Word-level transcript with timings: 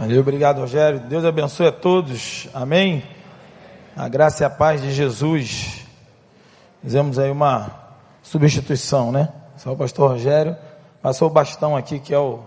Valeu, 0.00 0.20
obrigado, 0.22 0.60
Rogério. 0.60 0.98
Deus 0.98 1.26
abençoe 1.26 1.66
a 1.66 1.72
todos. 1.72 2.48
Amém. 2.54 3.04
A 3.94 4.08
graça 4.08 4.42
e 4.42 4.46
a 4.46 4.48
paz 4.48 4.80
de 4.80 4.90
Jesus. 4.92 5.84
Fizemos 6.80 7.18
aí 7.18 7.30
uma 7.30 7.70
substituição, 8.22 9.12
né? 9.12 9.28
Só 9.58 9.74
o 9.74 9.76
pastor 9.76 10.12
Rogério 10.12 10.56
passou 11.02 11.28
o 11.28 11.30
bastão 11.30 11.76
aqui, 11.76 11.98
que 11.98 12.14
é 12.14 12.18
o, 12.18 12.40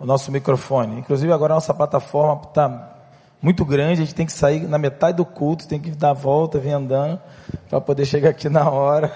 o 0.00 0.04
nosso 0.04 0.32
microfone. 0.32 0.98
Inclusive, 0.98 1.32
agora 1.32 1.52
a 1.52 1.58
nossa 1.58 1.72
plataforma 1.72 2.42
está 2.42 2.92
muito 3.40 3.64
grande, 3.64 4.02
a 4.02 4.04
gente 4.04 4.14
tem 4.16 4.26
que 4.26 4.32
sair 4.32 4.66
na 4.66 4.76
metade 4.76 5.18
do 5.18 5.24
culto, 5.24 5.68
tem 5.68 5.78
que 5.78 5.92
dar 5.92 6.10
a 6.10 6.14
volta, 6.14 6.58
vir 6.58 6.72
andando, 6.72 7.20
para 7.68 7.80
poder 7.80 8.04
chegar 8.04 8.30
aqui 8.30 8.48
na 8.48 8.68
hora. 8.68 9.12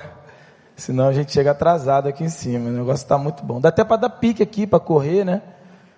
Senão 0.77 1.09
a 1.09 1.13
gente 1.13 1.33
chega 1.33 1.51
atrasado 1.51 2.09
aqui 2.09 2.23
em 2.23 2.29
cima. 2.29 2.71
O 2.71 2.73
negócio 2.73 3.03
está 3.03 3.19
muito 3.19 3.45
bom. 3.45 3.61
Dá 3.61 3.71
até 3.71 3.83
para 3.83 3.97
dar 3.97 4.11
pique 4.11 4.45
aqui, 4.45 4.65
para 4.65 4.79
correr, 4.79 5.25
né? 5.25 5.43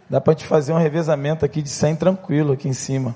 Dá 0.09 0.21
para 0.21 0.37
te 0.37 0.47
fazer 0.47 0.73
um 0.73 0.79
revezamento 0.79 1.45
aqui 1.45 1.61
de 1.61 1.69
100 1.69 1.97
tranquilo 1.97 2.53
aqui 2.53 2.69
em 2.69 2.73
cima. 2.73 3.15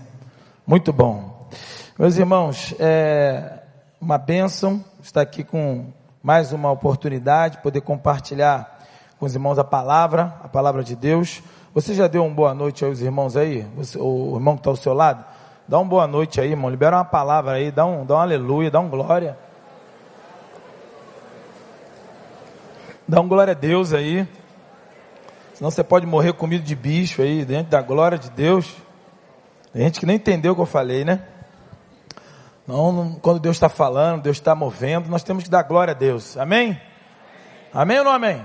Muito 0.67 0.93
bom. 0.93 1.49
Meus 1.97 2.17
irmãos, 2.17 2.75
é 2.81 3.61
uma 4.01 4.19
bênção 4.19 4.85
estar 5.01 5.21
aqui 5.21 5.45
com 5.45 5.87
mais 6.21 6.53
uma 6.53 6.69
oportunidade, 6.71 7.59
poder 7.59 7.81
compartilhar 7.83 8.81
com 9.21 9.27
os 9.27 9.35
irmãos 9.35 9.57
a 9.57 9.65
palavra, 9.65 10.35
a 10.43 10.49
palavra 10.49 10.83
de 10.83 10.97
Deus. 10.97 11.43
Você 11.73 11.95
já 11.95 12.09
deu 12.09 12.25
uma 12.25 12.35
boa 12.35 12.55
noite 12.55 12.85
aos 12.85 13.01
irmãos 13.01 13.37
aí? 13.37 13.63
Você, 13.77 13.97
o 13.97 14.35
irmão 14.35 14.55
que 14.55 14.61
está 14.61 14.71
ao 14.71 14.77
seu 14.77 14.93
lado? 14.93 15.25
Dá 15.69 15.79
uma 15.79 15.89
boa 15.89 16.09
noite 16.09 16.41
aí, 16.41 16.51
irmão. 16.51 16.69
Libera 16.69 16.97
uma 16.97 17.05
palavra 17.05 17.53
aí, 17.53 17.71
dá 17.71 17.87
um, 17.87 18.05
dá 18.05 18.17
um 18.17 18.19
aleluia, 18.19 18.69
dá 18.69 18.81
um 18.81 18.89
glória. 18.89 19.39
Dá 23.07 23.21
um 23.21 23.29
glória 23.29 23.53
a 23.53 23.55
Deus 23.55 23.93
aí. 23.93 24.27
Senão 25.61 25.71
você 25.71 25.85
pode 25.85 26.07
morrer 26.07 26.33
comido 26.33 26.65
de 26.65 26.75
bicho 26.75 27.21
aí, 27.21 27.45
dentro 27.45 27.71
da 27.71 27.83
glória 27.83 28.17
de 28.17 28.31
Deus. 28.31 28.75
Tem 29.71 29.83
gente 29.83 30.01
que 30.01 30.07
nem 30.07 30.17
entendeu 30.17 30.53
o 30.53 30.55
que 30.55 30.63
eu 30.63 30.67
falei, 30.67 31.05
né? 31.05 31.23
Não, 32.67 32.91
não 32.91 33.13
quando 33.17 33.39
Deus 33.39 33.57
está 33.57 33.69
falando, 33.69 34.23
Deus 34.23 34.39
está 34.39 34.55
movendo, 34.55 35.11
nós 35.11 35.23
temos 35.23 35.45
que 35.45 35.51
dar 35.51 35.63
glória 35.65 35.93
a 35.93 35.95
Deus. 35.95 36.35
Amém? 36.39 36.81
Amém 37.75 37.99
ou 37.99 38.05
não 38.05 38.11
amém? 38.11 38.43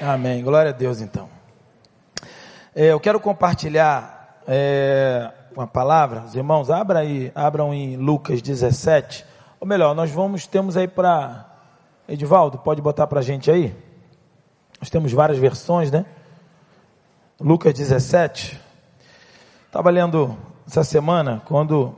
Amém. 0.00 0.10
amém. 0.14 0.44
Glória 0.44 0.70
a 0.70 0.72
Deus 0.72 1.00
então. 1.00 1.28
É, 2.72 2.92
eu 2.92 3.00
quero 3.00 3.18
compartilhar 3.18 4.40
é, 4.46 5.32
uma 5.56 5.66
palavra, 5.66 6.20
os 6.20 6.36
irmãos, 6.36 6.70
abra 6.70 7.00
aí, 7.00 7.32
abram 7.34 7.74
em 7.74 7.96
Lucas 7.96 8.40
17. 8.40 9.26
Ou 9.58 9.66
melhor, 9.66 9.92
nós 9.92 10.12
vamos, 10.12 10.46
temos 10.46 10.76
aí 10.76 10.86
para. 10.86 11.46
Edivaldo, 12.08 12.58
pode 12.58 12.80
botar 12.80 13.08
para 13.08 13.18
a 13.18 13.24
gente 13.24 13.50
aí? 13.50 13.74
Nós 14.80 14.88
temos 14.88 15.12
várias 15.12 15.36
versões, 15.36 15.90
né? 15.90 16.06
Lucas 17.40 17.72
17. 17.72 18.60
Estava 19.66 19.90
lendo 19.90 20.36
essa 20.66 20.82
semana, 20.82 21.40
quando 21.44 21.94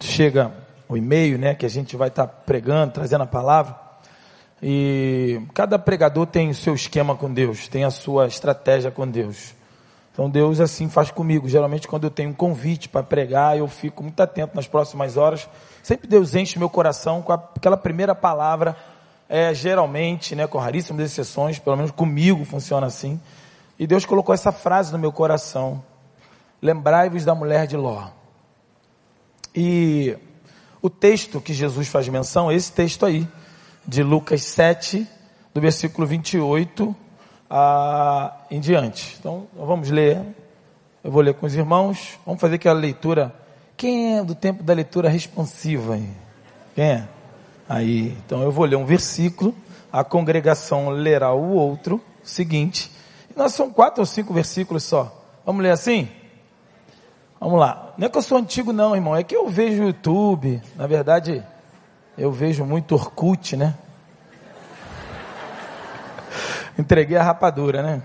chega 0.00 0.54
o 0.88 0.96
e-mail, 0.96 1.38
né, 1.38 1.54
que 1.54 1.66
a 1.66 1.68
gente 1.68 1.96
vai 1.96 2.08
estar 2.08 2.26
tá 2.26 2.32
pregando, 2.32 2.94
trazendo 2.94 3.24
a 3.24 3.26
palavra. 3.26 3.78
E 4.62 5.42
cada 5.52 5.78
pregador 5.78 6.26
tem 6.26 6.48
o 6.48 6.54
seu 6.54 6.74
esquema 6.74 7.14
com 7.14 7.30
Deus, 7.30 7.68
tem 7.68 7.84
a 7.84 7.90
sua 7.90 8.26
estratégia 8.26 8.90
com 8.90 9.06
Deus. 9.06 9.54
Então 10.14 10.30
Deus 10.30 10.60
assim 10.60 10.88
faz 10.88 11.10
comigo. 11.10 11.46
Geralmente 11.46 11.86
quando 11.86 12.04
eu 12.04 12.10
tenho 12.10 12.30
um 12.30 12.34
convite 12.34 12.88
para 12.88 13.02
pregar, 13.02 13.58
eu 13.58 13.68
fico 13.68 14.02
muito 14.02 14.18
atento 14.18 14.56
nas 14.56 14.66
próximas 14.66 15.18
horas. 15.18 15.46
Sempre 15.82 16.08
Deus 16.08 16.34
enche 16.34 16.58
meu 16.58 16.70
coração 16.70 17.20
com 17.20 17.34
aquela 17.34 17.76
primeira 17.76 18.14
palavra. 18.14 18.74
É, 19.28 19.52
geralmente, 19.52 20.34
né, 20.34 20.46
com 20.46 20.56
raríssimas 20.56 21.04
exceções, 21.04 21.58
pelo 21.58 21.76
menos 21.76 21.90
comigo 21.90 22.46
funciona 22.46 22.86
assim. 22.86 23.20
E 23.78 23.86
Deus 23.86 24.04
colocou 24.04 24.34
essa 24.34 24.52
frase 24.52 24.92
no 24.92 24.98
meu 24.98 25.12
coração: 25.12 25.82
Lembrai-vos 26.60 27.24
da 27.24 27.34
mulher 27.34 27.66
de 27.66 27.76
Ló. 27.76 28.08
E 29.54 30.16
o 30.82 30.90
texto 30.90 31.40
que 31.40 31.54
Jesus 31.54 31.88
faz 31.88 32.08
menção 32.08 32.50
é 32.50 32.54
esse 32.54 32.72
texto 32.72 33.06
aí, 33.06 33.26
de 33.86 34.02
Lucas 34.02 34.42
7, 34.42 35.06
do 35.54 35.60
versículo 35.60 36.06
28 36.06 36.94
a, 37.48 38.36
em 38.50 38.60
diante. 38.60 39.16
Então, 39.18 39.46
vamos 39.54 39.90
ler. 39.90 40.20
Eu 41.02 41.10
vou 41.10 41.22
ler 41.22 41.34
com 41.34 41.46
os 41.46 41.54
irmãos. 41.54 42.18
Vamos 42.24 42.40
fazer 42.40 42.56
aquela 42.56 42.78
leitura. 42.78 43.34
Quem 43.76 44.18
é 44.18 44.24
do 44.24 44.34
tempo 44.34 44.62
da 44.62 44.74
leitura 44.74 45.08
responsiva? 45.08 45.94
Aí? 45.94 46.10
Quem 46.74 46.84
é? 46.84 47.08
Aí, 47.68 48.16
então 48.24 48.42
eu 48.42 48.52
vou 48.52 48.64
ler 48.64 48.76
um 48.76 48.84
versículo, 48.84 49.54
a 49.92 50.04
congregação 50.04 50.88
lerá 50.88 51.32
o 51.32 51.54
outro, 51.54 52.00
o 52.22 52.28
seguinte, 52.28 52.92
nós 53.36 53.52
são 53.52 53.70
quatro 53.70 54.00
ou 54.00 54.06
cinco 54.06 54.32
versículos 54.32 54.82
só. 54.82 55.12
Vamos 55.44 55.62
ler 55.62 55.70
assim? 55.70 56.08
Vamos 57.38 57.60
lá. 57.60 57.92
Não 57.98 58.06
é 58.06 58.10
que 58.10 58.16
eu 58.16 58.22
sou 58.22 58.38
antigo, 58.38 58.72
não, 58.72 58.94
irmão. 58.94 59.14
É 59.14 59.22
que 59.22 59.36
eu 59.36 59.46
vejo 59.48 59.84
YouTube. 59.84 60.62
Na 60.74 60.86
verdade, 60.86 61.44
eu 62.16 62.32
vejo 62.32 62.64
muito 62.64 62.94
Orkut, 62.94 63.54
né? 63.54 63.74
Entreguei 66.78 67.18
a 67.18 67.22
rapadura, 67.22 67.82
né? 67.82 68.02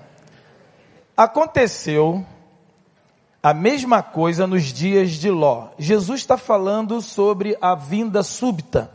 Aconteceu 1.16 2.26
a 3.42 3.54
mesma 3.54 4.04
coisa 4.04 4.46
nos 4.46 4.64
dias 4.66 5.12
de 5.12 5.32
Ló. 5.32 5.70
Jesus 5.80 6.20
está 6.20 6.38
falando 6.38 7.02
sobre 7.02 7.58
a 7.62 7.74
vinda 7.74 8.22
súbita, 8.22 8.92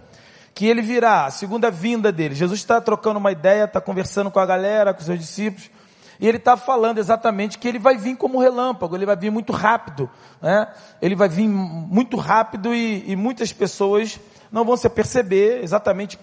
que 0.54 0.66
ele 0.66 0.82
virá, 0.82 1.24
a 1.24 1.30
segunda 1.30 1.70
vinda 1.70 2.12
dele. 2.12 2.34
Jesus 2.34 2.60
está 2.60 2.78
trocando 2.80 3.18
uma 3.18 3.32
ideia, 3.32 3.64
está 3.64 3.80
conversando 3.80 4.30
com 4.30 4.38
a 4.38 4.47
galera, 4.47 4.92
com 4.92 5.00
seus 5.00 5.18
discípulos. 5.18 5.70
E 6.21 6.27
ele 6.27 6.38
está 6.38 6.56
falando 6.56 6.99
exatamente 6.99 7.59
que 7.59 7.69
ele 7.69 7.78
vai 7.78 7.97
vir 7.97 8.16
como 8.16 8.38
relâmpago, 8.38 8.97
ele 8.97 9.06
vai 9.06 9.16
vir 9.16 9.31
muito 9.31 9.53
rápido, 9.53 10.09
né? 10.41 10.69
Ele 11.00 11.15
vai 11.15 11.28
vir 11.28 11.49
muito 11.49 12.16
rápido 12.16 12.75
e, 12.75 13.04
e 13.10 13.16
muitas 13.16 13.53
pessoas 13.53 14.19
não 14.50 14.65
vão 14.65 14.77
se 14.77 14.88
perceber 14.88 15.62
exatamente 15.62 16.19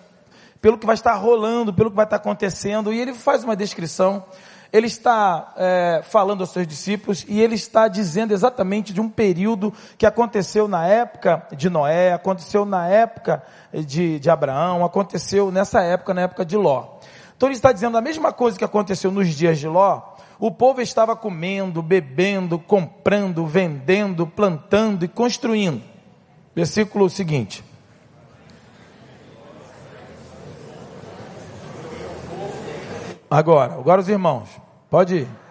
pelo 0.62 0.78
que 0.78 0.86
vai 0.86 0.96
estar 0.96 1.14
rolando, 1.16 1.74
pelo 1.74 1.90
que 1.90 1.96
vai 1.96 2.06
estar 2.06 2.16
acontecendo. 2.16 2.94
E 2.94 3.00
ele 3.00 3.14
faz 3.14 3.44
uma 3.44 3.56
descrição. 3.56 4.24
Ele 4.72 4.88
está 4.88 5.54
é, 5.56 6.02
falando 6.04 6.42
aos 6.42 6.50
seus 6.50 6.66
discípulos 6.66 7.26
e 7.28 7.40
ele 7.40 7.54
está 7.54 7.88
dizendo 7.88 8.34
exatamente 8.34 8.92
de 8.92 9.00
um 9.00 9.08
período 9.08 9.72
que 10.00 10.06
aconteceu 10.06 10.68
na 10.68 10.88
época 10.88 11.46
de 11.52 11.70
Noé, 11.70 12.14
aconteceu 12.14 12.66
na 12.66 12.88
época 12.88 13.44
de, 13.72 14.20
de 14.20 14.30
Abraão, 14.32 14.84
aconteceu 14.84 15.52
nessa 15.52 15.84
época, 15.84 16.14
na 16.14 16.22
época 16.22 16.44
de 16.44 16.58
Ló. 16.58 16.93
Então 17.44 17.50
ele 17.50 17.58
está 17.58 17.74
dizendo 17.74 17.98
a 17.98 18.02
mesma 18.02 18.32
coisa 18.32 18.58
que 18.58 18.64
aconteceu 18.64 19.12
nos 19.12 19.28
dias 19.28 19.60
de 19.60 19.68
Ló. 19.68 20.02
O 20.40 20.50
povo 20.50 20.80
estava 20.80 21.14
comendo, 21.14 21.82
bebendo, 21.82 22.58
comprando, 22.58 23.46
vendendo, 23.46 24.26
plantando 24.26 25.04
e 25.04 25.10
construindo. 25.10 25.84
Versículo 26.56 27.10
seguinte. 27.10 27.62
Agora, 33.30 33.74
agora 33.74 34.00
os 34.00 34.08
irmãos, 34.08 34.48
pode 34.90 35.16
ir. 35.18 35.43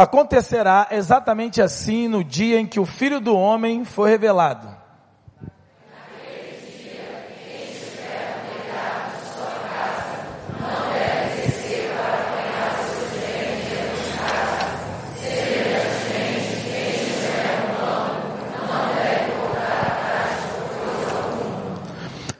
Acontecerá 0.00 0.88
exatamente 0.92 1.60
assim 1.60 2.08
no 2.08 2.24
dia 2.24 2.58
em 2.58 2.66
que 2.66 2.80
o 2.80 2.86
Filho 2.86 3.20
do 3.20 3.36
Homem 3.36 3.84
for 3.84 4.08
revelado. 4.08 4.74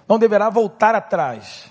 não 0.08 0.18
deverá 0.18 0.48
voltar 0.48 0.94
atrás. 0.94 1.66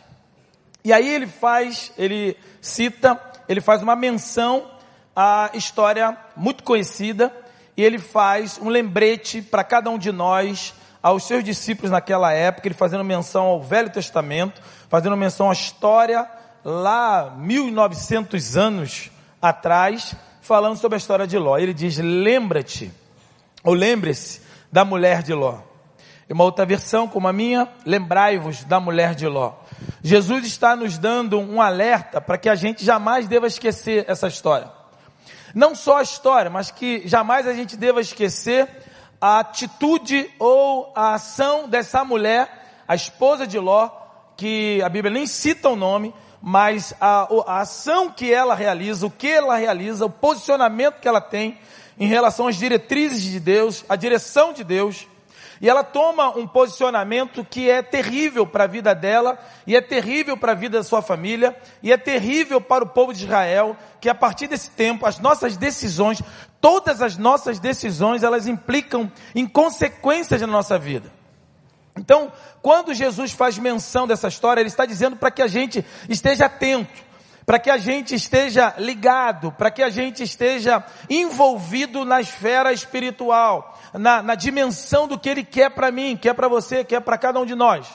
E 0.85 0.93
aí 0.93 1.09
ele 1.09 1.25
faz, 1.25 1.91
ele 1.97 2.37
cita, 2.61 3.19
ele 3.49 3.59
faz 3.59 3.81
uma 3.81 3.95
menção 3.95 4.78
a 5.15 5.51
história 5.53 6.17
muito 6.35 6.63
conhecida 6.63 7.33
e 7.75 7.83
ele 7.83 7.97
faz 7.97 8.59
um 8.61 8.67
lembrete 8.67 9.41
para 9.41 9.63
cada 9.63 9.89
um 9.89 9.97
de 9.97 10.11
nós, 10.11 10.73
aos 11.01 11.23
seus 11.23 11.43
discípulos 11.43 11.89
naquela 11.89 12.33
época, 12.33 12.67
ele 12.67 12.75
fazendo 12.75 13.03
menção 13.05 13.45
ao 13.45 13.61
Velho 13.61 13.89
Testamento, 13.89 14.61
fazendo 14.89 15.15
menção 15.15 15.49
à 15.49 15.53
história 15.53 16.29
lá 16.63 17.33
1900 17.37 18.57
anos 18.57 19.11
atrás, 19.41 20.13
falando 20.41 20.77
sobre 20.77 20.95
a 20.95 20.97
história 20.97 21.25
de 21.25 21.37
Ló. 21.37 21.57
Ele 21.57 21.73
diz: 21.73 21.97
"Lembra-te 21.97 22.91
ou 23.63 23.73
lembre-se 23.73 24.41
da 24.71 24.83
mulher 24.83 25.23
de 25.23 25.33
Ló". 25.33 25.59
E 26.29 26.33
uma 26.33 26.43
outra 26.43 26.65
versão, 26.65 27.07
como 27.07 27.27
a 27.27 27.33
minha, 27.33 27.67
lembrai-vos 27.85 28.63
da 28.65 28.79
mulher 28.79 29.15
de 29.15 29.25
Ló. 29.25 29.53
Jesus 30.03 30.45
está 30.45 30.75
nos 30.75 30.97
dando 30.97 31.39
um 31.39 31.61
alerta 31.61 32.21
para 32.21 32.37
que 32.37 32.49
a 32.49 32.55
gente 32.55 32.85
jamais 32.85 33.27
deva 33.27 33.47
esquecer 33.47 34.05
essa 34.07 34.27
história. 34.27 34.78
Não 35.53 35.75
só 35.75 35.97
a 35.97 36.03
história, 36.03 36.49
mas 36.49 36.71
que 36.71 37.07
jamais 37.07 37.47
a 37.47 37.53
gente 37.53 37.75
deva 37.75 38.01
esquecer 38.01 38.67
a 39.19 39.39
atitude 39.39 40.29
ou 40.39 40.91
a 40.95 41.15
ação 41.15 41.67
dessa 41.67 42.03
mulher 42.05 42.59
a 42.89 42.95
esposa 42.95 43.45
de 43.45 43.59
Ló, 43.59 43.87
que 44.35 44.81
a 44.81 44.89
Bíblia 44.89 45.13
nem 45.13 45.27
cita 45.27 45.69
o 45.69 45.75
nome, 45.75 46.11
mas 46.41 46.91
a, 46.99 47.27
a 47.45 47.59
ação 47.59 48.09
que 48.09 48.33
ela 48.33 48.55
realiza, 48.55 49.05
o 49.05 49.11
que 49.11 49.27
ela 49.27 49.55
realiza, 49.57 50.07
o 50.07 50.09
posicionamento 50.09 50.99
que 50.99 51.07
ela 51.07 51.21
tem 51.21 51.59
em 51.99 52.07
relação 52.07 52.47
às 52.47 52.55
diretrizes 52.55 53.21
de 53.21 53.39
Deus, 53.39 53.85
a 53.87 53.95
direção 53.95 54.53
de 54.53 54.63
Deus, 54.63 55.05
e 55.61 55.69
ela 55.69 55.83
toma 55.83 56.29
um 56.37 56.47
posicionamento 56.47 57.43
que 57.43 57.69
é 57.69 57.81
terrível 57.81 58.47
para 58.47 58.63
a 58.63 58.67
vida 58.67 58.95
dela, 58.95 59.37
e 59.67 59.75
é 59.75 59.81
terrível 59.81 60.37
para 60.37 60.53
a 60.53 60.55
vida 60.55 60.77
da 60.77 60.83
sua 60.83 61.01
família, 61.01 61.55
e 61.83 61.91
é 61.91 61.97
terrível 61.97 62.61
para 62.61 62.83
o 62.83 62.87
povo 62.87 63.13
de 63.13 63.25
Israel, 63.25 63.75
que 63.99 64.09
a 64.09 64.15
partir 64.15 64.47
desse 64.47 64.69
tempo, 64.71 65.05
as 65.05 65.19
nossas 65.19 65.57
decisões, 65.57 66.21
todas 66.61 67.01
as 67.01 67.17
nossas 67.17 67.59
decisões, 67.59 68.23
elas 68.23 68.47
implicam 68.47 69.11
em 69.35 69.45
consequências 69.45 70.39
na 70.39 70.47
nossa 70.47 70.77
vida. 70.77 71.11
Então, 71.97 72.31
quando 72.61 72.93
Jesus 72.93 73.33
faz 73.33 73.57
menção 73.57 74.07
dessa 74.07 74.29
história, 74.29 74.61
ele 74.61 74.69
está 74.69 74.85
dizendo 74.85 75.17
para 75.17 75.31
que 75.31 75.41
a 75.41 75.47
gente 75.47 75.85
esteja 76.07 76.45
atento 76.45 77.08
para 77.49 77.57
que 77.57 77.71
a 77.71 77.79
gente 77.79 78.13
esteja 78.13 78.75
ligado, 78.77 79.51
para 79.51 79.71
que 79.71 79.81
a 79.81 79.89
gente 79.89 80.21
esteja 80.21 80.85
envolvido 81.09 82.05
na 82.05 82.21
esfera 82.21 82.71
espiritual, 82.71 83.75
na, 83.91 84.21
na 84.21 84.35
dimensão 84.35 85.07
do 85.07 85.17
que 85.17 85.27
Ele 85.27 85.43
quer 85.43 85.71
para 85.71 85.91
mim, 85.91 86.15
quer 86.15 86.35
para 86.35 86.47
você, 86.47 86.83
quer 86.83 87.01
para 87.01 87.17
cada 87.17 87.39
um 87.39 87.47
de 87.47 87.55
nós. 87.55 87.87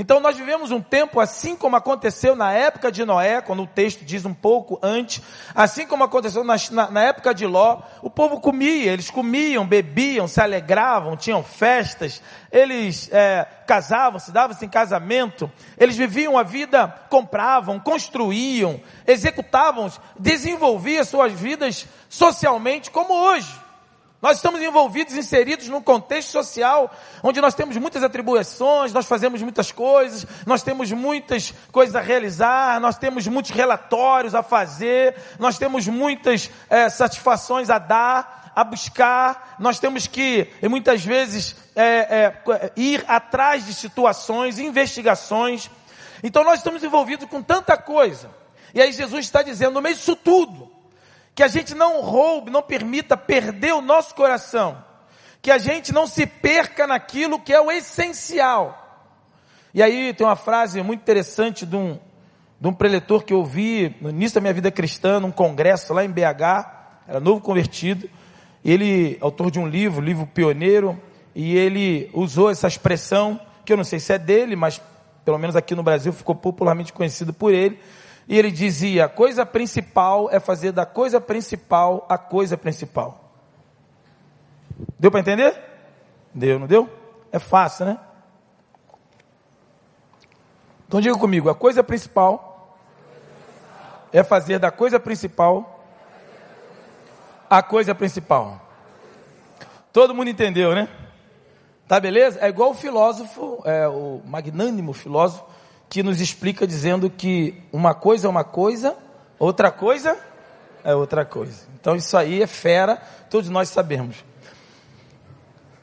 Então 0.00 0.20
nós 0.20 0.36
vivemos 0.36 0.70
um 0.70 0.80
tempo 0.80 1.18
assim 1.18 1.56
como 1.56 1.74
aconteceu 1.74 2.36
na 2.36 2.52
época 2.52 2.92
de 2.92 3.04
Noé, 3.04 3.40
quando 3.40 3.64
o 3.64 3.66
texto 3.66 4.04
diz 4.04 4.24
um 4.24 4.32
pouco 4.32 4.78
antes, 4.80 5.20
assim 5.52 5.88
como 5.88 6.04
aconteceu 6.04 6.44
na, 6.44 6.54
na, 6.70 6.88
na 6.88 7.02
época 7.02 7.34
de 7.34 7.44
Ló, 7.44 7.80
o 8.00 8.08
povo 8.08 8.40
comia, 8.40 8.92
eles 8.92 9.10
comiam, 9.10 9.66
bebiam, 9.66 10.28
se 10.28 10.40
alegravam, 10.40 11.16
tinham 11.16 11.42
festas, 11.42 12.22
eles 12.52 13.10
é, 13.12 13.44
casavam, 13.66 14.20
se 14.20 14.30
davam-se 14.30 14.64
em 14.64 14.68
casamento, 14.68 15.50
eles 15.76 15.96
viviam 15.96 16.38
a 16.38 16.44
vida, 16.44 16.86
compravam, 17.10 17.80
construíam, 17.80 18.80
executavam, 19.04 19.90
desenvolviam 20.16 21.04
suas 21.04 21.32
vidas 21.32 21.88
socialmente 22.08 22.88
como 22.88 23.12
hoje. 23.12 23.67
Nós 24.20 24.38
estamos 24.38 24.60
envolvidos, 24.60 25.14
inseridos 25.14 25.68
num 25.68 25.80
contexto 25.80 26.30
social 26.32 26.92
onde 27.22 27.40
nós 27.40 27.54
temos 27.54 27.76
muitas 27.76 28.02
atribuições, 28.02 28.92
nós 28.92 29.06
fazemos 29.06 29.40
muitas 29.42 29.70
coisas, 29.70 30.26
nós 30.44 30.60
temos 30.60 30.90
muitas 30.90 31.54
coisas 31.70 31.94
a 31.94 32.00
realizar, 32.00 32.80
nós 32.80 32.98
temos 32.98 33.28
muitos 33.28 33.52
relatórios 33.52 34.34
a 34.34 34.42
fazer, 34.42 35.14
nós 35.38 35.56
temos 35.56 35.86
muitas 35.86 36.50
é, 36.68 36.88
satisfações 36.88 37.70
a 37.70 37.78
dar, 37.78 38.50
a 38.56 38.64
buscar, 38.64 39.54
nós 39.60 39.78
temos 39.78 40.08
que, 40.08 40.48
muitas 40.68 41.04
vezes, 41.04 41.54
é, 41.76 41.84
é, 41.84 42.72
ir 42.74 43.04
atrás 43.06 43.64
de 43.66 43.72
situações, 43.72 44.58
investigações. 44.58 45.70
Então 46.24 46.42
nós 46.42 46.58
estamos 46.58 46.82
envolvidos 46.82 47.28
com 47.28 47.40
tanta 47.40 47.76
coisa. 47.76 48.28
E 48.74 48.82
aí 48.82 48.90
Jesus 48.90 49.26
está 49.26 49.42
dizendo, 49.42 49.74
no 49.74 49.80
meio 49.80 49.94
disso 49.94 50.16
tudo, 50.16 50.67
que 51.38 51.42
a 51.44 51.46
gente 51.46 51.72
não 51.72 52.00
roube, 52.00 52.50
não 52.50 52.60
permita 52.60 53.16
perder 53.16 53.72
o 53.72 53.80
nosso 53.80 54.12
coração, 54.12 54.84
que 55.40 55.52
a 55.52 55.58
gente 55.58 55.92
não 55.92 56.04
se 56.04 56.26
perca 56.26 56.84
naquilo 56.84 57.38
que 57.38 57.54
é 57.54 57.60
o 57.60 57.70
essencial. 57.70 59.06
E 59.72 59.80
aí 59.80 60.12
tem 60.12 60.26
uma 60.26 60.34
frase 60.34 60.82
muito 60.82 61.00
interessante 61.00 61.64
de 61.64 61.76
um, 61.76 61.96
de 62.60 62.66
um 62.66 62.72
preletor 62.72 63.22
que 63.22 63.32
eu 63.32 63.44
vi 63.44 63.94
no 64.00 64.10
início 64.10 64.34
da 64.34 64.40
minha 64.40 64.52
vida 64.52 64.68
cristã, 64.68 65.20
num 65.20 65.30
congresso 65.30 65.94
lá 65.94 66.04
em 66.04 66.10
BH, 66.10 67.06
era 67.06 67.20
novo 67.20 67.40
convertido, 67.40 68.10
ele, 68.64 69.16
autor 69.20 69.52
de 69.52 69.60
um 69.60 69.68
livro, 69.68 70.00
livro 70.00 70.26
pioneiro, 70.26 71.00
e 71.36 71.56
ele 71.56 72.10
usou 72.12 72.50
essa 72.50 72.66
expressão, 72.66 73.40
que 73.64 73.72
eu 73.72 73.76
não 73.76 73.84
sei 73.84 74.00
se 74.00 74.12
é 74.12 74.18
dele, 74.18 74.56
mas 74.56 74.82
pelo 75.24 75.38
menos 75.38 75.54
aqui 75.54 75.76
no 75.76 75.84
Brasil 75.84 76.12
ficou 76.12 76.34
popularmente 76.34 76.92
conhecido 76.92 77.32
por 77.32 77.54
ele, 77.54 77.78
e 78.28 78.38
ele 78.38 78.50
dizia: 78.50 79.06
a 79.06 79.08
coisa 79.08 79.46
principal 79.46 80.28
é 80.30 80.38
fazer 80.38 80.70
da 80.70 80.84
coisa 80.84 81.20
principal 81.20 82.06
a 82.08 82.18
coisa 82.18 82.56
principal. 82.58 83.24
Deu 84.98 85.10
para 85.10 85.20
entender? 85.20 85.58
Deu, 86.34 86.58
não 86.58 86.66
deu? 86.66 86.88
É 87.32 87.38
fácil, 87.38 87.86
né? 87.86 87.98
Então 90.86 91.00
diga 91.00 91.16
comigo: 91.16 91.48
a 91.48 91.54
coisa 91.54 91.82
principal 91.82 92.76
é 94.12 94.22
fazer 94.22 94.58
da 94.58 94.70
coisa 94.70 95.00
principal 95.00 95.74
a 97.48 97.62
coisa 97.62 97.94
principal. 97.94 98.60
Todo 99.90 100.14
mundo 100.14 100.28
entendeu, 100.28 100.74
né? 100.74 100.86
Tá 101.86 101.98
beleza? 101.98 102.38
É 102.42 102.48
igual 102.48 102.72
o 102.72 102.74
filósofo, 102.74 103.62
é, 103.64 103.88
o 103.88 104.20
magnânimo 104.26 104.92
filósofo 104.92 105.46
que 105.88 106.02
nos 106.02 106.20
explica 106.20 106.66
dizendo 106.66 107.08
que 107.08 107.62
uma 107.72 107.94
coisa 107.94 108.26
é 108.26 108.30
uma 108.30 108.44
coisa, 108.44 108.96
outra 109.38 109.70
coisa 109.70 110.16
é 110.84 110.94
outra 110.94 111.24
coisa. 111.24 111.66
Então 111.80 111.96
isso 111.96 112.16
aí 112.16 112.42
é 112.42 112.46
fera, 112.46 112.96
todos 113.30 113.48
nós 113.48 113.68
sabemos. 113.68 114.24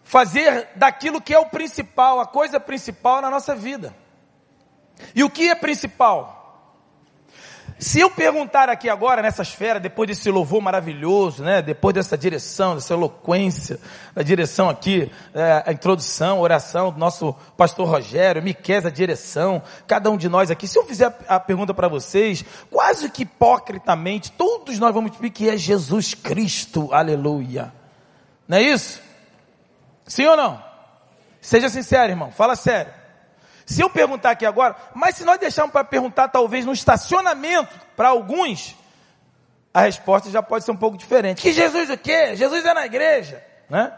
Fazer 0.03 0.69
daquilo 0.75 1.21
que 1.21 1.33
é 1.33 1.39
o 1.39 1.47
principal, 1.47 2.19
a 2.19 2.25
coisa 2.25 2.59
principal 2.59 3.21
na 3.21 3.29
nossa 3.29 3.55
vida. 3.55 3.95
E 5.13 5.23
o 5.23 5.29
que 5.29 5.49
é 5.49 5.55
principal? 5.55 6.34
Se 7.77 7.99
eu 7.99 8.09
perguntar 8.09 8.69
aqui 8.69 8.87
agora, 8.87 9.21
nessa 9.21 9.41
esfera, 9.41 9.81
depois 9.81 10.07
desse 10.07 10.31
louvor 10.31 10.61
maravilhoso, 10.61 11.43
né, 11.43 11.61
depois 11.61 11.93
dessa 11.93 12.17
direção, 12.17 12.75
dessa 12.75 12.93
eloquência, 12.93 13.77
da 14.13 14.23
direção 14.23 14.69
aqui, 14.69 15.11
é, 15.33 15.61
a 15.65 15.73
introdução, 15.73 16.37
a 16.37 16.41
oração 16.41 16.89
do 16.89 16.97
nosso 16.97 17.35
pastor 17.57 17.89
Rogério, 17.89 18.41
Miquel, 18.41 18.87
a 18.87 18.89
direção, 18.89 19.61
cada 19.85 20.09
um 20.09 20.15
de 20.15 20.29
nós 20.29 20.49
aqui, 20.49 20.69
se 20.69 20.79
eu 20.79 20.85
fizer 20.85 21.13
a, 21.27 21.37
pergunta 21.37 21.73
para 21.73 21.89
vocês, 21.89 22.45
quase 22.71 23.09
que 23.09 23.23
hipocritamente, 23.23 24.31
todos 24.31 24.79
nós 24.79 24.93
vamos 24.93 25.11
dizer 25.11 25.29
que 25.31 25.49
é 25.49 25.57
Jesus 25.57 26.13
Cristo, 26.13 26.93
aleluia. 26.93 27.73
Não 28.47 28.57
é 28.57 28.61
isso? 28.61 29.01
Sim 30.05 30.27
ou 30.27 30.37
não? 30.37 30.63
Seja 31.41 31.67
sincero, 31.67 32.13
irmão, 32.13 32.31
fala 32.31 32.55
sério. 32.55 33.04
Se 33.65 33.81
eu 33.81 33.89
perguntar 33.89 34.31
aqui 34.31 34.45
agora, 34.45 34.75
mas 34.93 35.15
se 35.15 35.25
nós 35.25 35.39
deixarmos 35.39 35.71
para 35.71 35.83
perguntar 35.83 36.27
talvez 36.27 36.65
no 36.65 36.73
estacionamento 36.73 37.73
para 37.95 38.09
alguns, 38.09 38.75
a 39.73 39.81
resposta 39.81 40.29
já 40.29 40.41
pode 40.41 40.63
ser 40.63 40.71
um 40.71 40.77
pouco 40.77 40.97
diferente. 40.97 41.41
Que 41.41 41.51
Jesus 41.51 41.89
o 41.89 41.97
quê? 41.97 42.35
Jesus 42.35 42.63
é 42.63 42.73
na 42.73 42.85
igreja, 42.85 43.43
né? 43.69 43.91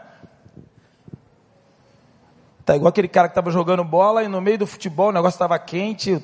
Tá 2.64 2.74
igual 2.76 2.88
aquele 2.88 3.08
cara 3.08 3.28
que 3.28 3.32
estava 3.32 3.50
jogando 3.50 3.84
bola 3.84 4.22
e 4.22 4.28
no 4.28 4.40
meio 4.40 4.58
do 4.58 4.66
futebol 4.66 5.08
o 5.08 5.12
negócio 5.12 5.36
estava 5.36 5.58
quente, 5.58 6.22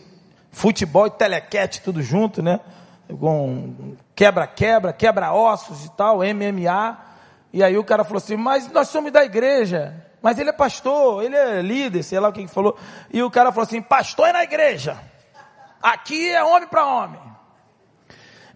futebol 0.51 1.07
e 1.07 1.11
telequete 1.11 1.83
tudo 1.83 2.03
junto, 2.03 2.43
né? 2.43 2.61
Com 3.21 3.95
quebra-quebra, 4.15 4.93
quebra-ossos 4.93 5.85
e 5.85 5.91
tal, 5.93 6.19
MMA. 6.19 6.99
E 7.53 7.63
aí 7.63 7.79
o 7.79 7.85
cara 7.85 8.05
falou 8.05 8.19
assim, 8.19 8.37
mas 8.37 8.71
nós 8.73 8.89
somos 8.89 9.13
da 9.13 9.25
igreja. 9.25 9.95
Mas 10.25 10.39
ele 10.39 10.49
é 10.49 10.55
pastor, 10.55 11.23
ele 11.23 11.37
é 11.37 11.61
líder, 11.61 12.03
sei 12.03 12.19
lá 12.19 12.31
o 12.31 12.33
que 12.33 12.49
falou. 12.49 12.79
E 13.13 13.23
o 13.23 13.31
cara 13.31 13.53
falou 13.53 13.67
assim: 13.67 13.83
pastor 13.83 14.29
é 14.29 14.33
na 14.33 14.43
igreja. 14.43 14.97
Aqui 15.83 16.31
é 16.31 16.43
homem 16.43 16.67
para 16.67 16.87
homem. 16.87 17.21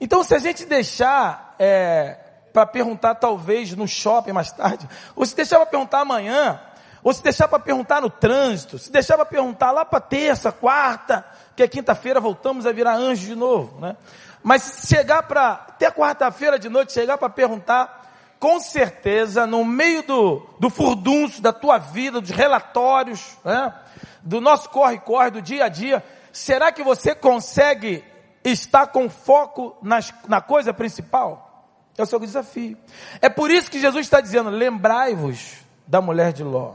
Então, 0.00 0.24
se 0.24 0.34
a 0.34 0.38
gente 0.38 0.64
deixar 0.64 1.54
é, 1.58 2.16
para 2.54 2.64
perguntar, 2.64 3.16
talvez 3.16 3.76
no 3.76 3.86
shopping 3.86 4.32
mais 4.32 4.50
tarde, 4.50 4.88
ou 5.14 5.26
se 5.26 5.36
deixar 5.36 5.56
para 5.56 5.66
perguntar 5.66 6.00
amanhã, 6.00 6.58
ou 7.04 7.12
se 7.12 7.22
deixar 7.22 7.46
para 7.46 7.58
perguntar 7.58 8.00
no 8.00 8.08
trânsito, 8.08 8.78
se 8.78 8.90
deixar 8.90 9.16
para 9.16 9.26
perguntar 9.26 9.70
lá 9.70 9.84
para 9.84 10.00
terça, 10.00 10.50
quarta, 10.50 11.22
que 11.54 11.62
é 11.62 11.68
quinta-feira 11.68 12.18
voltamos 12.18 12.64
a 12.64 12.72
virar 12.72 12.94
anjo 12.94 13.26
de 13.26 13.34
novo, 13.34 13.78
né? 13.78 13.94
Mas 14.42 14.86
chegar 14.86 15.22
para, 15.24 15.66
até 15.68 15.90
quarta-feira 15.90 16.58
de 16.58 16.70
noite, 16.70 16.94
chegar 16.94 17.18
para 17.18 17.28
perguntar, 17.28 17.97
com 18.38 18.60
certeza, 18.60 19.46
no 19.46 19.64
meio 19.64 20.02
do, 20.02 20.46
do 20.58 20.70
furdunço 20.70 21.42
da 21.42 21.52
tua 21.52 21.78
vida, 21.78 22.20
dos 22.20 22.30
relatórios, 22.30 23.36
né? 23.44 23.74
do 24.22 24.40
nosso 24.40 24.70
corre-corre, 24.70 25.30
do 25.30 25.42
dia 25.42 25.64
a 25.64 25.68
dia, 25.68 26.04
será 26.32 26.70
que 26.70 26.82
você 26.82 27.14
consegue 27.14 28.04
estar 28.44 28.86
com 28.88 29.08
foco 29.08 29.76
nas, 29.82 30.12
na 30.28 30.40
coisa 30.40 30.72
principal? 30.72 31.66
É 31.96 32.02
o 32.02 32.06
seu 32.06 32.20
desafio. 32.20 32.78
É 33.20 33.28
por 33.28 33.50
isso 33.50 33.70
que 33.70 33.80
Jesus 33.80 34.06
está 34.06 34.20
dizendo: 34.20 34.50
lembrai-vos 34.50 35.56
da 35.86 36.00
mulher 36.00 36.32
de 36.32 36.44
Ló. 36.44 36.74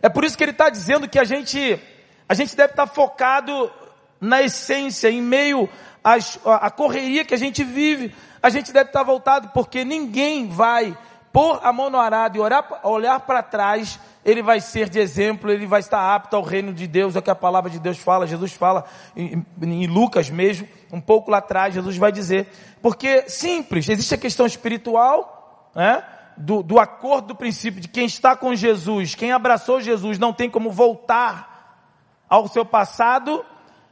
É 0.00 0.08
por 0.08 0.24
isso 0.24 0.38
que 0.38 0.44
ele 0.44 0.52
está 0.52 0.70
dizendo 0.70 1.08
que 1.08 1.18
a 1.18 1.24
gente, 1.24 1.80
a 2.28 2.34
gente 2.34 2.56
deve 2.56 2.72
estar 2.72 2.86
focado 2.86 3.70
na 4.20 4.40
essência, 4.40 5.10
em 5.10 5.20
meio 5.20 5.68
à 6.02 6.70
correria 6.70 7.24
que 7.24 7.34
a 7.34 7.38
gente 7.38 7.64
vive 7.64 8.14
a 8.42 8.48
gente 8.48 8.72
deve 8.72 8.88
estar 8.88 9.02
voltado, 9.02 9.48
porque 9.48 9.84
ninguém 9.84 10.48
vai 10.48 10.96
pôr 11.32 11.60
a 11.62 11.72
mão 11.72 11.90
no 11.90 11.98
arado 11.98 12.36
e 12.36 12.40
olhar, 12.40 12.80
olhar 12.82 13.20
para 13.20 13.42
trás, 13.42 14.00
ele 14.24 14.42
vai 14.42 14.60
ser 14.60 14.88
de 14.88 14.98
exemplo, 14.98 15.50
ele 15.50 15.66
vai 15.66 15.80
estar 15.80 16.14
apto 16.14 16.36
ao 16.36 16.42
reino 16.42 16.72
de 16.72 16.86
Deus, 16.86 17.14
é 17.14 17.20
o 17.20 17.22
que 17.22 17.30
a 17.30 17.34
palavra 17.34 17.70
de 17.70 17.78
Deus 17.78 17.98
fala, 17.98 18.26
Jesus 18.26 18.52
fala 18.52 18.84
em, 19.16 19.44
em 19.62 19.86
Lucas 19.86 20.28
mesmo, 20.28 20.66
um 20.92 21.00
pouco 21.00 21.30
lá 21.30 21.38
atrás, 21.38 21.74
Jesus 21.74 21.96
vai 21.96 22.10
dizer, 22.10 22.48
porque 22.82 23.28
simples, 23.28 23.88
existe 23.88 24.14
a 24.14 24.18
questão 24.18 24.46
espiritual, 24.46 25.70
né? 25.74 26.04
Do, 26.36 26.62
do 26.62 26.78
acordo 26.78 27.28
do 27.28 27.34
princípio 27.34 27.82
de 27.82 27.88
quem 27.88 28.06
está 28.06 28.34
com 28.34 28.54
Jesus, 28.54 29.14
quem 29.14 29.30
abraçou 29.30 29.78
Jesus, 29.78 30.18
não 30.18 30.32
tem 30.32 30.48
como 30.48 30.70
voltar 30.70 31.50
ao 32.28 32.48
seu 32.48 32.64
passado, 32.64 33.44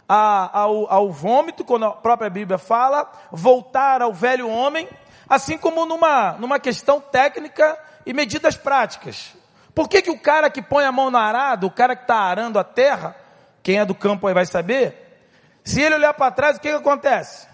a, 0.08 0.60
ao, 0.60 0.90
ao 0.90 1.12
vômito, 1.12 1.64
quando 1.64 1.84
a 1.84 1.90
própria 1.90 2.30
Bíblia 2.30 2.56
fala, 2.56 3.10
voltar 3.30 4.00
ao 4.00 4.12
velho 4.12 4.48
homem, 4.48 4.88
assim 5.28 5.58
como 5.58 5.84
numa, 5.84 6.32
numa 6.32 6.58
questão 6.58 7.00
técnica 7.00 7.78
e 8.06 8.14
medidas 8.14 8.56
práticas. 8.56 9.34
Por 9.74 9.88
que, 9.88 10.00
que 10.00 10.10
o 10.10 10.18
cara 10.18 10.48
que 10.48 10.62
põe 10.62 10.84
a 10.84 10.90
mão 10.90 11.10
no 11.10 11.18
arado, 11.18 11.66
o 11.66 11.70
cara 11.70 11.94
que 11.94 12.02
está 12.02 12.16
arando 12.16 12.58
a 12.58 12.64
terra, 12.64 13.14
quem 13.62 13.78
é 13.78 13.84
do 13.84 13.94
campo 13.94 14.26
aí 14.26 14.34
vai 14.34 14.46
saber, 14.46 15.20
se 15.62 15.82
ele 15.82 15.96
olhar 15.96 16.14
para 16.14 16.32
trás, 16.32 16.56
o 16.56 16.60
que, 16.60 16.70
que 16.70 16.74
acontece? 16.74 17.46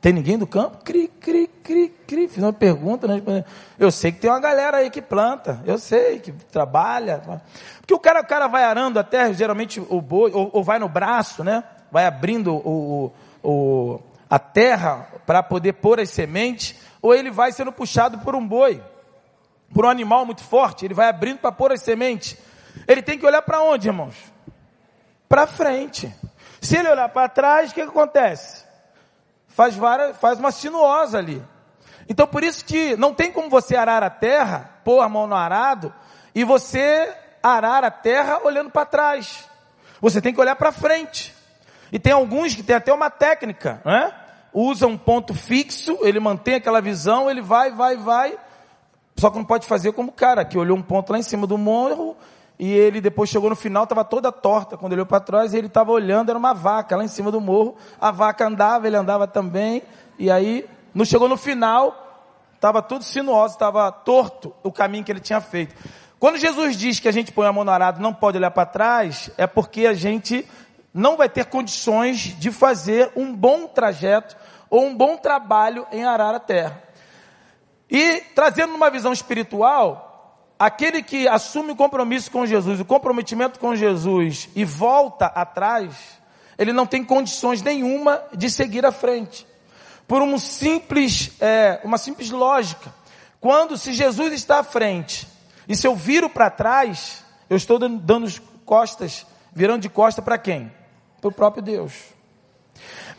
Tem 0.00 0.12
ninguém 0.12 0.38
do 0.38 0.46
campo? 0.46 0.78
Cri, 0.84 1.08
cri, 1.08 1.48
cri, 1.62 1.88
cri. 2.06 2.28
Fiz 2.28 2.42
uma 2.42 2.52
pergunta, 2.52 3.08
né? 3.08 3.44
Eu 3.78 3.90
sei 3.90 4.12
que 4.12 4.20
tem 4.20 4.30
uma 4.30 4.38
galera 4.38 4.76
aí 4.76 4.90
que 4.90 5.02
planta, 5.02 5.60
eu 5.66 5.76
sei, 5.76 6.20
que 6.20 6.30
trabalha. 6.30 7.20
Porque 7.80 7.94
o 7.94 7.98
cara, 7.98 8.20
o 8.20 8.26
cara 8.26 8.46
vai 8.46 8.62
arando 8.62 8.98
a 9.00 9.04
terra, 9.04 9.32
geralmente 9.32 9.80
o 9.80 10.00
boi, 10.00 10.30
ou, 10.32 10.50
ou 10.52 10.62
vai 10.62 10.78
no 10.78 10.88
braço, 10.88 11.42
né? 11.42 11.64
Vai 11.90 12.06
abrindo 12.06 12.54
o, 12.54 13.12
o 13.42 14.00
a 14.30 14.38
terra 14.38 15.08
para 15.26 15.42
poder 15.42 15.74
pôr 15.74 15.98
as 15.98 16.10
sementes, 16.10 16.76
ou 17.00 17.14
ele 17.14 17.30
vai 17.30 17.50
sendo 17.50 17.72
puxado 17.72 18.18
por 18.18 18.34
um 18.36 18.46
boi, 18.46 18.82
por 19.72 19.84
um 19.84 19.88
animal 19.88 20.24
muito 20.24 20.44
forte, 20.44 20.84
ele 20.84 20.94
vai 20.94 21.08
abrindo 21.08 21.38
para 21.38 21.50
pôr 21.50 21.72
as 21.72 21.82
sementes. 21.82 22.36
Ele 22.86 23.02
tem 23.02 23.18
que 23.18 23.26
olhar 23.26 23.42
para 23.42 23.62
onde, 23.62 23.88
irmãos? 23.88 24.14
Para 25.28 25.46
frente. 25.46 26.14
Se 26.60 26.76
ele 26.76 26.88
olhar 26.88 27.08
para 27.08 27.28
trás, 27.28 27.70
o 27.70 27.74
que, 27.74 27.82
que 27.82 27.88
acontece? 27.88 28.67
Faz, 29.58 29.74
várias, 29.74 30.16
faz 30.18 30.38
uma 30.38 30.52
sinuosa 30.52 31.18
ali. 31.18 31.42
Então 32.08 32.28
por 32.28 32.44
isso 32.44 32.64
que 32.64 32.94
não 32.94 33.12
tem 33.12 33.32
como 33.32 33.50
você 33.50 33.74
arar 33.74 34.04
a 34.04 34.08
terra, 34.08 34.70
pôr 34.84 35.00
a 35.00 35.08
mão 35.08 35.26
no 35.26 35.34
arado, 35.34 35.92
e 36.32 36.44
você 36.44 37.12
arar 37.42 37.82
a 37.82 37.90
terra 37.90 38.38
olhando 38.44 38.70
para 38.70 38.86
trás. 38.86 39.48
Você 40.00 40.22
tem 40.22 40.32
que 40.32 40.40
olhar 40.40 40.54
para 40.54 40.70
frente. 40.70 41.34
E 41.90 41.98
tem 41.98 42.12
alguns 42.12 42.54
que 42.54 42.62
tem 42.62 42.76
até 42.76 42.92
uma 42.92 43.10
técnica, 43.10 43.82
né? 43.84 44.14
Usa 44.54 44.86
um 44.86 44.96
ponto 44.96 45.34
fixo, 45.34 45.98
ele 46.02 46.20
mantém 46.20 46.54
aquela 46.54 46.80
visão, 46.80 47.28
ele 47.28 47.42
vai, 47.42 47.72
vai, 47.72 47.96
vai. 47.96 48.38
Só 49.16 49.28
que 49.28 49.38
não 49.38 49.44
pode 49.44 49.66
fazer 49.66 49.90
como 49.90 50.10
o 50.10 50.14
cara 50.14 50.44
que 50.44 50.56
olhou 50.56 50.78
um 50.78 50.82
ponto 50.82 51.10
lá 51.10 51.18
em 51.18 51.22
cima 51.22 51.48
do 51.48 51.58
morro 51.58 52.16
e 52.58 52.72
ele 52.72 53.00
depois 53.00 53.30
chegou 53.30 53.48
no 53.48 53.54
final, 53.54 53.84
estava 53.84 54.04
toda 54.04 54.32
torta. 54.32 54.76
Quando 54.76 54.92
ele 54.92 55.00
olhou 55.00 55.06
para 55.06 55.20
trás, 55.20 55.54
ele 55.54 55.68
estava 55.68 55.92
olhando, 55.92 56.30
era 56.30 56.38
uma 56.38 56.52
vaca 56.52 56.96
lá 56.96 57.04
em 57.04 57.08
cima 57.08 57.30
do 57.30 57.40
morro. 57.40 57.76
A 58.00 58.10
vaca 58.10 58.46
andava, 58.46 58.86
ele 58.86 58.96
andava 58.96 59.28
também. 59.28 59.82
E 60.18 60.28
aí, 60.28 60.68
não 60.92 61.04
chegou 61.04 61.28
no 61.28 61.36
final, 61.36 62.26
estava 62.56 62.82
tudo 62.82 63.04
sinuoso, 63.04 63.54
estava 63.54 63.90
torto 63.92 64.52
o 64.64 64.72
caminho 64.72 65.04
que 65.04 65.12
ele 65.12 65.20
tinha 65.20 65.40
feito. 65.40 65.74
Quando 66.18 66.36
Jesus 66.36 66.76
diz 66.76 66.98
que 66.98 67.06
a 67.06 67.12
gente 67.12 67.30
põe 67.30 67.46
a 67.46 67.52
mão 67.52 67.64
no 67.64 67.70
arado 67.70 68.00
não 68.00 68.12
pode 68.12 68.36
olhar 68.36 68.50
para 68.50 68.66
trás, 68.66 69.30
é 69.38 69.46
porque 69.46 69.86
a 69.86 69.94
gente 69.94 70.44
não 70.92 71.16
vai 71.16 71.28
ter 71.28 71.44
condições 71.44 72.18
de 72.18 72.50
fazer 72.50 73.12
um 73.14 73.32
bom 73.32 73.68
trajeto 73.68 74.36
ou 74.68 74.84
um 74.84 74.96
bom 74.96 75.16
trabalho 75.16 75.86
em 75.92 76.04
arar 76.04 76.34
a 76.34 76.40
terra. 76.40 76.82
E 77.88 78.20
trazendo 78.34 78.74
uma 78.74 78.90
visão 78.90 79.12
espiritual, 79.12 80.07
aquele 80.58 81.02
que 81.02 81.28
assume 81.28 81.72
o 81.72 81.76
compromisso 81.76 82.30
com 82.30 82.44
Jesus, 82.44 82.80
o 82.80 82.84
comprometimento 82.84 83.60
com 83.60 83.76
Jesus 83.76 84.48
e 84.56 84.64
volta 84.64 85.26
atrás, 85.26 85.94
ele 86.58 86.72
não 86.72 86.86
tem 86.86 87.04
condições 87.04 87.62
nenhuma 87.62 88.22
de 88.34 88.50
seguir 88.50 88.84
à 88.84 88.90
frente. 88.90 89.46
Por 90.06 90.22
um 90.22 90.38
simples, 90.38 91.32
é, 91.40 91.80
uma 91.84 91.98
simples 91.98 92.30
lógica. 92.30 92.92
Quando 93.40 93.76
se 93.76 93.92
Jesus 93.92 94.32
está 94.32 94.58
à 94.58 94.64
frente 94.64 95.28
e 95.68 95.76
se 95.76 95.86
eu 95.86 95.94
viro 95.94 96.28
para 96.28 96.50
trás, 96.50 97.22
eu 97.48 97.56
estou 97.56 97.78
dando 97.78 98.28
costas, 98.64 99.26
virando 99.52 99.82
de 99.82 99.88
costa 99.88 100.20
para 100.20 100.38
quem? 100.38 100.72
Para 101.20 101.28
o 101.28 101.32
próprio 101.32 101.62
Deus. 101.62 102.17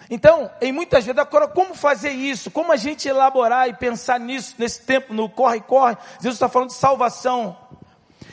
Então, 0.10 0.50
em 0.60 0.72
muitas 0.72 1.06
vezes, 1.06 1.20
agora 1.20 1.48
como 1.48 1.76
fazer 1.76 2.10
isso? 2.10 2.50
Como 2.50 2.72
a 2.72 2.76
gente 2.76 3.08
elaborar 3.08 3.70
e 3.70 3.74
pensar 3.74 4.20
nisso, 4.20 4.56
nesse 4.58 4.82
tempo, 4.82 5.14
no 5.14 5.30
corre-corre? 5.30 5.98
Jesus 6.16 6.36
está 6.36 6.50
falando 6.50 6.70
de 6.70 6.76
salvação. 6.76 7.56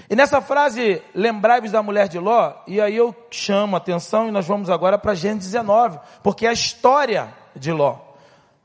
E 0.08 0.16
nessa 0.16 0.40
frase, 0.40 1.02
lembrai-vos 1.14 1.72
da 1.72 1.82
mulher 1.82 2.08
de 2.08 2.18
Ló, 2.18 2.54
e 2.66 2.80
aí 2.80 2.96
eu 2.96 3.14
chamo 3.30 3.76
a 3.76 3.78
atenção 3.78 4.28
e 4.28 4.30
nós 4.30 4.46
vamos 4.46 4.70
agora 4.70 4.96
para 4.96 5.14
Gênesis 5.14 5.50
19, 5.50 5.98
porque 6.22 6.46
é 6.46 6.50
a 6.50 6.52
história 6.52 7.34
de 7.54 7.72
Ló. 7.72 7.98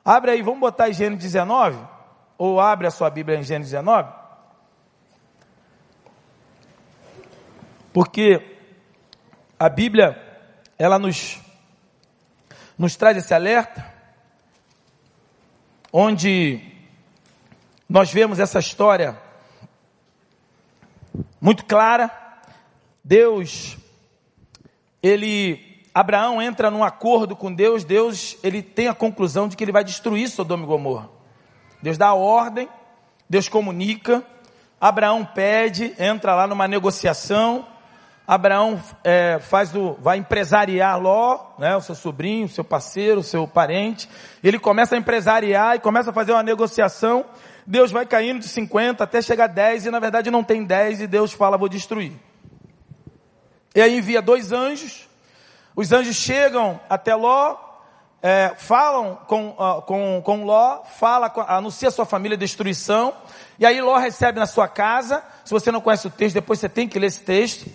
Abre 0.06 0.32
aí, 0.32 0.41
vamos 0.41 0.60
botar 0.60 0.89
em 0.89 0.94
Gênesis 0.94 1.34
19, 1.34 1.80
ou 2.38 2.60
abre 2.62 2.88
a 2.88 2.91
sua 2.91 3.10
Bíblia 3.10 3.39
em 3.39 3.44
Gênesis 3.44 3.72
19. 3.72 4.10
Porque 7.91 8.58
a 9.60 9.68
Bíblia, 9.68 10.18
ela 10.77 10.98
nos 10.98 11.41
nos 12.82 12.96
traz 12.96 13.16
esse 13.16 13.32
alerta, 13.32 13.86
onde 15.94 16.60
nós 17.88 18.12
vemos 18.12 18.40
essa 18.40 18.58
história 18.58 19.16
muito 21.40 21.64
clara. 21.64 22.10
Deus, 23.04 23.78
ele, 25.00 25.84
Abraão 25.94 26.42
entra 26.42 26.72
num 26.72 26.84
acordo 26.84 27.36
com 27.36 27.54
Deus, 27.54 27.84
Deus, 27.84 28.36
ele 28.42 28.64
tem 28.64 28.88
a 28.88 28.96
conclusão 28.96 29.48
de 29.48 29.56
que 29.56 29.64
ele 29.64 29.72
vai 29.72 29.84
destruir 29.84 30.28
Sodoma 30.28 30.64
e 30.64 30.68
Gomorra. 30.68 31.08
Deus 31.84 32.00
dá 32.00 32.08
a 32.08 32.16
ordem, 32.16 32.68
Deus 33.30 33.48
comunica, 33.48 34.26
Abraão 34.80 35.24
pede, 35.24 35.94
entra 36.00 36.34
lá 36.34 36.48
numa 36.48 36.68
negociação, 36.68 37.68
Abraão 38.28 38.82
é, 39.04 39.40
faz 39.40 39.72
do, 39.72 39.94
vai 39.96 40.18
empresariar 40.18 41.00
Ló, 41.00 41.40
né, 41.58 41.75
o 41.75 41.82
seu 41.82 41.96
sobrinho, 41.96 42.46
o 42.46 42.50
seu 42.50 42.63
parceiro, 42.63 43.20
o 43.20 43.24
seu 43.24 43.48
parente. 43.48 44.08
Ele 44.44 44.60
começa 44.60 44.96
a 44.96 44.98
empresariar 44.98 45.75
e 45.75 45.80
começa 45.80 46.12
a 46.12 46.13
fazer 46.13 46.32
uma 46.32 46.44
negociação. 46.44 47.25
Deus 47.66 47.92
vai 47.92 48.06
caindo 48.06 48.40
de 48.40 48.48
50 48.48 49.04
até 49.04 49.22
chegar 49.22 49.46
a 49.46 49.48
10 49.48 49.88
e 49.88 49.92
na 49.92 50.00
verdade 50.00 50.32
não 50.32 50.44
tem 50.44 50.63
10 50.63 51.01
e 51.01 51.08
Deus 51.08 51.34
fala, 51.34 51.58
vou 51.58 51.70
destruir. 51.70 52.13
E 53.74 53.82
aí 53.82 53.98
envia 53.98 54.22
dois 54.22 54.51
anjos. 54.51 55.08
Os 55.75 55.92
anjos 55.92 56.16
chegam 56.16 56.80
até 56.90 57.16
Ló, 57.16 57.58
é, 58.22 58.54
falam 58.58 59.18
com, 59.28 59.56
com, 59.86 60.22
com 60.24 60.46
Ló, 60.46 60.84
fala, 60.84 61.32
anuncia 61.48 61.88
a 61.88 61.92
sua 61.92 62.06
família 62.06 62.38
destruição. 62.38 63.13
E 63.58 63.66
aí 63.66 63.82
Ló 63.82 63.98
recebe 63.98 64.40
na 64.40 64.46
sua 64.46 64.68
casa. 64.68 65.24
Se 65.46 65.51
você 65.51 65.72
não 65.72 65.82
conhece 65.82 66.08
o 66.08 66.10
texto, 66.10 66.36
depois 66.36 66.60
você 66.60 66.70
tem 66.70 66.88
que 66.88 67.00
ler 67.00 67.08
esse 67.08 67.22
texto. 67.22 67.70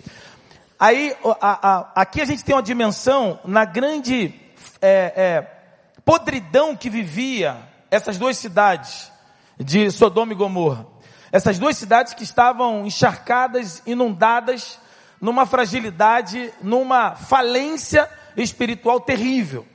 Aí, 0.78 1.16
a, 1.40 1.68
a, 1.68 2.02
aqui 2.02 2.20
a 2.20 2.24
gente 2.26 2.44
tem 2.44 2.54
uma 2.54 2.62
dimensão 2.62 3.40
na 3.46 3.64
grande 3.64 4.34
é, 4.82 5.12
é, 5.16 5.50
podridão 6.04 6.76
que 6.76 6.90
vivia 6.90 7.56
essas 7.90 8.18
duas 8.18 8.36
cidades 8.36 9.10
de 9.58 9.90
Sodoma 9.90 10.32
e 10.32 10.36
Gomorra. 10.36 10.86
Essas 11.32 11.58
duas 11.58 11.78
cidades 11.78 12.12
que 12.12 12.24
estavam 12.24 12.84
encharcadas, 12.84 13.82
inundadas, 13.86 14.78
numa 15.18 15.46
fragilidade, 15.46 16.52
numa 16.60 17.16
falência 17.16 18.06
espiritual 18.36 19.00
terrível. 19.00 19.66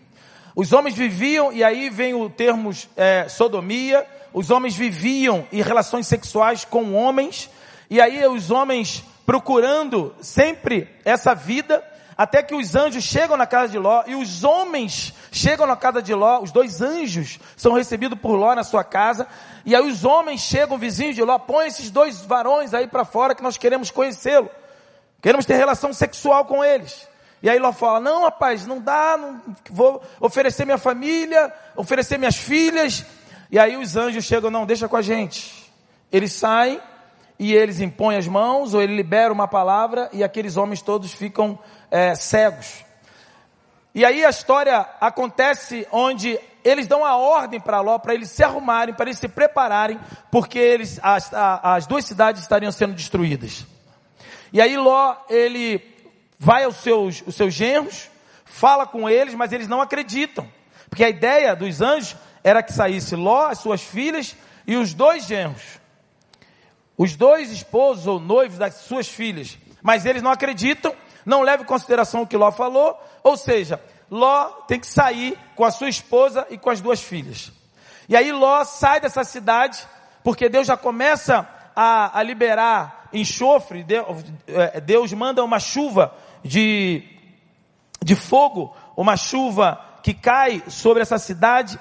Os 0.56 0.72
homens 0.72 0.96
viviam, 0.96 1.52
e 1.52 1.64
aí 1.64 1.90
vem 1.90 2.14
o 2.14 2.30
termo 2.30 2.70
é, 2.96 3.28
sodomia, 3.28 4.06
os 4.32 4.52
homens 4.52 4.76
viviam 4.76 5.48
em 5.52 5.64
relações 5.64 6.06
sexuais 6.06 6.64
com 6.64 6.94
homens, 6.94 7.50
e 7.90 8.00
aí 8.00 8.24
os 8.28 8.52
homens 8.52 9.04
procurando 9.26 10.14
sempre 10.22 10.90
essa 11.06 11.34
vida, 11.34 11.84
até 12.18 12.44
que 12.44 12.54
os 12.54 12.76
anjos 12.76 13.04
chegam 13.04 13.38
na 13.38 13.48
casa 13.48 13.70
de 13.70 13.80
Ló 13.80 14.04
e 14.06 14.16
os 14.16 14.44
homens 14.44 15.14
chegam 15.32 15.66
na 15.66 15.76
casa 15.76 16.02
de 16.02 16.14
Ló, 16.14 16.42
os 16.42 16.52
dois 16.52 16.82
anjos 16.82 17.40
são 17.56 17.74
recebidos 17.74 18.20
por 18.20 18.36
Ló 18.36 18.54
na 18.54 18.64
sua 18.64 18.84
casa, 18.84 19.28
e 19.66 19.76
aí 19.76 19.82
os 19.82 20.04
homens 20.04 20.42
chegam, 20.42 20.78
vizinhos 20.78 21.16
de 21.16 21.24
Ló, 21.24 21.40
põe 21.40 21.68
esses 21.68 21.90
dois 21.90 22.22
varões 22.22 22.74
aí 22.74 22.88
para 22.88 23.06
fora 23.06 23.34
que 23.34 23.44
nós 23.44 23.58
queremos 23.58 23.90
conhecê-lo, 23.90 24.50
queremos 25.22 25.46
ter 25.46 25.56
relação 25.56 25.94
sexual 25.94 26.46
com 26.46 26.64
eles. 26.64 27.08
E 27.44 27.50
aí 27.50 27.58
Ló 27.58 27.72
fala: 27.72 28.00
Não, 28.00 28.24
rapaz, 28.24 28.68
não 28.68 28.80
dá, 28.80 29.18
não 29.18 29.42
vou 29.70 30.02
oferecer 30.20 30.64
minha 30.66 30.78
família, 30.78 31.52
oferecer 31.76 32.18
minhas 32.20 32.36
filhas. 32.36 33.04
E 33.50 33.58
aí 33.58 33.78
os 33.78 33.96
anjos 33.96 34.26
chegam: 34.26 34.52
Não, 34.52 34.66
deixa 34.66 34.88
com 34.88 34.96
a 34.96 35.02
gente. 35.02 35.72
Eles 36.12 36.34
saem 36.34 36.80
e 37.42 37.56
eles 37.56 37.80
impõem 37.80 38.18
as 38.18 38.28
mãos, 38.28 38.76
ou 38.76 38.84
ele 38.84 38.96
libera 38.96 39.34
uma 39.34 39.48
palavra, 39.48 40.08
e 40.14 40.24
aqueles 40.24 40.58
homens 40.58 40.80
todos 40.80 41.12
ficam 41.12 41.58
é, 41.90 42.14
cegos. 42.14 42.86
E 43.96 44.06
aí 44.06 44.24
a 44.24 44.30
história 44.30 44.88
acontece 45.02 45.88
onde 45.92 46.40
eles 46.64 46.86
dão 46.86 47.04
a 47.04 47.16
ordem 47.16 47.60
para 47.60 47.82
Ló, 47.82 47.98
para 47.98 48.14
eles 48.14 48.30
se 48.30 48.44
arrumarem, 48.44 48.94
para 48.94 49.06
eles 49.06 49.18
se 49.18 49.28
prepararem, 49.28 50.00
porque 50.30 50.60
eles, 50.60 51.00
as, 51.02 51.32
as 51.34 51.88
duas 51.88 52.06
cidades 52.06 52.44
estariam 52.44 52.72
sendo 52.72 52.94
destruídas. 52.94 53.66
E 54.54 54.62
aí 54.62 54.78
Ló, 54.78 55.16
ele 55.28 55.84
vai 56.38 56.64
aos 56.64 56.76
seus, 56.76 57.24
os 57.26 57.34
seus 57.34 57.56
genros, 57.56 58.08
fala 58.46 58.86
com 58.86 59.10
eles, 59.10 59.34
mas 59.34 59.52
eles 59.52 59.68
não 59.68 59.82
acreditam. 59.82 60.48
Porque 60.88 61.04
a 61.04 61.10
ideia 61.10 61.56
dos 61.56 61.82
anjos 61.82 62.16
era 62.44 62.62
que 62.62 62.72
saísse 62.72 63.16
Ló, 63.16 63.48
as 63.48 63.58
suas 63.58 63.82
filhas 63.82 64.36
e 64.68 64.76
os 64.76 64.94
dois 64.94 65.26
genros. 65.26 65.81
Os 67.02 67.16
dois 67.16 67.50
esposos 67.50 68.06
ou 68.06 68.20
noivos 68.20 68.60
das 68.60 68.76
suas 68.76 69.08
filhas. 69.08 69.58
Mas 69.82 70.06
eles 70.06 70.22
não 70.22 70.30
acreditam, 70.30 70.94
não 71.26 71.42
levam 71.42 71.64
em 71.64 71.68
consideração 71.68 72.22
o 72.22 72.28
que 72.28 72.38
Ló 72.38 72.52
falou, 72.52 72.96
ou 73.24 73.36
seja, 73.36 73.82
Ló 74.12 74.46
tem 74.68 74.80
que 74.80 74.86
sair 74.86 75.36
com 75.56 75.66
a 75.66 75.72
sua 75.72 75.90
esposa 75.90 76.46
e 76.52 76.60
com 76.60 76.70
as 76.70 76.80
duas 76.80 77.02
filhas. 77.02 77.52
E 78.08 78.16
aí 78.16 78.32
Ló 78.32 78.64
sai 78.66 79.02
dessa 79.02 79.24
cidade, 79.24 79.84
porque 80.24 80.48
Deus 80.48 80.68
já 80.68 80.78
começa 80.78 81.50
a, 81.76 82.20
a 82.20 82.22
liberar 82.22 83.10
enxofre, 83.12 83.84
é, 84.48 84.80
Deus 84.80 85.12
manda 85.12 85.44
uma 85.44 85.60
chuva 85.60 86.16
de, 86.44 87.04
de 88.00 88.14
fogo, 88.14 88.76
uma 88.96 89.18
chuva 89.18 89.84
que 90.04 90.14
cai 90.14 90.62
sobre 90.68 91.02
essa 91.02 91.18
cidade, 91.18 91.80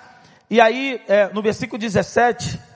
e 0.48 0.58
aí 0.62 0.98
é, 1.06 1.28
no 1.28 1.42
versículo 1.42 1.78
17, 1.78 2.69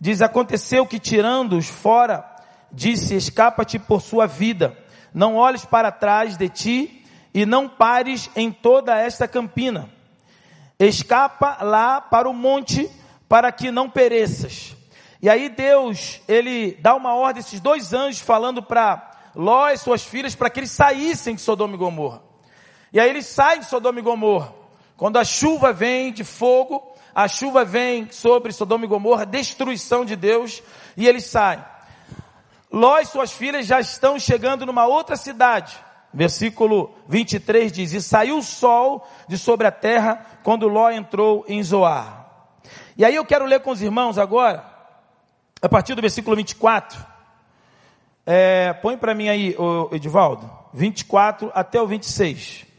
diz, 0.00 0.22
aconteceu 0.22 0.86
que 0.86 0.98
tirando-os 0.98 1.68
fora, 1.68 2.24
disse, 2.72 3.14
escapa-te 3.14 3.78
por 3.78 4.00
sua 4.00 4.26
vida, 4.26 4.76
não 5.12 5.36
olhes 5.36 5.64
para 5.64 5.92
trás 5.92 6.36
de 6.36 6.48
ti, 6.48 7.04
e 7.32 7.46
não 7.46 7.68
pares 7.68 8.28
em 8.34 8.50
toda 8.50 8.96
esta 8.96 9.28
campina. 9.28 9.88
Escapa 10.78 11.58
lá 11.62 12.00
para 12.00 12.28
o 12.28 12.32
monte, 12.32 12.90
para 13.28 13.52
que 13.52 13.70
não 13.70 13.88
pereças. 13.88 14.76
E 15.22 15.28
aí 15.28 15.48
Deus, 15.48 16.20
ele 16.26 16.72
dá 16.80 16.94
uma 16.94 17.14
ordem, 17.14 17.40
esses 17.40 17.60
dois 17.60 17.92
anjos 17.92 18.20
falando 18.20 18.62
para 18.62 19.10
Ló 19.34 19.68
e 19.68 19.76
suas 19.76 20.02
filhas, 20.02 20.34
para 20.34 20.50
que 20.50 20.60
eles 20.60 20.70
saíssem 20.70 21.34
de 21.34 21.40
Sodoma 21.40 21.74
e 21.74 21.78
Gomorra. 21.78 22.22
E 22.92 22.98
aí 22.98 23.08
eles 23.08 23.26
saem 23.26 23.60
de 23.60 23.66
Sodoma 23.66 24.00
e 24.00 24.02
Gomorra. 24.02 24.52
Quando 24.96 25.18
a 25.18 25.24
chuva 25.24 25.72
vem 25.72 26.12
de 26.12 26.24
fogo, 26.24 26.89
a 27.14 27.26
chuva 27.28 27.64
vem 27.64 28.10
sobre 28.10 28.52
Sodoma 28.52 28.84
e 28.84 28.88
Gomorra, 28.88 29.26
destruição 29.26 30.04
de 30.04 30.16
Deus, 30.16 30.62
e 30.96 31.06
eles 31.06 31.24
saem. 31.24 31.62
Ló 32.72 32.98
e 32.98 33.04
suas 33.04 33.32
filhas 33.32 33.66
já 33.66 33.80
estão 33.80 34.18
chegando 34.18 34.64
numa 34.64 34.86
outra 34.86 35.16
cidade. 35.16 35.76
Versículo 36.12 36.94
23 37.08 37.72
diz: 37.72 37.92
E 37.92 38.00
saiu 38.00 38.38
o 38.38 38.42
sol 38.42 39.06
de 39.28 39.36
sobre 39.38 39.66
a 39.66 39.72
terra 39.72 40.24
quando 40.42 40.68
Ló 40.68 40.90
entrou 40.90 41.44
em 41.48 41.62
Zoar. 41.62 42.26
E 42.96 43.04
aí 43.04 43.14
eu 43.14 43.24
quero 43.24 43.44
ler 43.44 43.60
com 43.60 43.70
os 43.70 43.80
irmãos 43.80 44.18
agora, 44.18 44.64
a 45.60 45.68
partir 45.68 45.94
do 45.94 46.02
versículo 46.02 46.36
24. 46.36 47.10
É, 48.26 48.72
põe 48.74 48.96
para 48.96 49.14
mim 49.14 49.28
aí, 49.28 49.56
Edivaldo, 49.92 50.50
24 50.72 51.50
até 51.54 51.80
o 51.80 51.86
26. 51.86 52.69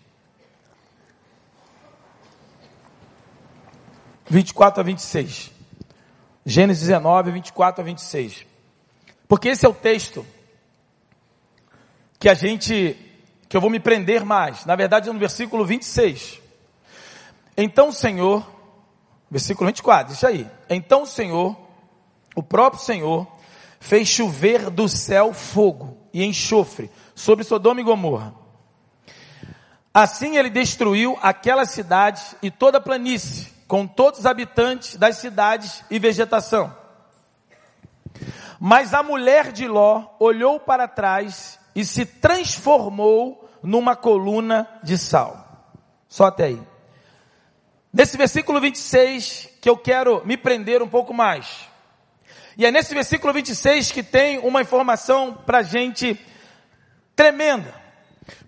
24 4.32 4.82
a 4.82 4.84
26. 4.84 5.52
Gênesis 6.46 6.88
19, 6.88 7.32
24 7.32 7.82
a 7.82 7.86
26. 7.86 8.46
Porque 9.28 9.50
esse 9.50 9.66
é 9.66 9.70
o 9.70 9.74
texto 9.74 10.26
que 12.20 12.28
a 12.28 12.34
gente, 12.34 12.98
que 13.48 13.56
eu 13.56 13.62
vou 13.62 13.70
me 13.70 13.80
prender 13.80 14.26
mais. 14.26 14.66
Na 14.66 14.76
verdade, 14.76 15.10
é 15.10 15.14
no 15.14 15.20
versículo 15.20 15.66
26. 15.66 16.40
Então 17.56 17.90
o 17.90 17.94
Senhor 17.94 18.46
Versículo 19.32 19.68
24, 19.68 20.14
isso 20.14 20.28
aí. 20.28 20.46
Então 20.70 21.04
o 21.04 21.08
Senhor, 21.08 21.56
o 22.36 22.44
próprio 22.44 22.84
Senhor, 22.84 23.26
fez 23.80 24.10
chover 24.10 24.70
do 24.70 24.90
céu 24.90 25.34
fogo 25.34 25.98
e 26.14 26.22
enxofre 26.26 26.92
sobre 27.16 27.46
Sodoma 27.46 27.80
e 27.80 27.84
Gomorra. 27.84 28.36
Assim 29.94 30.36
ele 30.36 30.50
destruiu 30.50 31.18
aquela 31.22 31.66
cidade 31.66 32.22
e 32.42 32.52
toda 32.52 32.78
a 32.78 32.82
planície, 32.82 33.48
com 33.72 33.88
todos 33.88 34.20
os 34.20 34.25
habitantes 34.25 34.98
das 34.98 35.16
cidades 35.16 35.82
e 35.90 35.98
vegetação. 35.98 36.75
Mas 38.60 38.94
a 38.94 39.01
mulher 39.01 39.54
de 39.54 39.66
Ló 39.66 40.08
olhou 40.20 40.60
para 40.60 40.90
trás 40.90 41.58
e 41.74 41.86
se 41.86 42.06
transformou 42.06 43.50
numa 43.63 43.96
coluna 43.96 44.68
de 44.84 44.98
sal. 44.98 45.72
Só 46.10 46.25
até 46.25 46.48
aí. 46.48 46.62
Nesse 47.94 48.18
versículo 48.18 48.60
26 48.60 49.48
que 49.62 49.70
eu 49.70 49.77
quero 49.77 50.22
me 50.25 50.36
prender 50.36 50.84
um 50.84 50.90
pouco 50.90 51.14
mais. 51.14 51.66
E 52.57 52.66
é 52.66 52.72
nesse 52.72 52.94
versículo 52.94 53.31
26 53.31 53.94
que 53.94 54.03
tem 54.03 54.38
uma 54.40 54.62
informação 54.62 55.34
para 55.34 55.64
gente 55.64 56.20
tremenda. 57.16 57.74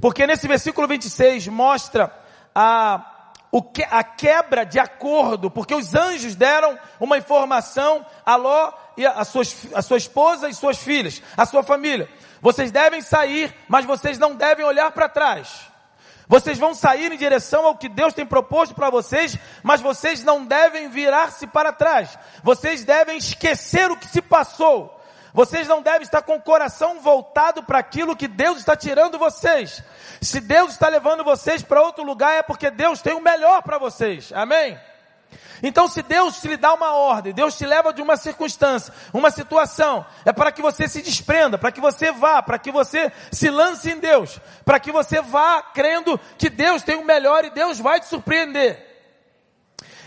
Porque 0.01 0.27
nesse 0.27 0.49
versículo 0.49 0.85
26 0.85 1.47
mostra 1.47 2.13
a, 2.53 3.12
que, 3.61 3.83
a 3.83 4.03
quebra 4.03 4.65
de 4.65 4.79
acordo, 4.79 5.51
porque 5.51 5.75
os 5.75 5.93
anjos 5.93 6.35
deram 6.35 6.77
uma 6.99 7.17
informação 7.17 8.05
a 8.25 8.35
Ló 8.35 8.73
e 8.97 9.05
a, 9.05 9.11
a, 9.11 9.23
suas, 9.23 9.67
a 9.75 9.81
sua 9.81 9.97
esposa 9.97 10.49
e 10.49 10.53
suas 10.55 10.77
filhas, 10.77 11.21
a 11.37 11.45
sua 11.45 11.61
família. 11.61 12.09
Vocês 12.41 12.71
devem 12.71 13.01
sair, 13.01 13.55
mas 13.67 13.85
vocês 13.85 14.17
não 14.17 14.35
devem 14.35 14.65
olhar 14.65 14.91
para 14.91 15.07
trás. 15.07 15.71
Vocês 16.27 16.57
vão 16.57 16.73
sair 16.73 17.11
em 17.11 17.17
direção 17.17 17.65
ao 17.65 17.75
que 17.75 17.87
Deus 17.87 18.13
tem 18.13 18.25
proposto 18.25 18.73
para 18.73 18.89
vocês, 18.89 19.37
mas 19.61 19.81
vocês 19.81 20.23
não 20.23 20.45
devem 20.45 20.89
virar-se 20.89 21.45
para 21.45 21.71
trás. 21.71 22.17
Vocês 22.41 22.83
devem 22.83 23.17
esquecer 23.17 23.91
o 23.91 23.97
que 23.97 24.07
se 24.07 24.21
passou. 24.21 24.99
Vocês 25.33 25.67
não 25.67 25.81
devem 25.81 26.03
estar 26.03 26.21
com 26.21 26.35
o 26.35 26.41
coração 26.41 27.01
voltado 27.01 27.63
para 27.63 27.79
aquilo 27.79 28.15
que 28.15 28.27
Deus 28.27 28.59
está 28.59 28.75
tirando 28.75 29.17
vocês. 29.17 29.81
Se 30.21 30.39
Deus 30.39 30.73
está 30.73 30.87
levando 30.87 31.23
vocês 31.23 31.63
para 31.63 31.81
outro 31.81 32.03
lugar, 32.03 32.35
é 32.35 32.43
porque 32.43 32.69
Deus 32.69 33.01
tem 33.01 33.13
o 33.13 33.21
melhor 33.21 33.63
para 33.63 33.79
vocês. 33.79 34.31
Amém? 34.31 34.79
Então, 35.63 35.87
se 35.87 36.03
Deus 36.03 36.39
te 36.39 36.55
dá 36.55 36.73
uma 36.73 36.93
ordem, 36.93 37.33
Deus 37.33 37.57
te 37.57 37.65
leva 37.65 37.93
de 37.93 38.01
uma 38.01 38.17
circunstância, 38.17 38.93
uma 39.13 39.31
situação, 39.31 40.05
é 40.25 40.33
para 40.33 40.51
que 40.51 40.61
você 40.61 40.87
se 40.87 41.01
desprenda, 41.01 41.57
para 41.57 41.71
que 41.71 41.81
você 41.81 42.11
vá, 42.11 42.43
para 42.43 42.59
que 42.59 42.69
você 42.69 43.11
se 43.31 43.49
lance 43.49 43.89
em 43.89 43.97
Deus, 43.97 44.39
para 44.65 44.79
que 44.79 44.91
você 44.91 45.21
vá 45.21 45.61
crendo 45.61 46.19
que 46.37 46.49
Deus 46.49 46.83
tem 46.83 46.97
o 46.97 47.05
melhor 47.05 47.45
e 47.45 47.49
Deus 47.49 47.79
vai 47.79 47.99
te 47.99 48.07
surpreender. 48.07 48.91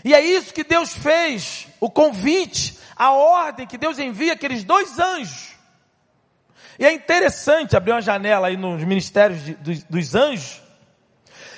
E 0.05 0.13
é 0.13 0.21
isso 0.21 0.53
que 0.53 0.63
Deus 0.63 0.93
fez, 0.93 1.67
o 1.79 1.89
convite, 1.89 2.76
a 2.97 3.11
ordem 3.11 3.67
que 3.67 3.77
Deus 3.77 3.99
envia 3.99 4.33
aqueles 4.33 4.63
dois 4.63 4.99
anjos. 4.99 5.55
E 6.79 6.85
é 6.85 6.91
interessante 6.91 7.75
abrir 7.75 7.91
uma 7.91 8.01
janela 8.01 8.47
aí 8.47 8.57
nos 8.57 8.83
ministérios 8.83 9.43
de, 9.43 9.55
dos, 9.55 9.83
dos 9.83 10.15
anjos, 10.15 10.61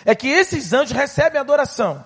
é 0.05 0.15
que 0.15 0.27
esses 0.27 0.71
anjos 0.73 0.91
recebem 0.95 1.39
adoração. 1.39 2.05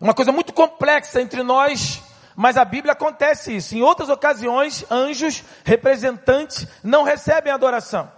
Uma 0.00 0.14
coisa 0.14 0.32
muito 0.32 0.52
complexa 0.52 1.20
entre 1.20 1.42
nós, 1.42 2.02
mas 2.34 2.56
a 2.56 2.64
Bíblia 2.64 2.92
acontece 2.92 3.54
isso. 3.56 3.74
Em 3.74 3.82
outras 3.82 4.08
ocasiões, 4.08 4.84
anjos, 4.90 5.44
representantes, 5.64 6.66
não 6.82 7.04
recebem 7.04 7.52
adoração. 7.52 8.10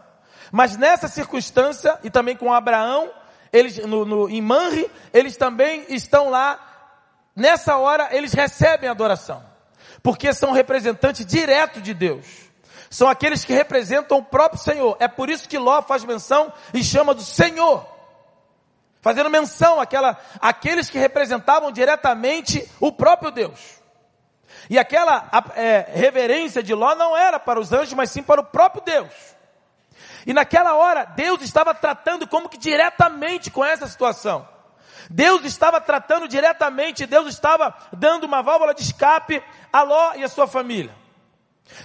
Mas 0.50 0.76
nessa 0.76 1.08
circunstância, 1.08 1.98
e 2.02 2.10
também 2.10 2.36
com 2.36 2.52
Abraão, 2.52 3.10
eles, 3.52 3.78
no, 3.78 4.04
no, 4.04 4.28
em 4.28 4.40
Manre, 4.40 4.90
eles 5.12 5.36
também 5.36 5.84
estão 5.88 6.30
lá, 6.30 6.65
nessa 7.36 7.76
hora, 7.76 8.08
eles 8.10 8.32
recebem 8.32 8.88
adoração. 8.88 9.44
Porque 10.02 10.32
são 10.32 10.52
representantes 10.52 11.24
direto 11.24 11.80
de 11.80 11.92
Deus. 11.94 12.26
São 12.90 13.08
aqueles 13.08 13.44
que 13.44 13.52
representam 13.52 14.18
o 14.18 14.24
próprio 14.24 14.60
Senhor. 14.60 14.96
É 14.98 15.06
por 15.06 15.28
isso 15.28 15.48
que 15.48 15.58
Ló 15.58 15.82
faz 15.82 16.04
menção 16.04 16.52
e 16.72 16.82
chama 16.82 17.14
do 17.14 17.22
Senhor 17.22 17.94
fazendo 19.06 19.30
menção 19.30 19.80
àquela, 19.80 20.18
àqueles 20.40 20.90
que 20.90 20.98
representavam 20.98 21.70
diretamente 21.70 22.68
o 22.80 22.90
próprio 22.90 23.30
Deus. 23.30 23.80
E 24.68 24.80
aquela 24.80 25.30
é, 25.54 25.86
reverência 25.94 26.60
de 26.60 26.74
Ló 26.74 26.92
não 26.96 27.16
era 27.16 27.38
para 27.38 27.60
os 27.60 27.72
anjos, 27.72 27.94
mas 27.94 28.10
sim 28.10 28.20
para 28.20 28.40
o 28.40 28.44
próprio 28.44 28.82
Deus. 28.82 29.12
E 30.26 30.32
naquela 30.32 30.74
hora, 30.74 31.04
Deus 31.04 31.40
estava 31.40 31.72
tratando 31.72 32.26
como 32.26 32.48
que 32.48 32.58
diretamente 32.58 33.48
com 33.48 33.64
essa 33.64 33.86
situação. 33.86 34.48
Deus 35.10 35.44
estava 35.44 35.80
tratando 35.80 36.28
diretamente, 36.28 37.06
Deus 37.06 37.28
estava 37.28 37.74
dando 37.92 38.24
uma 38.24 38.42
válvula 38.42 38.74
de 38.74 38.82
escape 38.82 39.42
a 39.72 39.82
Ló 39.82 40.14
e 40.14 40.24
a 40.24 40.28
sua 40.28 40.46
família. 40.46 40.94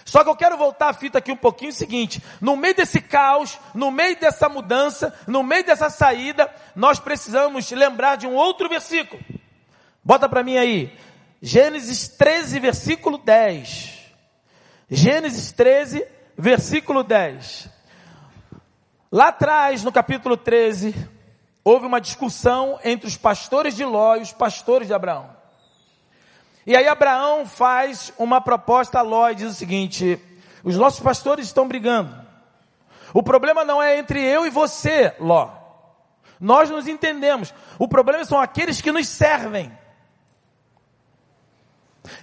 Só 0.06 0.24
que 0.24 0.30
eu 0.30 0.36
quero 0.36 0.58
voltar 0.58 0.90
a 0.90 0.94
fita 0.94 1.18
aqui 1.18 1.32
um 1.32 1.38
pouquinho 1.38 1.72
o 1.72 1.74
seguinte, 1.74 2.22
no 2.40 2.56
meio 2.56 2.76
desse 2.76 3.02
caos, 3.02 3.60
no 3.74 3.92
meio 3.92 4.20
dessa 4.20 4.48
mudança, 4.48 5.14
no 5.28 5.42
meio 5.44 5.66
dessa 5.66 5.90
saída, 5.90 6.54
nós 6.76 7.00
precisamos 7.00 7.70
lembrar 7.72 8.16
de 8.16 8.28
um 8.28 8.34
outro 8.34 8.70
versículo. 8.70 9.22
Bota 10.04 10.30
para 10.30 10.44
mim 10.44 10.58
aí. 10.58 10.98
Gênesis 11.42 12.08
13, 12.08 12.60
versículo 12.60 13.18
10. 13.18 14.00
Gênesis 14.90 15.52
13, 15.52 16.06
versículo 16.38 17.04
10. 17.04 17.70
Lá 19.12 19.30
atrás, 19.30 19.84
no 19.84 19.92
capítulo 19.92 20.38
13, 20.38 20.94
houve 21.64 21.86
uma 21.86 22.02
discussão 22.02 22.80
entre 22.84 23.08
os 23.08 23.18
pastores 23.18 23.76
de 23.76 23.86
Ló 23.86 24.16
e 24.16 24.22
os 24.22 24.34
pastores 24.34 24.88
de 24.88 24.94
Abraão. 24.94 25.30
E 26.66 26.76
aí 26.76 26.88
Abraão 26.88 27.46
faz 27.46 28.14
uma 28.18 28.40
proposta 28.40 29.00
a 29.00 29.02
Ló 29.02 29.30
e 29.30 29.36
diz 29.36 29.52
o 29.52 29.56
seguinte: 29.56 30.20
os 30.64 30.76
nossos 30.76 31.00
pastores 31.00 31.46
estão 31.46 31.68
brigando. 31.68 32.16
O 33.14 33.22
problema 33.22 33.66
não 33.66 33.82
é 33.82 33.98
entre 33.98 34.24
eu 34.24 34.46
e 34.46 34.50
você, 34.50 35.16
Ló. 35.20 35.50
Nós 36.40 36.70
nos 36.70 36.88
entendemos. 36.88 37.54
O 37.78 37.88
problema 37.88 38.26
são 38.26 38.40
aqueles 38.40 38.82
que 38.82 38.92
nos 38.92 39.08
servem. 39.08 39.72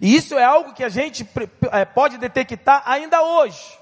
E 0.01 0.17
isso 0.17 0.37
é 0.37 0.45
algo 0.45 0.75
que 0.75 0.83
a 0.83 0.89
gente 0.89 1.29
é, 1.71 1.85
pode 1.85 2.19
detectar 2.19 2.83
ainda 2.85 3.23
hoje. 3.23 3.78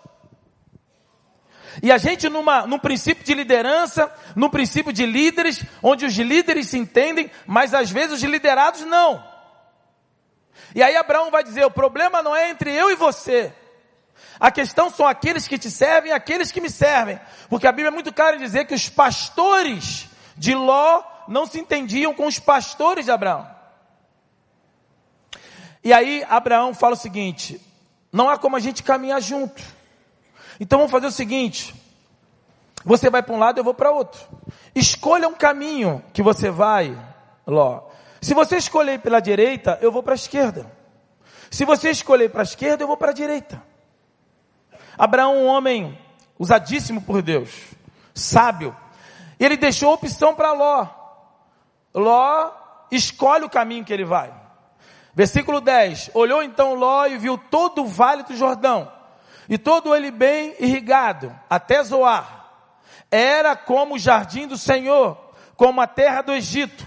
E 1.83 1.93
a 1.93 1.99
gente 1.99 2.29
numa, 2.29 2.67
num 2.67 2.79
princípio 2.79 3.25
de 3.25 3.35
liderança, 3.35 4.12
num 4.35 4.49
princípio 4.49 4.93
de 4.93 5.05
líderes, 5.05 5.62
onde 5.83 6.07
os 6.07 6.15
líderes 6.15 6.69
se 6.69 6.79
entendem, 6.79 7.31
mas 7.47 7.75
às 7.75 7.91
vezes 7.91 8.15
os 8.15 8.23
liderados 8.23 8.83
não. 8.83 9.23
E 10.75 10.83
aí 10.83 10.97
Abraão 10.97 11.31
vai 11.31 11.45
dizer: 11.45 11.65
o 11.65 11.71
problema 11.71 12.23
não 12.23 12.35
é 12.35 12.51
entre 12.51 12.73
eu 12.73 12.91
e 12.91 12.95
você. 12.95 13.53
A 14.39 14.51
questão 14.51 14.91
são 14.91 15.07
aqueles 15.07 15.47
que 15.49 15.59
te 15.59 15.71
servem 15.71 16.11
e 16.11 16.15
aqueles 16.15 16.53
que 16.53 16.61
me 16.61 16.71
servem. 16.71 17.19
Porque 17.49 17.67
a 17.67 17.73
Bíblia 17.73 17.89
é 17.89 17.91
muito 17.91 18.12
clara 18.12 18.37
em 18.37 18.41
dizer 18.41 18.67
que 18.67 18.75
os 18.75 18.89
pastores 18.89 20.09
de 20.37 20.55
Ló 20.55 21.03
não 21.29 21.47
se 21.47 21.59
entendiam 21.59 22.15
com 22.15 22.27
os 22.27 22.39
pastores 22.39 23.05
de 23.05 23.11
Abraão. 23.11 23.49
E 25.83 25.93
aí 25.93 26.25
Abraão 26.29 26.75
fala 26.75 26.95
o 26.95 26.99
seguinte: 26.99 27.61
não 28.12 28.29
há 28.29 28.39
como 28.39 28.57
a 28.57 28.61
gente 28.61 28.83
caminhar 28.83 29.21
junto. 29.21 29.62
Então 30.61 30.79
vamos 30.79 30.92
fazer 30.92 31.07
o 31.07 31.12
seguinte: 31.12 31.75
você 32.85 33.11
vai 33.11 33.23
para 33.23 33.35
um 33.35 33.38
lado, 33.38 33.59
eu 33.59 33.64
vou 33.64 33.75
para 33.75 33.90
outro. 33.90 34.21
Escolha 34.75 35.29
um 35.29 35.35
caminho 35.35 36.03
que 36.12 36.23
você 36.23 36.51
vai, 36.51 36.97
Ló. 37.47 37.83
Se 38.21 38.35
você 38.35 38.57
escolher 38.57 39.01
pela 39.01 39.21
direita, 39.21 39.79
eu 39.83 39.90
vou 39.90 40.03
para 40.03 40.14
a 40.14 40.16
esquerda. 40.16 40.71
Se 41.51 41.64
você 41.64 41.90
escolher 41.90 42.31
para 42.31 42.42
a 42.42 42.45
esquerda, 42.45 42.83
eu 42.83 42.87
vou 42.87 42.97
para 42.97 43.11
a 43.11 43.14
direita. 43.14 43.62
Abraão, 44.97 45.37
um 45.37 45.47
homem 45.47 45.99
usadíssimo 46.38 47.03
por 47.03 47.23
Deus, 47.23 47.51
sábio, 48.14 48.75
ele 49.38 49.57
deixou 49.57 49.92
opção 49.92 50.35
para 50.35 50.53
Ló. 50.53 50.87
Ló 51.95 52.51
escolhe 52.90 53.45
o 53.45 53.51
caminho 53.51 53.85
que 53.85 53.92
ele 53.92 54.05
vai. 54.05 54.33
Versículo 55.14 55.61
10: 55.61 56.11
Olhou 56.14 56.42
então 56.42 56.75
Ló 56.75 57.07
e 57.07 57.19
viu 57.19 57.37
todo 57.37 57.83
o 57.83 57.87
vale 57.87 58.23
do 58.23 58.37
Jordão, 58.37 58.90
e 59.48 59.56
todo 59.56 59.94
ele 59.94 60.11
bem 60.11 60.54
irrigado, 60.59 61.35
até 61.48 61.82
Zoar. 61.82 62.46
Era 63.11 63.54
como 63.54 63.94
o 63.94 63.98
jardim 63.98 64.46
do 64.46 64.59
Senhor, 64.59 65.16
como 65.56 65.80
a 65.80 65.87
terra 65.87 66.22
do 66.22 66.32
Egito. 66.32 66.87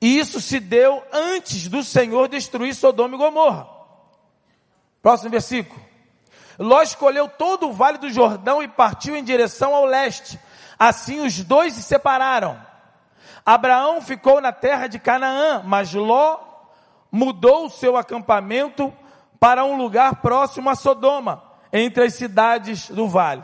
E 0.00 0.18
isso 0.18 0.40
se 0.40 0.58
deu 0.58 1.02
antes 1.12 1.68
do 1.68 1.84
Senhor 1.84 2.28
destruir 2.28 2.74
Sodoma 2.74 3.14
e 3.14 3.18
Gomorra. 3.18 3.68
Próximo 5.00 5.30
versículo. 5.30 5.80
Ló 6.58 6.82
escolheu 6.82 7.28
todo 7.28 7.68
o 7.68 7.72
vale 7.72 7.98
do 7.98 8.10
Jordão 8.10 8.62
e 8.62 8.68
partiu 8.68 9.16
em 9.16 9.24
direção 9.24 9.74
ao 9.74 9.84
leste. 9.84 10.38
Assim 10.78 11.20
os 11.20 11.42
dois 11.42 11.74
se 11.74 11.82
separaram. 11.82 12.60
Abraão 13.46 14.00
ficou 14.00 14.40
na 14.40 14.52
terra 14.52 14.86
de 14.86 14.98
Canaã, 14.98 15.62
mas 15.64 15.92
Ló 15.94 16.38
mudou 17.10 17.66
o 17.66 17.70
seu 17.70 17.96
acampamento 17.96 18.92
para 19.38 19.64
um 19.64 19.76
lugar 19.76 20.16
próximo 20.16 20.70
a 20.70 20.74
Sodoma, 20.74 21.42
entre 21.72 22.04
as 22.04 22.14
cidades 22.14 22.90
do 22.90 23.08
vale. 23.08 23.42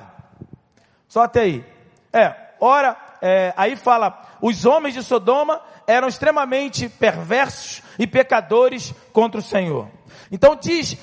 Só 1.09 1.23
até 1.23 1.41
aí. 1.41 1.65
É, 2.13 2.35
ora, 2.61 2.97
é, 3.23 3.55
aí 3.57 3.77
fala, 3.77 4.23
os 4.41 4.65
homens 4.65 4.95
de 4.95 5.03
Sodoma 5.03 5.61
eram 5.87 6.07
extremamente 6.07 6.89
perversos 6.89 7.83
e 7.99 8.07
pecadores 8.07 8.93
contra 9.13 9.41
o 9.41 9.43
Senhor. 9.43 9.89
Então 10.31 10.55
diz, 10.55 10.99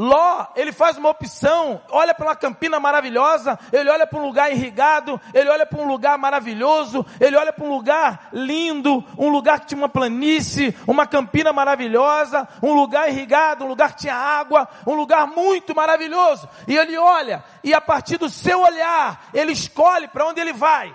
Ló, 0.00 0.46
ele 0.54 0.70
faz 0.70 0.96
uma 0.96 1.08
opção, 1.08 1.82
olha 1.90 2.14
para 2.14 2.26
uma 2.26 2.36
campina 2.36 2.78
maravilhosa, 2.78 3.58
ele 3.72 3.90
olha 3.90 4.06
para 4.06 4.20
um 4.20 4.24
lugar 4.24 4.52
irrigado, 4.52 5.20
ele 5.34 5.50
olha 5.50 5.66
para 5.66 5.80
um 5.80 5.88
lugar 5.88 6.16
maravilhoso, 6.16 7.04
ele 7.18 7.36
olha 7.36 7.52
para 7.52 7.64
um 7.64 7.68
lugar 7.68 8.28
lindo, 8.32 9.04
um 9.18 9.28
lugar 9.28 9.58
que 9.58 9.66
tinha 9.66 9.78
uma 9.78 9.88
planície, 9.88 10.72
uma 10.86 11.04
campina 11.04 11.52
maravilhosa, 11.52 12.46
um 12.62 12.74
lugar 12.74 13.08
irrigado, 13.08 13.64
um 13.64 13.68
lugar 13.68 13.90
que 13.90 14.02
tinha 14.02 14.14
água, 14.14 14.68
um 14.86 14.94
lugar 14.94 15.26
muito 15.26 15.74
maravilhoso. 15.74 16.48
E 16.68 16.76
ele 16.76 16.96
olha, 16.96 17.42
e 17.64 17.74
a 17.74 17.80
partir 17.80 18.18
do 18.18 18.30
seu 18.30 18.60
olhar, 18.60 19.28
ele 19.34 19.50
escolhe 19.50 20.06
para 20.06 20.26
onde 20.26 20.40
ele 20.40 20.52
vai. 20.52 20.94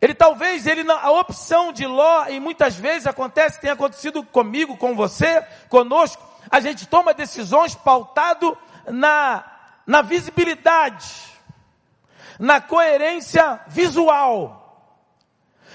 Ele 0.00 0.14
talvez, 0.14 0.66
ele 0.66 0.90
a 0.90 1.10
opção 1.10 1.72
de 1.72 1.86
Ló, 1.86 2.26
e 2.28 2.40
muitas 2.40 2.74
vezes 2.74 3.06
acontece, 3.06 3.60
tem 3.60 3.70
acontecido 3.70 4.22
comigo, 4.22 4.76
com 4.76 4.96
você, 4.96 5.42
conosco, 5.68 6.22
a 6.50 6.58
gente 6.58 6.86
toma 6.86 7.12
decisões 7.12 7.74
pautado 7.74 8.56
na, 8.88 9.44
na 9.86 10.00
visibilidade, 10.00 11.06
na 12.38 12.60
coerência 12.60 13.60
visual. 13.68 14.56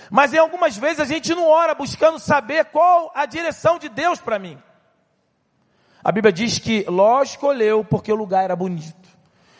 Mas 0.09 0.33
em 0.33 0.37
algumas 0.37 0.75
vezes 0.75 0.99
a 0.99 1.05
gente 1.05 1.33
não 1.35 1.47
ora 1.47 1.75
buscando 1.75 2.17
saber 2.17 2.65
qual 2.65 3.11
a 3.13 3.25
direção 3.25 3.77
de 3.77 3.89
Deus 3.89 4.19
para 4.19 4.39
mim. 4.39 4.61
A 6.03 6.11
Bíblia 6.11 6.31
diz 6.31 6.57
que 6.59 6.83
Ló 6.87 7.21
escolheu 7.21 7.83
porque 7.83 8.11
o 8.11 8.15
lugar 8.15 8.43
era 8.43 8.55
bonito. 8.55 9.09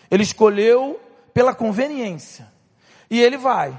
Ele 0.10 0.24
escolheu 0.24 1.02
pela 1.34 1.54
conveniência. 1.54 2.52
E 3.10 3.22
ele 3.22 3.38
vai. 3.38 3.78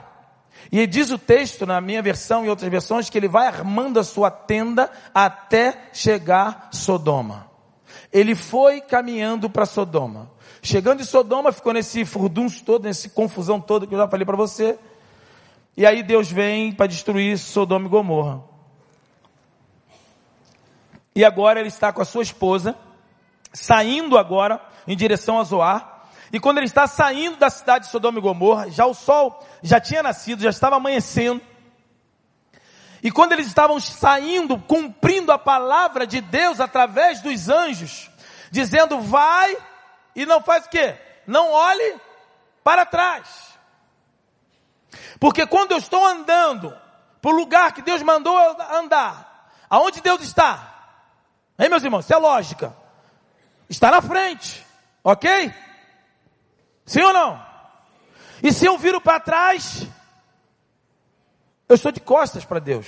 E 0.71 0.87
diz 0.87 1.11
o 1.11 1.19
texto, 1.19 1.65
na 1.65 1.81
minha 1.81 2.03
versão 2.03 2.45
e 2.45 2.49
outras 2.49 2.71
versões, 2.71 3.09
que 3.09 3.17
ele 3.17 3.29
vai 3.29 3.47
armando 3.47 4.01
a 4.01 4.05
sua 4.05 4.31
tenda 4.31 4.91
até 5.15 5.89
chegar 5.93 6.69
Sodoma. 6.73 7.51
Ele 8.13 8.35
foi 8.35 8.81
caminhando 8.81 9.49
para 9.49 9.67
Sodoma. 9.67 10.31
Chegando 10.63 11.01
em 11.01 11.05
Sodoma, 11.05 11.53
ficou 11.53 11.73
nesse 11.73 12.05
furdunço 12.05 12.65
todo, 12.65 12.85
nessa 12.85 13.09
confusão 13.09 13.61
toda 13.61 13.87
que 13.87 13.95
eu 13.95 13.99
já 13.99 14.09
falei 14.09 14.27
para 14.27 14.37
você. 14.37 14.79
E 15.77 15.87
aí 15.87 16.03
Deus 16.03 16.31
vem 16.31 16.73
para 16.73 16.87
destruir 16.87 17.39
Sodoma 17.39 17.87
e 17.87 17.89
Gomorra. 17.89 18.43
E 21.15 21.25
agora 21.25 21.61
ele 21.61 21.69
está 21.69 21.93
com 21.93 22.03
a 22.03 22.05
sua 22.05 22.23
esposa, 22.23 22.77
saindo 23.53 24.19
agora 24.19 24.61
em 24.87 24.97
direção 24.97 25.39
a 25.39 25.45
Zoar. 25.45 25.96
E 26.37 26.39
quando 26.39 26.59
ele 26.59 26.67
está 26.67 26.87
saindo 26.87 27.39
da 27.39 27.49
cidade 27.49 27.87
de 27.87 27.91
Sodoma 27.91 28.19
e 28.19 28.21
Gomorra, 28.21 28.71
já 28.71 28.85
o 28.85 28.93
sol 28.93 29.43
já 29.63 29.81
tinha 29.81 30.03
nascido, 30.03 30.43
já 30.43 30.51
estava 30.51 30.77
amanhecendo. 30.77 31.41
E 33.03 33.11
quando 33.11 33.33
eles 33.33 33.47
estavam 33.47 33.81
saindo, 33.81 34.59
cumprindo 34.59 35.33
a 35.33 35.39
palavra 35.39 36.07
de 36.07 36.21
Deus 36.21 36.61
através 36.61 37.23
dos 37.23 37.49
anjos, 37.49 38.11
dizendo: 38.51 39.01
vai 39.01 39.57
e 40.15 40.27
não 40.27 40.43
faz 40.43 40.67
o 40.67 40.69
quê? 40.69 40.99
Não 41.27 41.51
olhe 41.53 41.97
para 42.63 42.85
trás. 42.85 43.57
Porque 45.19 45.47
quando 45.47 45.73
eu 45.73 45.79
estou 45.79 46.05
andando 46.05 46.77
para 47.23 47.31
o 47.31 47.35
lugar 47.35 47.73
que 47.73 47.81
Deus 47.81 48.03
mandou 48.03 48.39
eu 48.39 48.57
andar, 48.77 49.49
aonde 49.71 50.03
Deus 50.03 50.21
está? 50.21 51.01
Hein, 51.59 51.71
meus 51.71 51.83
irmãos? 51.83 52.05
Isso 52.05 52.13
é 52.13 52.19
lógica. 52.19 52.77
Está 53.71 53.91
na 53.91 54.03
frente, 54.03 54.67
ok? 55.03 55.65
Sim 56.87 57.03
ou 57.03 57.13
não? 57.13 57.45
E 58.43 58.53
se 58.53 58.65
eu 58.65 58.79
viro 58.79 59.01
para 59.01 59.19
trás, 59.19 59.87
eu 61.69 61.75
estou 61.75 61.91
de 61.91 62.01
costas 62.01 62.45
para 62.45 62.61
Deus. 62.61 62.87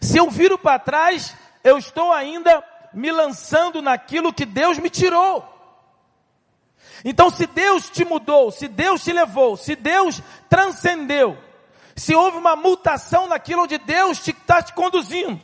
Se 0.00 0.18
eu 0.18 0.28
viro 0.28 0.58
para 0.58 0.78
trás, 0.80 1.36
eu 1.62 1.78
estou 1.78 2.12
ainda 2.12 2.62
me 2.92 3.12
lançando 3.12 3.80
naquilo 3.80 4.32
que 4.32 4.44
Deus 4.44 4.78
me 4.78 4.90
tirou. 4.90 5.48
Então, 7.04 7.30
se 7.30 7.46
Deus 7.46 7.88
te 7.88 8.04
mudou, 8.04 8.50
se 8.50 8.66
Deus 8.66 9.02
te 9.02 9.12
levou, 9.12 9.56
se 9.56 9.76
Deus 9.76 10.20
transcendeu, 10.48 11.38
se 11.94 12.14
houve 12.14 12.36
uma 12.36 12.56
mutação 12.56 13.28
naquilo 13.28 13.62
onde 13.62 13.78
Deus 13.78 14.18
está 14.18 14.32
te, 14.32 14.32
tá 14.32 14.62
te 14.62 14.72
conduzindo, 14.74 15.40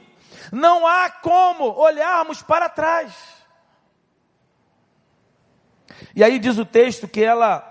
não 0.53 0.87
há 0.87 1.09
como 1.09 1.65
olharmos 1.79 2.43
para 2.43 2.69
trás. 2.69 3.36
E 6.15 6.23
aí 6.23 6.39
diz 6.39 6.59
o 6.59 6.65
texto 6.65 7.07
que 7.07 7.23
ela, 7.23 7.65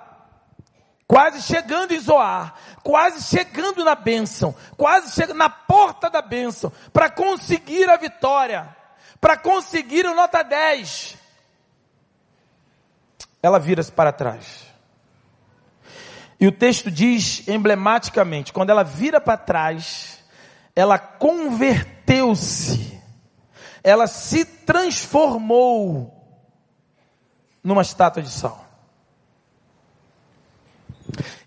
quase 1.08 1.42
chegando 1.42 1.94
em 1.94 2.00
Zoar, 2.00 2.56
quase 2.84 3.24
chegando 3.24 3.84
na 3.84 3.96
bênção, 3.96 4.56
quase 4.78 5.14
chegando 5.14 5.38
na 5.38 5.50
porta 5.50 6.10
da 6.10 6.22
bênção, 6.22 6.72
para 6.94 7.10
conseguir 7.10 7.90
a 7.90 7.98
vitória, 7.98 8.76
para 9.20 9.38
conseguir 9.38 10.06
o 10.06 10.16
nota 10.16 10.44
10, 10.44 11.18
ela 13.42 13.60
vira-se 13.60 13.92
para 13.92 14.12
trás. 14.12 14.66
E 16.40 16.48
o 16.48 16.52
texto 16.52 16.92
diz 16.92 17.48
emblematicamente: 17.48 18.52
quando 18.52 18.70
ela 18.70 18.84
vira 18.84 19.22
para 19.22 19.38
trás, 19.38 20.20
ela 20.76 21.00
converteu-se, 21.00 23.02
ela 23.84 24.08
se 24.08 24.44
transformou 24.44 26.15
numa 27.66 27.82
estátua 27.82 28.22
de 28.22 28.30
sal. 28.30 28.64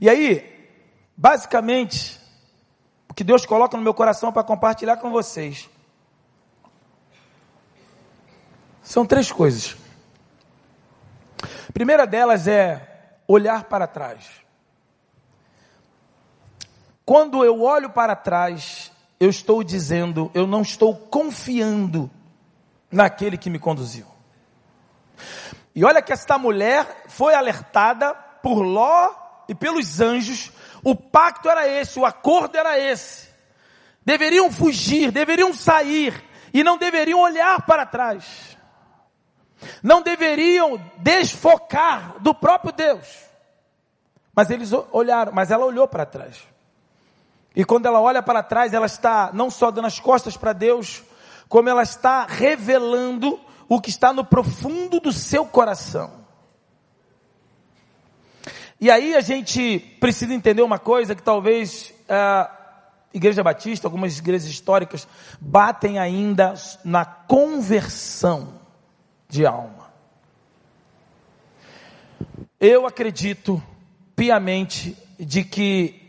E 0.00 0.10
aí, 0.10 0.74
basicamente, 1.16 2.20
o 3.08 3.14
que 3.14 3.22
Deus 3.22 3.46
coloca 3.46 3.76
no 3.76 3.82
meu 3.84 3.94
coração 3.94 4.32
para 4.32 4.42
compartilhar 4.42 4.96
com 4.96 5.12
vocês 5.12 5.70
são 8.82 9.06
três 9.06 9.30
coisas. 9.30 9.76
A 11.68 11.72
primeira 11.72 12.04
delas 12.04 12.48
é 12.48 13.16
olhar 13.28 13.64
para 13.64 13.86
trás. 13.86 14.26
Quando 17.04 17.44
eu 17.44 17.62
olho 17.62 17.90
para 17.90 18.16
trás, 18.16 18.90
eu 19.20 19.30
estou 19.30 19.62
dizendo, 19.62 20.32
eu 20.34 20.48
não 20.48 20.62
estou 20.62 20.96
confiando 20.96 22.10
naquele 22.90 23.38
que 23.38 23.48
me 23.48 23.58
conduziu. 23.58 24.06
E 25.78 25.84
olha 25.84 26.02
que 26.02 26.12
esta 26.12 26.36
mulher 26.36 27.04
foi 27.06 27.34
alertada 27.34 28.12
por 28.42 28.62
Ló 28.62 29.14
e 29.48 29.54
pelos 29.54 30.00
anjos. 30.00 30.50
O 30.82 30.92
pacto 30.92 31.48
era 31.48 31.68
esse, 31.68 32.00
o 32.00 32.04
acordo 32.04 32.58
era 32.58 32.76
esse. 32.76 33.28
Deveriam 34.04 34.50
fugir, 34.50 35.12
deveriam 35.12 35.54
sair 35.54 36.20
e 36.52 36.64
não 36.64 36.78
deveriam 36.78 37.20
olhar 37.20 37.64
para 37.64 37.86
trás. 37.86 38.58
Não 39.80 40.02
deveriam 40.02 40.84
desfocar 40.96 42.18
do 42.18 42.34
próprio 42.34 42.72
Deus. 42.72 43.06
Mas 44.34 44.50
eles 44.50 44.72
olharam, 44.90 45.30
mas 45.32 45.52
ela 45.52 45.64
olhou 45.64 45.86
para 45.86 46.04
trás. 46.04 46.42
E 47.54 47.64
quando 47.64 47.86
ela 47.86 48.00
olha 48.00 48.20
para 48.20 48.42
trás, 48.42 48.74
ela 48.74 48.86
está 48.86 49.30
não 49.32 49.48
só 49.48 49.70
dando 49.70 49.86
as 49.86 50.00
costas 50.00 50.36
para 50.36 50.52
Deus, 50.52 51.04
como 51.48 51.68
ela 51.68 51.84
está 51.84 52.26
revelando 52.26 53.46
o 53.68 53.80
que 53.80 53.90
está 53.90 54.12
no 54.12 54.24
profundo 54.24 54.98
do 54.98 55.12
seu 55.12 55.44
coração. 55.44 56.26
E 58.80 58.90
aí 58.90 59.14
a 59.14 59.20
gente 59.20 59.78
precisa 60.00 60.32
entender 60.32 60.62
uma 60.62 60.78
coisa 60.78 61.14
que 61.14 61.22
talvez 61.22 61.92
a 62.08 62.54
Igreja 63.12 63.42
Batista, 63.42 63.86
algumas 63.86 64.18
igrejas 64.18 64.48
históricas, 64.48 65.08
batem 65.40 65.98
ainda 65.98 66.54
na 66.84 67.04
conversão 67.04 68.60
de 69.28 69.44
alma. 69.44 69.88
Eu 72.60 72.86
acredito 72.86 73.62
piamente 74.14 74.96
de 75.18 75.44
que 75.44 76.00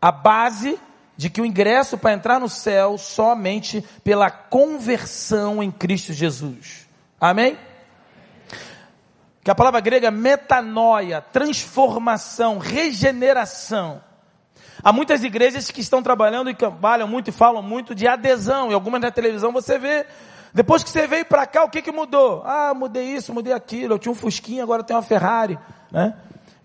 a 0.00 0.10
base 0.10 0.78
de 1.16 1.30
que 1.30 1.40
o 1.40 1.46
ingresso 1.46 1.96
para 1.96 2.12
entrar 2.12 2.38
no 2.38 2.48
céu 2.48 2.98
somente 2.98 3.82
pela 4.04 4.30
conversão 4.30 5.62
em 5.62 5.70
Cristo 5.70 6.12
Jesus. 6.12 6.86
Amém? 7.20 7.56
Que 9.42 9.50
a 9.50 9.54
palavra 9.54 9.80
grega 9.80 10.10
metanoia, 10.10 11.20
transformação, 11.20 12.58
regeneração. 12.58 14.02
Há 14.82 14.92
muitas 14.92 15.24
igrejas 15.24 15.70
que 15.70 15.80
estão 15.80 16.02
trabalhando 16.02 16.50
e 16.50 16.54
trabalham 16.54 17.08
muito 17.08 17.28
e 17.28 17.32
falam 17.32 17.62
muito 17.62 17.94
de 17.94 18.06
adesão. 18.06 18.70
E 18.70 18.74
algumas 18.74 19.00
na 19.00 19.10
televisão 19.10 19.52
você 19.52 19.78
vê. 19.78 20.06
Depois 20.52 20.82
que 20.82 20.90
você 20.90 21.06
veio 21.06 21.24
para 21.24 21.46
cá, 21.46 21.64
o 21.64 21.70
que, 21.70 21.82
que 21.82 21.92
mudou? 21.92 22.42
Ah, 22.44 22.72
mudei 22.74 23.04
isso, 23.04 23.32
mudei 23.32 23.52
aquilo. 23.52 23.94
Eu 23.94 23.98
tinha 23.98 24.12
um 24.12 24.14
Fusquinha, 24.14 24.62
agora 24.62 24.82
tenho 24.82 24.98
uma 24.98 25.02
Ferrari. 25.04 25.58
Né? 25.90 26.14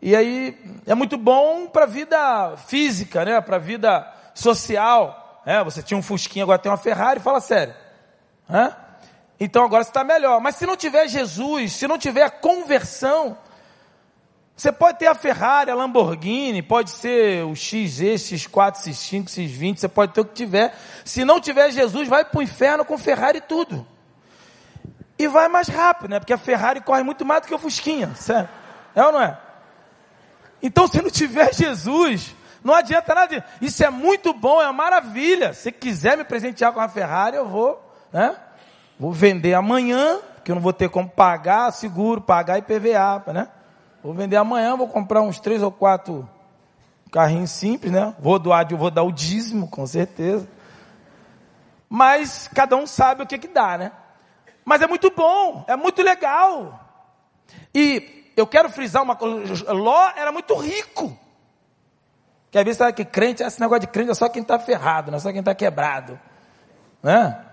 E 0.02 0.16
aí 0.16 0.58
é 0.86 0.96
muito 0.96 1.18
bom 1.18 1.68
para 1.68 1.84
a 1.84 1.88
vida 1.88 2.58
física, 2.68 3.24
né? 3.24 3.40
para 3.42 3.58
a 3.58 3.60
vida 3.60 4.08
social. 4.34 5.42
É, 5.46 5.64
você 5.64 5.82
tinha 5.82 5.98
um 5.98 6.02
Fusquinha, 6.04 6.44
agora 6.44 6.60
tem 6.60 6.72
uma 6.72 6.78
Ferrari, 6.78 7.20
fala 7.20 7.42
sério. 7.42 7.74
É? 8.50 8.74
Então 9.40 9.64
agora 9.64 9.84
você 9.84 9.90
está 9.90 10.04
melhor. 10.04 10.40
Mas 10.40 10.56
se 10.56 10.66
não 10.66 10.78
tiver 10.78 11.08
Jesus, 11.08 11.74
se 11.74 11.88
não 11.88 11.98
tiver 11.98 12.24
a 12.24 12.30
conversão, 12.30 13.38
você 14.56 14.72
pode 14.72 15.00
ter 15.00 15.08
a 15.08 15.16
Ferrari, 15.16 15.72
a 15.72 15.76
Lamborghini, 15.76 16.62
pode 16.62 16.92
ser 16.92 17.44
o 17.46 17.56
XZ, 17.56 18.02
X4, 18.02 18.74
X5, 18.74 19.26
X20, 19.26 19.80
você 19.80 19.88
pode 19.88 20.14
ter 20.14 20.22
o 20.22 20.26
que 20.26 20.36
tiver. 20.36 20.76
Se 21.04 21.26
não 21.26 21.40
tiver 21.42 21.72
Jesus, 21.72 22.08
vai 22.08 22.24
para 22.24 22.38
o 22.38 22.44
inferno 22.44 22.86
com 22.86 22.96
Ferrari 22.98 23.40
e 23.40 23.42
tudo. 23.42 23.88
E 25.18 25.28
vai 25.28 25.48
mais 25.48 25.68
rápido, 25.68 26.12
né? 26.12 26.20
Porque 26.20 26.34
a 26.34 26.38
Ferrari 26.38 26.82
corre 26.82 27.02
muito 27.02 27.26
mais 27.26 27.42
do 27.42 27.48
que 27.48 27.56
o 27.56 27.58
Fusquinha, 27.58 28.14
sério. 28.14 28.50
É 28.94 29.04
ou 29.04 29.12
não 29.12 29.22
é? 29.22 29.38
Então, 30.62 30.88
se 30.88 31.02
não 31.02 31.10
tiver 31.10 31.52
Jesus, 31.54 32.36
não 32.64 32.74
adianta 32.74 33.16
nada. 33.16 33.44
Isso 33.60 33.84
é 33.84 33.90
muito 33.90 34.34
bom, 34.34 34.62
é 34.62 34.66
uma 34.66 34.74
maravilha. 34.74 35.54
Se 35.54 35.72
quiser 35.72 36.18
me 36.18 36.24
presentear 36.24 36.72
com 36.72 36.80
uma 36.80 36.90
Ferrari, 36.90 37.36
eu 37.36 37.48
vou, 37.48 37.82
né? 38.12 38.36
Vou 39.00 39.12
vender 39.12 39.54
amanhã, 39.54 40.20
porque 40.36 40.52
eu 40.52 40.56
não 40.56 40.62
vou 40.62 40.74
ter 40.74 40.90
como 40.90 41.10
pagar 41.10 41.72
seguro, 41.72 42.22
pagar 42.22 42.60
IPVA, 42.60 43.24
né? 43.34 43.48
Vou 44.04 44.14
vender 44.14 44.36
amanhã, 44.36 44.76
vou 44.76 44.88
comprar 44.88 45.22
uns 45.22 45.40
três 45.40 45.62
ou 45.64 45.72
quatro 45.72 46.28
carrinhos 47.12 47.52
simples, 47.52 47.92
né? 47.92 48.16
Vou 48.20 48.38
doar, 48.40 48.68
vou 48.76 48.92
dar 48.92 49.04
o 49.04 49.12
dízimo, 49.12 49.68
com 49.68 49.86
certeza. 49.86 50.48
Mas 51.90 52.48
cada 52.48 52.76
um 52.76 52.88
sabe 52.88 53.24
o 53.24 53.28
que 53.28 53.38
que 53.38 53.48
dá, 53.48 53.78
né? 53.78 53.92
Mas 54.64 54.82
é 54.82 54.88
muito 54.88 55.12
bom, 55.12 55.66
é 55.68 55.76
muito 55.76 56.02
legal. 56.02 56.80
E 57.74 58.32
eu 58.38 58.48
quero 58.48 58.70
frisar 58.70 59.04
uma 59.04 59.16
coisa, 59.16 59.74
Ló 59.74 60.12
era 60.16 60.32
muito 60.32 60.56
rico. 60.56 61.18
Que 62.52 62.58
às 62.58 62.66
vezes 62.66 62.82
que 62.94 63.06
crente, 63.06 63.42
esse 63.42 63.62
negócio 63.62 63.80
de 63.80 63.88
crente 63.88 64.12
é 64.12 64.14
só 64.14 64.28
quem 64.28 64.42
está 64.42 64.60
ferrado, 64.60 65.10
não 65.10 65.18
é 65.18 65.22
só 65.22 65.30
quem 65.32 65.40
está 65.40 65.56
quebrado. 65.56 66.20
Né? 67.02 67.46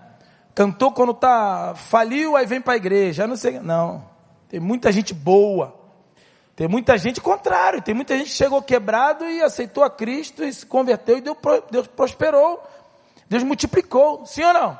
Cantou 0.53 0.91
quando 0.91 1.13
tá 1.13 1.73
faliu, 1.73 2.35
aí 2.35 2.45
vem 2.45 2.59
para 2.59 2.73
a 2.73 2.77
igreja. 2.77 3.25
Não 3.25 3.37
sei, 3.37 3.61
não. 3.61 4.03
Tem 4.49 4.59
muita 4.59 4.91
gente 4.91 5.13
boa. 5.13 5.73
Tem 6.53 6.67
muita 6.67 6.97
gente 6.97 7.21
contrário. 7.21 7.81
Tem 7.81 7.95
muita 7.95 8.17
gente 8.17 8.27
que 8.27 8.35
chegou 8.35 8.61
quebrado 8.61 9.23
e 9.23 9.41
aceitou 9.41 9.85
a 9.85 9.89
Cristo 9.89 10.43
e 10.43 10.51
se 10.51 10.65
converteu 10.65 11.17
e 11.17 11.21
Deus 11.21 11.87
prosperou. 11.87 12.61
Deus 13.29 13.43
multiplicou. 13.43 14.25
Sim 14.25 14.43
ou 14.43 14.53
não? 14.53 14.79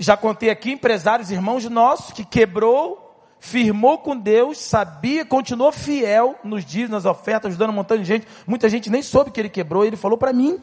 Já 0.00 0.16
contei 0.16 0.50
aqui 0.50 0.72
empresários, 0.72 1.30
irmãos 1.30 1.64
nossos, 1.70 2.12
que 2.12 2.24
quebrou 2.24 3.05
firmou 3.38 3.98
com 3.98 4.16
Deus, 4.16 4.58
sabia, 4.58 5.24
continuou 5.24 5.70
fiel 5.70 6.36
nos 6.42 6.64
dias, 6.64 6.90
nas 6.90 7.04
ofertas, 7.04 7.50
ajudando 7.50 7.70
um 7.70 7.74
montão 7.74 7.96
de 7.96 8.04
gente. 8.04 8.26
Muita 8.46 8.68
gente 8.68 8.90
nem 8.90 9.02
soube 9.02 9.30
que 9.30 9.40
ele 9.40 9.48
quebrou, 9.48 9.84
ele 9.84 9.96
falou 9.96 10.18
para 10.18 10.32
mim. 10.32 10.60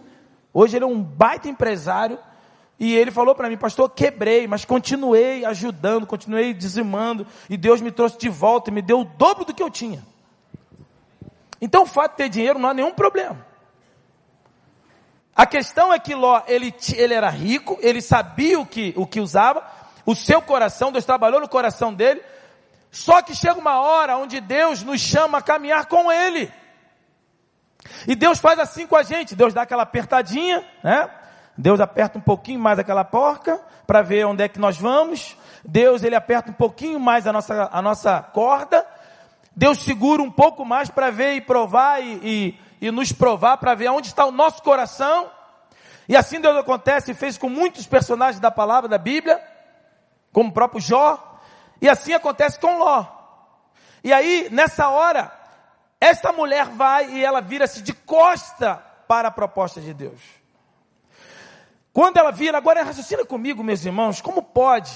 Hoje 0.54 0.78
ele 0.78 0.86
é 0.86 0.88
um 0.88 1.02
baita 1.02 1.48
empresário. 1.48 2.20
E 2.80 2.96
ele 2.96 3.12
falou 3.12 3.36
para 3.36 3.50
mim, 3.50 3.58
pastor, 3.58 3.90
quebrei, 3.90 4.48
mas 4.48 4.66
continuei 4.66 5.46
ajudando, 5.46 6.08
continuei 6.08 6.54
dizimando, 6.54 7.26
e 7.50 7.56
Deus 7.56 7.80
me 7.80 7.92
trouxe 7.92 8.18
de 8.18 8.28
volta 8.28 8.70
e 8.70 8.74
me 8.74 8.82
deu 8.82 9.02
o 9.02 9.06
dobro 9.06 9.46
do 9.46 9.54
que 9.54 9.62
eu 9.62 9.70
tinha. 9.70 10.04
Então 11.62 11.84
o 11.84 11.86
fato 11.86 12.12
de 12.12 12.18
ter 12.18 12.30
dinheiro 12.30 12.60
não 12.60 12.70
há 12.70 12.74
nenhum 12.74 12.92
problema. 12.92 13.46
A 15.36 15.46
questão 15.46 15.94
é 15.94 16.00
que 16.00 16.14
Ló, 16.14 16.42
ele, 16.48 16.74
ele 16.96 17.14
era 17.14 17.30
rico, 17.30 17.78
ele 17.82 18.02
sabia 18.02 18.60
o 18.60 18.66
que, 18.66 18.94
o 18.98 19.08
que 19.08 19.20
usava, 19.20 19.64
o 20.06 20.14
seu 20.14 20.42
coração, 20.42 20.92
Deus 20.92 21.06
trabalhou 21.06 21.40
no 21.40 21.48
coração 21.48 21.94
dele, 21.94 22.22
só 22.94 23.24
que 23.24 23.34
chega 23.34 23.60
uma 23.60 23.82
hora 23.82 24.18
onde 24.18 24.40
Deus 24.40 24.84
nos 24.84 25.02
chama 25.02 25.40
a 25.40 25.42
caminhar 25.42 25.88
com 25.88 26.12
Ele. 26.12 26.54
E 28.08 28.16
Deus 28.16 28.38
faz 28.38 28.60
assim 28.60 28.86
com 28.86 28.96
a 28.96 29.02
gente. 29.02 29.36
Deus 29.36 29.52
dá 29.52 29.64
aquela 29.64 29.82
apertadinha, 29.82 30.64
né? 30.84 31.10
Deus 31.58 31.80
aperta 31.80 32.20
um 32.20 32.22
pouquinho 32.22 32.60
mais 32.60 32.78
aquela 32.78 33.04
porca 33.04 33.60
para 33.88 34.04
ver 34.04 34.28
onde 34.28 34.44
é 34.44 34.48
que 34.48 34.60
nós 34.60 34.78
vamos. 34.78 35.36
Deus 35.66 36.04
ele 36.04 36.16
aperta 36.16 36.52
um 36.52 36.54
pouquinho 36.54 37.00
mais 37.00 37.26
a 37.26 37.34
nossa, 37.34 37.68
a 37.72 37.82
nossa 37.82 38.22
corda. 38.22 38.86
Deus 39.56 39.80
segura 39.80 40.22
um 40.22 40.32
pouco 40.32 40.64
mais 40.64 40.92
para 40.92 41.10
ver 41.10 41.34
e 41.34 41.42
provar 41.42 42.00
e, 42.00 42.20
e, 42.80 42.88
e 42.88 42.92
nos 42.92 43.12
provar 43.12 43.58
para 43.58 43.74
ver 43.74 43.90
onde 43.90 44.06
está 44.06 44.24
o 44.24 44.32
nosso 44.32 44.62
coração. 44.62 45.32
E 46.08 46.16
assim 46.16 46.40
Deus 46.40 46.56
acontece 46.58 47.10
e 47.10 47.16
fez 47.16 47.40
com 47.40 47.50
muitos 47.50 47.88
personagens 47.88 48.40
da 48.40 48.52
palavra 48.52 48.88
da 48.88 49.00
Bíblia, 49.00 49.42
como 50.32 50.50
o 50.50 50.54
próprio 50.54 50.80
Jó, 50.80 51.33
e 51.84 51.90
assim 51.90 52.14
acontece 52.14 52.58
com 52.58 52.78
Ló. 52.78 53.06
E 54.02 54.14
aí, 54.14 54.48
nessa 54.50 54.88
hora, 54.88 55.30
esta 56.00 56.32
mulher 56.32 56.68
vai 56.68 57.12
e 57.12 57.26
ela 57.26 57.42
vira-se 57.42 57.82
de 57.82 57.92
costa 57.92 58.76
para 59.06 59.28
a 59.28 59.32
proposta 59.32 59.82
de 59.82 59.94
Deus. 59.94 60.22
Quando 61.92 62.16
ela 62.16 62.32
vira, 62.32 62.58
agora 62.58 62.84
raciocina 62.84 63.26
comigo, 63.26 63.62
meus 63.62 63.84
irmãos, 63.84 64.22
como 64.22 64.42
pode? 64.42 64.92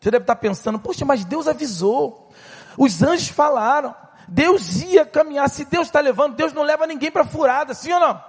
Você 0.00 0.10
deve 0.10 0.22
estar 0.22 0.36
pensando, 0.36 0.78
poxa, 0.78 1.04
mas 1.04 1.22
Deus 1.22 1.46
avisou. 1.46 2.32
Os 2.78 3.02
anjos 3.02 3.28
falaram. 3.28 3.94
Deus 4.26 4.80
ia 4.84 5.04
caminhar. 5.04 5.50
Se 5.50 5.66
Deus 5.66 5.86
está 5.86 6.00
levando, 6.00 6.34
Deus 6.34 6.54
não 6.54 6.62
leva 6.62 6.86
ninguém 6.86 7.10
para 7.10 7.26
furada, 7.26 7.74
sim 7.74 7.92
ou 7.92 8.00
não? 8.00 8.24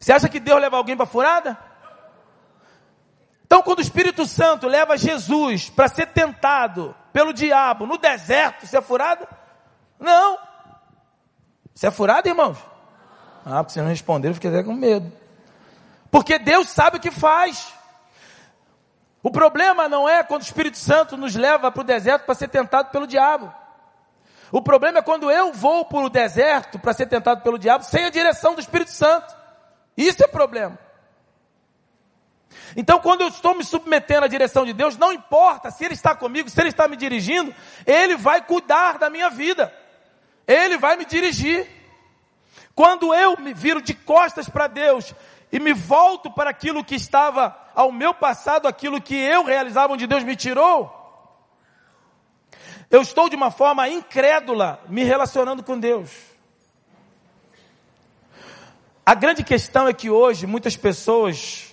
Você 0.00 0.10
acha 0.10 0.26
que 0.26 0.40
Deus 0.40 0.58
leva 0.58 0.78
alguém 0.78 0.96
para 0.96 1.04
furada? 1.04 1.58
Então, 3.52 3.62
quando 3.62 3.80
o 3.80 3.82
Espírito 3.82 4.24
Santo 4.24 4.66
leva 4.66 4.96
Jesus 4.96 5.68
para 5.68 5.86
ser 5.86 6.06
tentado 6.06 6.96
pelo 7.12 7.34
diabo 7.34 7.84
no 7.84 7.98
deserto, 7.98 8.66
você 8.66 8.78
é 8.78 8.80
furado? 8.80 9.28
Não. 10.00 10.38
Você 11.74 11.88
é 11.88 11.90
furado, 11.90 12.26
irmãos? 12.26 12.56
Ah, 13.44 13.62
porque 13.62 13.74
vocês 13.74 13.84
não 13.84 13.90
responderam, 13.90 14.30
eu 14.30 14.36
fiquei 14.36 14.48
até 14.48 14.62
com 14.62 14.72
medo. 14.72 15.12
Porque 16.10 16.38
Deus 16.38 16.70
sabe 16.70 16.96
o 16.96 17.00
que 17.00 17.10
faz. 17.10 17.74
O 19.22 19.30
problema 19.30 19.86
não 19.86 20.08
é 20.08 20.22
quando 20.22 20.40
o 20.40 20.46
Espírito 20.46 20.78
Santo 20.78 21.18
nos 21.18 21.36
leva 21.36 21.70
para 21.70 21.82
o 21.82 21.84
deserto 21.84 22.24
para 22.24 22.34
ser 22.34 22.48
tentado 22.48 22.88
pelo 22.90 23.06
diabo. 23.06 23.52
O 24.50 24.62
problema 24.62 25.00
é 25.00 25.02
quando 25.02 25.30
eu 25.30 25.52
vou 25.52 25.84
para 25.84 26.06
o 26.06 26.08
deserto 26.08 26.78
para 26.78 26.94
ser 26.94 27.04
tentado 27.04 27.42
pelo 27.42 27.58
diabo 27.58 27.84
sem 27.84 28.06
a 28.06 28.10
direção 28.10 28.54
do 28.54 28.62
Espírito 28.62 28.92
Santo. 28.92 29.36
Isso 29.94 30.24
é 30.24 30.26
problema. 30.26 30.78
Então, 32.76 32.98
quando 33.00 33.22
eu 33.22 33.28
estou 33.28 33.54
me 33.54 33.64
submetendo 33.64 34.24
à 34.24 34.28
direção 34.28 34.64
de 34.64 34.72
Deus, 34.72 34.96
não 34.96 35.12
importa 35.12 35.70
se 35.70 35.84
Ele 35.84 35.94
está 35.94 36.14
comigo, 36.14 36.48
se 36.48 36.60
Ele 36.60 36.68
está 36.68 36.88
me 36.88 36.96
dirigindo, 36.96 37.54
Ele 37.86 38.16
vai 38.16 38.42
cuidar 38.42 38.98
da 38.98 39.10
minha 39.10 39.28
vida. 39.28 39.72
Ele 40.46 40.78
vai 40.78 40.96
me 40.96 41.04
dirigir. 41.04 41.68
Quando 42.74 43.14
eu 43.14 43.38
me 43.38 43.52
viro 43.52 43.82
de 43.82 43.94
costas 43.94 44.48
para 44.48 44.66
Deus 44.66 45.14
e 45.50 45.60
me 45.60 45.72
volto 45.72 46.30
para 46.30 46.50
aquilo 46.50 46.84
que 46.84 46.94
estava 46.94 47.56
ao 47.74 47.92
meu 47.92 48.14
passado, 48.14 48.66
aquilo 48.66 49.00
que 49.00 49.14
eu 49.14 49.44
realizava 49.44 49.92
onde 49.92 50.06
Deus 50.06 50.24
me 50.24 50.34
tirou, 50.34 50.98
eu 52.90 53.02
estou 53.02 53.28
de 53.28 53.36
uma 53.36 53.50
forma 53.50 53.88
incrédula 53.88 54.80
me 54.88 55.04
relacionando 55.04 55.62
com 55.62 55.78
Deus. 55.78 56.10
A 59.04 59.14
grande 59.14 59.42
questão 59.42 59.88
é 59.88 59.92
que 59.92 60.08
hoje 60.08 60.46
muitas 60.46 60.76
pessoas 60.76 61.71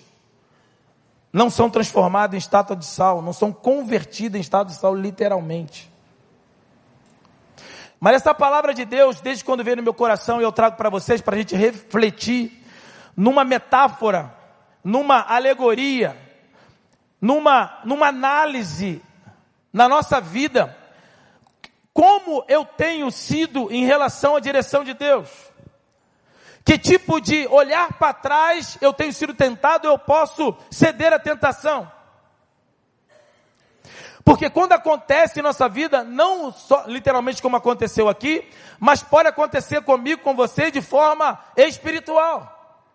não 1.32 1.50
são 1.50 1.70
transformadas 1.70 2.36
em 2.36 2.38
estátua 2.38 2.76
de 2.76 2.86
sal, 2.86 3.22
não 3.22 3.34
são 3.34 3.52
convertidas 3.52 4.38
em 4.38 4.42
estátua 4.42 4.74
de 4.74 4.80
sal 4.80 4.96
literalmente. 4.96 5.90
Mas 8.00 8.16
essa 8.16 8.34
palavra 8.34 8.74
de 8.74 8.86
Deus, 8.86 9.20
desde 9.20 9.44
quando 9.44 9.64
veio 9.64 9.78
no 9.78 9.84
meu 9.84 9.94
coração, 9.94 10.42
eu 10.42 10.52
trago 10.52 10.78
para 10.78 10.90
vocês 10.90 11.22
para 11.22 11.36
a 11.36 11.40
gente 11.40 11.56
refletir 11.56 12.64
numa 13.16 13.44
metáfora, 13.44 14.34
numa 14.84 15.22
alegoria, 15.22 16.18
numa, 17.20 17.80
numa 17.84 18.08
análise 18.08 19.02
na 19.74 19.90
nossa 19.90 20.22
vida, 20.22 20.76
como 21.94 22.46
eu 22.48 22.64
tenho 22.64 23.12
sido 23.12 23.70
em 23.72 23.86
relação 23.86 24.38
à 24.38 24.40
direção 24.40 24.86
de 24.86 24.94
Deus. 24.94 25.30
Que 26.70 26.78
tipo 26.78 27.20
de 27.20 27.48
olhar 27.48 27.94
para 27.94 28.14
trás 28.14 28.78
eu 28.80 28.94
tenho 28.94 29.12
sido 29.12 29.34
tentado, 29.34 29.88
eu 29.88 29.98
posso 29.98 30.56
ceder 30.70 31.12
à 31.12 31.18
tentação. 31.18 31.92
Porque 34.24 34.52
quando 34.52 34.74
acontece 34.74 35.40
em 35.40 35.42
nossa 35.42 35.68
vida, 35.68 36.04
não 36.04 36.52
só 36.52 36.84
literalmente 36.86 37.42
como 37.42 37.56
aconteceu 37.56 38.08
aqui, 38.08 38.48
mas 38.80 39.02
pode 39.02 39.28
acontecer 39.28 39.82
comigo, 39.82 40.22
com 40.22 40.36
você, 40.36 40.70
de 40.70 40.80
forma 40.80 41.44
espiritual. 41.58 42.86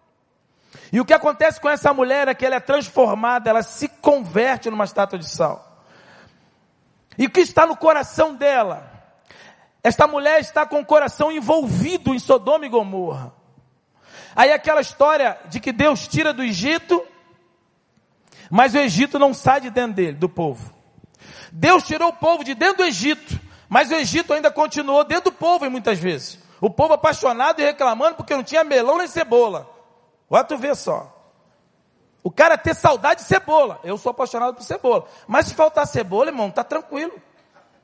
E 0.92 1.00
o 1.00 1.04
que 1.04 1.12
acontece 1.12 1.60
com 1.60 1.68
essa 1.68 1.92
mulher 1.92 2.28
é 2.28 2.34
que 2.34 2.46
ela 2.46 2.54
é 2.54 2.60
transformada, 2.60 3.50
ela 3.50 3.64
se 3.64 3.88
converte 3.88 4.70
numa 4.70 4.84
estátua 4.84 5.18
de 5.18 5.28
sal. 5.28 5.82
E 7.18 7.26
o 7.26 7.30
que 7.30 7.40
está 7.40 7.66
no 7.66 7.76
coração 7.76 8.36
dela? 8.36 8.88
Esta 9.82 10.06
mulher 10.06 10.38
está 10.38 10.64
com 10.64 10.78
o 10.78 10.86
coração 10.86 11.32
envolvido 11.32 12.14
em 12.14 12.20
Sodoma 12.20 12.66
e 12.66 12.68
Gomorra. 12.68 13.42
Aí 14.34 14.52
aquela 14.52 14.80
história 14.80 15.38
de 15.46 15.60
que 15.60 15.72
Deus 15.72 16.08
tira 16.08 16.32
do 16.32 16.42
Egito, 16.42 17.04
mas 18.50 18.74
o 18.74 18.78
Egito 18.78 19.18
não 19.18 19.32
sai 19.32 19.60
de 19.60 19.70
dentro 19.70 19.94
dele, 19.94 20.12
do 20.12 20.28
povo. 20.28 20.72
Deus 21.52 21.84
tirou 21.84 22.08
o 22.08 22.12
povo 22.12 22.42
de 22.42 22.54
dentro 22.54 22.78
do 22.78 22.84
Egito, 22.84 23.40
mas 23.68 23.90
o 23.90 23.94
Egito 23.94 24.32
ainda 24.32 24.50
continuou 24.50 25.04
dentro 25.04 25.30
do 25.30 25.32
povo 25.32 25.68
muitas 25.70 25.98
vezes. 25.98 26.38
O 26.60 26.70
povo 26.70 26.94
apaixonado 26.94 27.60
e 27.60 27.64
reclamando 27.64 28.16
porque 28.16 28.34
não 28.34 28.42
tinha 28.42 28.64
melão 28.64 28.98
nem 28.98 29.06
cebola. 29.06 29.70
Olha 30.28 30.44
tu 30.44 30.56
vê 30.56 30.74
só. 30.74 31.14
O 32.22 32.30
cara 32.30 32.56
ter 32.56 32.74
saudade 32.74 33.20
de 33.20 33.26
cebola. 33.26 33.78
Eu 33.84 33.98
sou 33.98 34.10
apaixonado 34.10 34.54
por 34.54 34.62
cebola. 34.62 35.06
Mas 35.26 35.46
se 35.46 35.54
faltar 35.54 35.86
cebola, 35.86 36.30
irmão, 36.30 36.50
tá 36.50 36.64
tranquilo. 36.64 37.12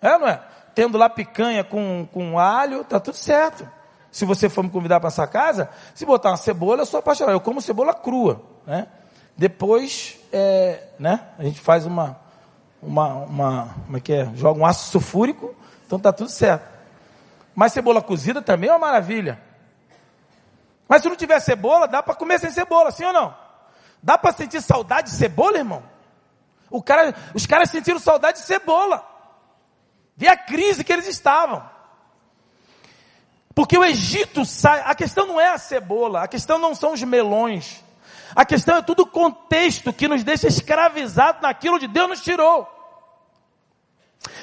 É, 0.00 0.18
não 0.18 0.26
é? 0.26 0.42
Tendo 0.74 0.96
lá 0.96 1.10
picanha 1.10 1.62
com, 1.62 2.08
com 2.10 2.38
alho, 2.38 2.82
tá 2.84 2.98
tudo 2.98 3.16
certo. 3.16 3.68
Se 4.11 4.25
você 4.25 4.49
for 4.49 4.64
me 4.64 4.70
convidar 4.70 4.99
para 4.99 5.09
essa 5.09 5.27
casa, 5.27 5.70
se 5.94 6.05
botar 6.05 6.31
uma 6.31 6.37
cebola, 6.37 6.83
eu 6.83 6.87
sou 6.87 6.99
apaixonado. 6.99 7.35
Eu 7.35 7.40
como 7.40 7.61
cebola 7.62 7.94
crua, 7.94 8.42
né? 8.66 8.88
Depois, 9.37 10.18
é, 10.33 10.88
né? 10.99 11.29
A 11.38 11.44
gente 11.44 11.61
faz 11.61 11.87
uma, 11.87 12.18
uma, 12.83 13.14
uma, 13.14 13.75
como 13.87 13.96
é 13.96 14.01
que 14.01 14.12
é? 14.12 14.31
Joga 14.35 14.61
um 14.61 14.66
ácido 14.66 14.90
sulfúrico, 14.90 15.55
então 15.87 15.99
tá 15.99 16.12
tudo 16.12 16.31
certo. 16.31 16.68
Mas 17.55 17.73
cebola 17.73 18.03
cozida 18.03 18.42
também 18.42 18.68
é 18.68 18.73
uma 18.73 18.79
maravilha. 18.79 19.40
Mas 20.88 21.03
se 21.03 21.09
não 21.09 21.16
tiver 21.16 21.38
cebola, 21.40 21.87
dá 21.87 22.03
para 22.03 22.14
comer 22.14 22.40
sem 22.40 22.51
cebola, 22.51 22.90
sim 22.90 23.05
ou 23.05 23.12
não? 23.12 23.35
Dá 24.03 24.18
para 24.18 24.33
sentir 24.33 24.61
saudade 24.61 25.11
de 25.11 25.16
cebola, 25.16 25.59
irmão? 25.59 25.83
O 26.70 26.83
cara, 26.83 27.14
os 27.35 27.46
caras 27.46 27.70
sentiram 27.70 27.99
saudade 27.99 28.38
de 28.38 28.44
cebola. 28.44 29.07
Vê 30.16 30.29
a 30.29 30.37
crise 30.37 30.85
que 30.85 30.92
eles 30.92 31.07
estavam. 31.07 31.62
Porque 33.54 33.76
o 33.76 33.84
Egito 33.84 34.44
sai, 34.44 34.82
a 34.84 34.94
questão 34.94 35.26
não 35.26 35.40
é 35.40 35.48
a 35.48 35.58
cebola, 35.58 36.22
a 36.22 36.28
questão 36.28 36.58
não 36.58 36.74
são 36.74 36.92
os 36.92 37.02
melões. 37.02 37.82
A 38.34 38.44
questão 38.44 38.76
é 38.76 38.82
tudo 38.82 39.02
o 39.02 39.06
contexto 39.06 39.92
que 39.92 40.06
nos 40.06 40.22
deixa 40.22 40.46
escravizados 40.46 41.42
naquilo 41.42 41.78
de 41.78 41.88
Deus 41.88 42.08
nos 42.08 42.20
tirou. 42.22 42.68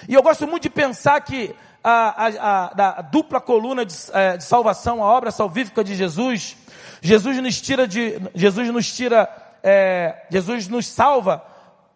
E 0.08 0.14
eu 0.14 0.22
gosto 0.22 0.46
muito 0.48 0.64
de 0.64 0.70
pensar 0.70 1.22
que 1.22 1.56
a, 1.84 2.28
a, 2.28 3.00
a 3.00 3.02
dupla 3.02 3.40
coluna 3.40 3.86
de, 3.86 3.96
é, 4.12 4.36
de, 4.36 4.44
salvação, 4.44 5.02
a 5.02 5.08
obra 5.08 5.32
salvífica 5.32 5.84
de 5.84 5.96
Jesus, 5.96 6.58
Jesus 7.02 7.38
nos 7.38 7.62
tira 7.62 7.88
de, 7.88 8.20
Jesus 8.36 8.68
nos 8.70 8.94
tira, 8.94 9.30
é, 9.64 10.26
Jesus 10.30 10.68
nos 10.68 10.86
salva 10.86 11.46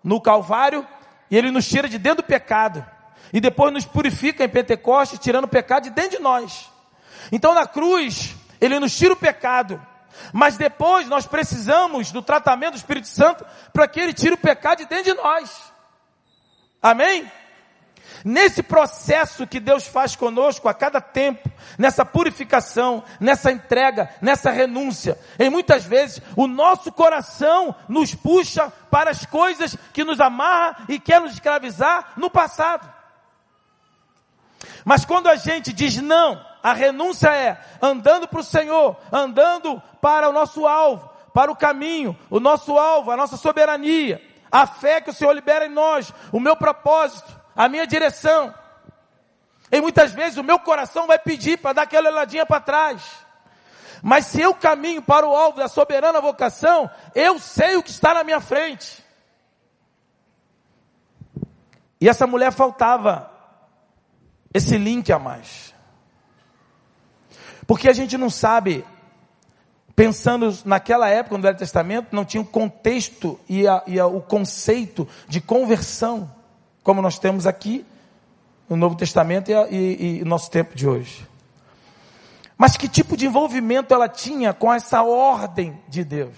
no 0.01 0.21
Calvário 0.21 0.87
e 1.29 1.37
Ele 1.37 1.51
nos 1.51 1.67
tira 1.67 1.89
de 1.89 1.97
dentro 1.97 2.23
do 2.23 2.27
pecado. 2.27 2.85
E 3.33 3.41
depois 3.41 3.73
nos 3.73 3.85
purifica 3.85 4.45
em 4.45 4.49
Pentecostes, 4.49 5.19
tirando 5.19 5.45
o 5.45 5.49
pecado 5.49 5.83
de 5.83 5.89
dentro 5.89 6.17
de 6.17 6.19
nós. 6.19 6.70
Então 7.31 7.53
na 7.53 7.65
cruz, 7.65 8.35
Ele 8.59 8.79
nos 8.79 8.95
tira 8.95 9.13
o 9.13 9.17
pecado. 9.17 9.81
Mas 10.33 10.57
depois 10.57 11.07
nós 11.07 11.25
precisamos 11.25 12.11
do 12.11 12.21
tratamento 12.21 12.73
do 12.73 12.77
Espírito 12.77 13.07
Santo 13.07 13.45
para 13.73 13.87
que 13.87 13.99
Ele 13.99 14.13
tire 14.13 14.33
o 14.33 14.37
pecado 14.37 14.79
de 14.79 14.85
dentro 14.85 15.05
de 15.05 15.13
nós. 15.13 15.71
Amém? 16.81 17.31
Nesse 18.23 18.61
processo 18.61 19.47
que 19.47 19.59
Deus 19.59 19.87
faz 19.87 20.15
conosco 20.15 20.67
a 20.67 20.73
cada 20.73 21.01
tempo, 21.01 21.49
nessa 21.77 22.05
purificação, 22.05 23.03
nessa 23.19 23.51
entrega, 23.51 24.09
nessa 24.21 24.51
renúncia, 24.51 25.17
em 25.39 25.49
muitas 25.49 25.85
vezes 25.85 26.21
o 26.35 26.47
nosso 26.47 26.91
coração 26.91 27.75
nos 27.87 28.13
puxa 28.13 28.71
para 28.91 29.09
as 29.09 29.25
coisas 29.25 29.75
que 29.93 30.03
nos 30.03 30.19
amarra 30.19 30.83
e 30.87 30.99
quer 30.99 31.21
nos 31.21 31.33
escravizar 31.33 32.13
no 32.17 32.29
passado. 32.29 32.90
Mas 34.85 35.05
quando 35.05 35.27
a 35.27 35.35
gente 35.35 35.73
diz 35.73 35.97
não, 35.97 36.43
a 36.61 36.73
renúncia 36.73 37.29
é 37.29 37.59
andando 37.81 38.27
para 38.27 38.39
o 38.39 38.43
Senhor, 38.43 38.97
andando 39.11 39.81
para 40.01 40.29
o 40.29 40.33
nosso 40.33 40.67
alvo, 40.67 41.09
para 41.33 41.51
o 41.51 41.55
caminho, 41.55 42.17
o 42.29 42.39
nosso 42.39 42.77
alvo, 42.77 43.11
a 43.11 43.17
nossa 43.17 43.37
soberania, 43.37 44.21
a 44.51 44.67
fé 44.67 45.01
que 45.01 45.09
o 45.09 45.13
Senhor 45.13 45.31
libera 45.33 45.65
em 45.65 45.69
nós, 45.69 46.13
o 46.31 46.39
meu 46.39 46.55
propósito, 46.55 47.39
a 47.55 47.67
minha 47.67 47.87
direção. 47.87 48.53
E 49.71 49.79
muitas 49.79 50.11
vezes 50.11 50.37
o 50.37 50.43
meu 50.43 50.59
coração 50.59 51.07
vai 51.07 51.17
pedir 51.17 51.57
para 51.57 51.73
dar 51.73 51.83
aquela 51.83 52.09
olhadinha 52.09 52.45
para 52.45 52.59
trás. 52.59 53.01
Mas 54.03 54.25
se 54.25 54.41
eu 54.41 54.53
caminho 54.53 55.01
para 55.01 55.25
o 55.25 55.35
alvo 55.35 55.59
da 55.59 55.67
soberana 55.67 56.19
vocação, 56.19 56.89
eu 57.15 57.39
sei 57.39 57.77
o 57.77 57.83
que 57.83 57.91
está 57.91 58.13
na 58.13 58.23
minha 58.23 58.41
frente. 58.41 59.03
E 61.99 62.09
essa 62.09 62.25
mulher 62.27 62.51
faltava 62.51 63.30
esse 64.53 64.77
link 64.77 65.11
a 65.11 65.19
mais. 65.19 65.73
Porque 67.65 67.87
a 67.87 67.93
gente 67.93 68.17
não 68.17 68.29
sabe, 68.29 68.83
pensando 69.95 70.53
naquela 70.65 71.09
época, 71.09 71.37
no 71.37 71.43
Velho 71.43 71.57
Testamento, 71.57 72.07
não 72.11 72.25
tinha 72.25 72.41
o 72.41 72.45
contexto 72.45 73.39
e, 73.47 73.67
a, 73.67 73.83
e 73.87 73.99
a, 73.99 74.07
o 74.07 74.21
conceito 74.21 75.07
de 75.27 75.39
conversão, 75.39 76.29
como 76.83 77.01
nós 77.01 77.17
temos 77.19 77.47
aqui 77.47 77.85
no 78.69 78.75
Novo 78.75 78.95
Testamento 78.95 79.51
e, 79.69 80.21
o 80.21 80.25
nosso 80.25 80.49
tempo 80.49 80.75
de 80.75 80.87
hoje. 80.87 81.27
Mas 82.57 82.77
que 82.77 82.87
tipo 82.87 83.17
de 83.17 83.25
envolvimento 83.25 83.93
ela 83.93 84.07
tinha 84.07 84.53
com 84.53 84.71
essa 84.71 85.01
ordem 85.01 85.79
de 85.87 86.03
Deus? 86.03 86.37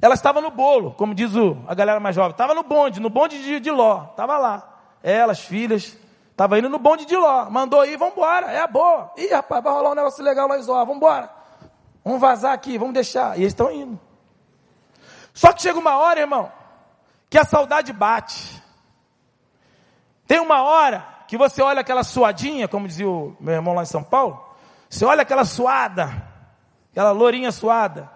Ela 0.00 0.14
estava 0.14 0.40
no 0.40 0.50
bolo, 0.50 0.92
como 0.92 1.14
diz 1.14 1.34
o, 1.34 1.56
a 1.66 1.74
galera 1.74 2.00
mais 2.00 2.14
jovem, 2.14 2.32
estava 2.32 2.54
no 2.54 2.62
bonde, 2.62 3.00
no 3.00 3.08
bonde 3.08 3.42
de, 3.42 3.60
de 3.60 3.70
Ló, 3.70 4.04
estava 4.10 4.38
lá. 4.38 4.80
Ela, 5.02 5.32
as 5.32 5.40
filhas, 5.40 5.96
Estava 6.34 6.58
indo 6.58 6.68
no 6.68 6.80
bonde 6.80 7.06
de 7.06 7.16
Ló. 7.16 7.48
Mandou 7.48 7.84
ir, 7.84 7.96
vamos 7.96 8.14
embora. 8.14 8.50
É 8.50 8.60
a 8.60 8.66
boa. 8.66 9.12
Ih, 9.16 9.28
rapaz, 9.28 9.62
vai 9.62 9.72
rolar 9.72 9.92
um 9.92 9.94
negócio 9.94 10.22
legal 10.22 10.48
lá 10.48 10.58
em 10.58 10.62
Zó. 10.62 10.80
Vamos 10.80 10.96
embora. 10.96 11.30
Vamos 12.04 12.20
vazar 12.20 12.52
aqui, 12.52 12.76
vamos 12.76 12.92
deixar. 12.92 13.38
E 13.38 13.42
eles 13.42 13.52
estão 13.52 13.70
indo. 13.70 14.00
Só 15.32 15.52
que 15.52 15.62
chega 15.62 15.78
uma 15.78 15.96
hora, 15.96 16.20
irmão, 16.20 16.50
que 17.30 17.38
a 17.38 17.44
saudade 17.44 17.92
bate. 17.92 18.60
Tem 20.26 20.40
uma 20.40 20.62
hora 20.62 21.06
que 21.28 21.38
você 21.38 21.62
olha 21.62 21.82
aquela 21.82 22.02
suadinha, 22.02 22.66
como 22.66 22.88
dizia 22.88 23.08
o 23.08 23.36
meu 23.38 23.54
irmão 23.54 23.72
lá 23.72 23.82
em 23.82 23.86
São 23.86 24.02
Paulo. 24.02 24.44
Você 24.90 25.04
olha 25.04 25.22
aquela 25.22 25.44
suada, 25.44 26.10
aquela 26.90 27.12
lourinha 27.12 27.52
suada, 27.52 28.10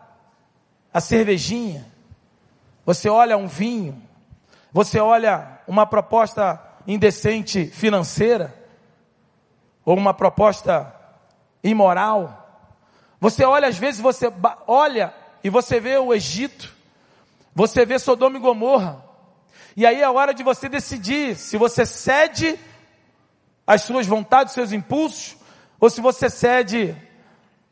a 0.93 1.01
cervejinha. 1.01 1.87
Você 2.85 3.09
olha 3.09 3.37
um 3.37 3.47
vinho. 3.47 4.03
Você 4.73 4.99
olha 4.99 5.61
uma 5.69 5.87
proposta 5.87 6.68
indecente 6.89 7.67
financeira, 7.67 8.55
ou 9.85 9.95
uma 9.95 10.15
proposta 10.15 10.91
imoral. 11.63 12.67
Você 13.21 13.45
olha, 13.45 13.69
às 13.69 13.77
vezes 13.77 14.01
você 14.01 14.33
olha 14.67 15.15
e 15.45 15.51
você 15.51 15.79
vê 15.79 15.99
o 15.99 16.15
Egito, 16.15 16.75
você 17.55 17.85
vê 17.85 17.99
Sodoma 17.99 18.39
e 18.39 18.41
Gomorra, 18.41 19.05
e 19.77 19.85
aí 19.85 20.01
é 20.01 20.09
hora 20.09 20.33
de 20.33 20.43
você 20.43 20.67
decidir 20.67 21.37
se 21.37 21.59
você 21.59 21.85
cede 21.85 22.59
às 23.67 23.83
suas 23.83 24.07
vontades, 24.07 24.55
seus 24.55 24.73
impulsos, 24.73 25.37
ou 25.79 25.91
se 25.91 26.01
você 26.01 26.31
cede 26.31 26.97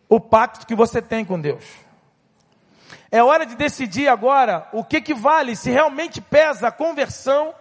o 0.09 0.21
pacto 0.21 0.67
que 0.67 0.75
você 0.75 1.01
tem 1.01 1.25
com 1.25 1.41
Deus. 1.41 1.65
É 3.11 3.23
hora 3.23 3.47
de 3.47 3.57
decidir 3.57 4.09
agora 4.09 4.69
o 4.73 4.85
que 4.85 5.01
que 5.01 5.15
vale, 5.15 5.57
se 5.57 5.71
realmente 5.71 6.21
pesa 6.21 6.69
a 6.69 6.73
conversão 6.73 7.55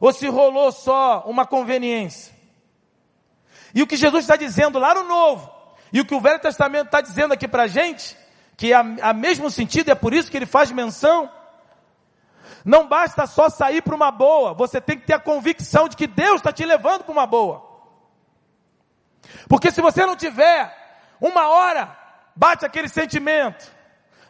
ou 0.00 0.12
se 0.12 0.26
rolou 0.28 0.72
só 0.72 1.24
uma 1.26 1.46
conveniência. 1.46 2.34
E 3.74 3.82
o 3.82 3.86
que 3.86 3.96
Jesus 3.96 4.24
está 4.24 4.36
dizendo 4.36 4.78
lá 4.78 4.94
no 4.94 5.04
Novo, 5.04 5.50
e 5.92 6.00
o 6.00 6.04
que 6.04 6.14
o 6.14 6.20
Velho 6.20 6.38
Testamento 6.38 6.86
está 6.86 7.00
dizendo 7.00 7.32
aqui 7.32 7.48
para 7.48 7.64
a 7.64 7.66
gente, 7.66 8.16
que 8.56 8.72
é 8.72 8.76
a, 8.76 8.80
a 9.02 9.12
mesmo 9.12 9.50
sentido, 9.50 9.90
é 9.90 9.94
por 9.94 10.14
isso 10.14 10.30
que 10.30 10.36
ele 10.36 10.46
faz 10.46 10.70
menção, 10.70 11.30
não 12.64 12.88
basta 12.88 13.26
só 13.26 13.48
sair 13.48 13.82
para 13.82 13.94
uma 13.94 14.10
boa, 14.10 14.54
você 14.54 14.80
tem 14.80 14.98
que 14.98 15.06
ter 15.06 15.14
a 15.14 15.18
convicção 15.18 15.88
de 15.88 15.96
que 15.96 16.06
Deus 16.06 16.36
está 16.36 16.52
te 16.52 16.64
levando 16.64 17.04
para 17.04 17.12
uma 17.12 17.26
boa. 17.26 17.74
Porque 19.48 19.70
se 19.70 19.80
você 19.80 20.06
não 20.06 20.16
tiver, 20.16 20.72
uma 21.20 21.48
hora, 21.48 21.96
bate 22.34 22.64
aquele 22.64 22.88
sentimento, 22.88 23.70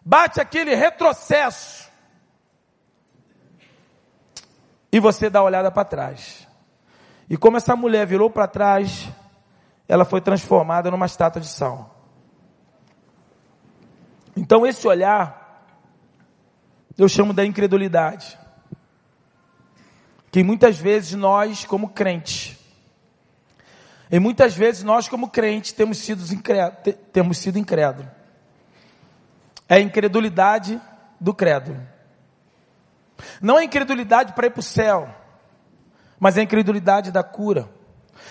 bate 0.05 0.41
aquele 0.41 0.75
retrocesso, 0.75 1.89
e 4.95 5.01
você 5.01 5.29
dá 5.29 5.41
uma 5.41 5.47
olhada 5.47 5.73
para 5.73 5.85
trás. 5.85 6.47
E 7.29 7.37
como 7.37 7.57
essa 7.57 7.75
mulher 7.75 8.07
virou 8.07 8.31
para 8.31 8.47
trás, 8.47 9.09
ela 9.89 10.05
foi 10.05 10.21
transformada 10.21 10.89
numa 10.89 11.05
estátua 11.05 11.43
de 11.43 11.49
sal. 11.49 12.07
Então 14.37 14.65
esse 14.65 14.87
olhar 14.87 15.67
eu 16.97 17.09
chamo 17.09 17.33
da 17.33 17.45
incredulidade. 17.45 18.39
Que 20.31 20.45
muitas 20.45 20.79
vezes 20.79 21.15
nós, 21.15 21.65
como 21.65 21.89
crentes, 21.89 22.57
e 24.13 24.21
muitas 24.21 24.55
vezes 24.55 24.85
nós, 24.85 25.09
como 25.09 25.29
crentes, 25.29 25.73
temos 25.73 25.99
sido, 25.99 26.23
incrédulos, 26.33 26.97
temos 27.13 27.39
sido. 27.39 27.59
É 29.69 29.75
a 29.75 29.81
incredulidade 29.81 30.81
do 31.21 31.35
credo. 31.35 31.94
Não 33.41 33.59
é 33.59 33.65
incredulidade 33.65 34.33
para 34.33 34.47
ir 34.47 34.51
para 34.51 34.61
o 34.61 34.63
céu, 34.63 35.09
mas 36.19 36.37
é 36.37 36.43
incredulidade 36.43 37.11
da 37.11 37.23
cura. 37.23 37.69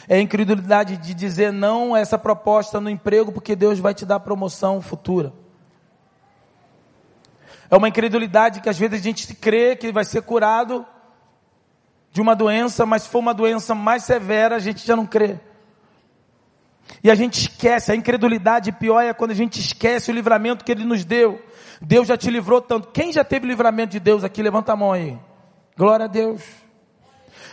É 0.08 0.20
incredulidade 0.20 0.98
de 0.98 1.14
dizer 1.14 1.52
não 1.52 1.94
a 1.94 2.00
essa 2.00 2.18
proposta 2.18 2.80
no 2.80 2.90
emprego, 2.90 3.32
porque 3.32 3.56
Deus 3.56 3.80
vai 3.80 3.94
te 3.94 4.06
dar 4.06 4.20
promoção 4.20 4.82
futura. 4.82 5.34
É 7.70 7.76
uma 7.76 7.90
incredulidade 7.90 8.62
que 8.62 8.70
às 8.70 8.78
vezes 8.78 9.00
a 9.00 9.04
gente 9.04 9.34
crê 9.34 9.76
que 9.76 9.92
vai 9.92 10.06
ser 10.06 10.22
curado 10.22 10.86
de 12.12 12.22
uma 12.22 12.36
doença, 12.36 12.86
mas 12.86 13.04
se 13.04 13.10
for 13.10 13.20
uma 13.20 13.34
doença 13.34 13.74
mais 13.74 14.04
severa, 14.04 14.56
a 14.56 14.60
gente 14.60 14.86
já 14.86 14.96
não 14.96 15.06
crê. 15.06 15.40
E 17.04 17.10
a 17.10 17.16
gente 17.16 17.40
esquece, 17.40 17.92
a 17.92 17.96
incredulidade 17.96 18.72
pior 18.72 19.02
é 19.02 19.14
quando 19.14 19.32
a 19.32 19.36
gente 19.36 19.60
esquece 19.60 20.12
o 20.12 20.14
livramento 20.14 20.64
que 20.64 20.72
Ele 20.72 20.84
nos 20.84 21.04
deu. 21.04 21.42
Deus 21.86 22.08
já 22.08 22.18
te 22.18 22.32
livrou 22.32 22.62
tanto. 22.62 22.88
Quem 22.90 23.12
já 23.12 23.26
teve 23.26 23.46
livramento 23.46 23.92
de 23.92 24.00
Deus 24.00 24.24
aqui? 24.24 24.42
Levanta 24.42 24.72
a 24.72 24.76
mão 24.76 24.94
aí. 24.94 25.20
Glória 25.78 26.06
a 26.06 26.08
Deus. 26.08 26.42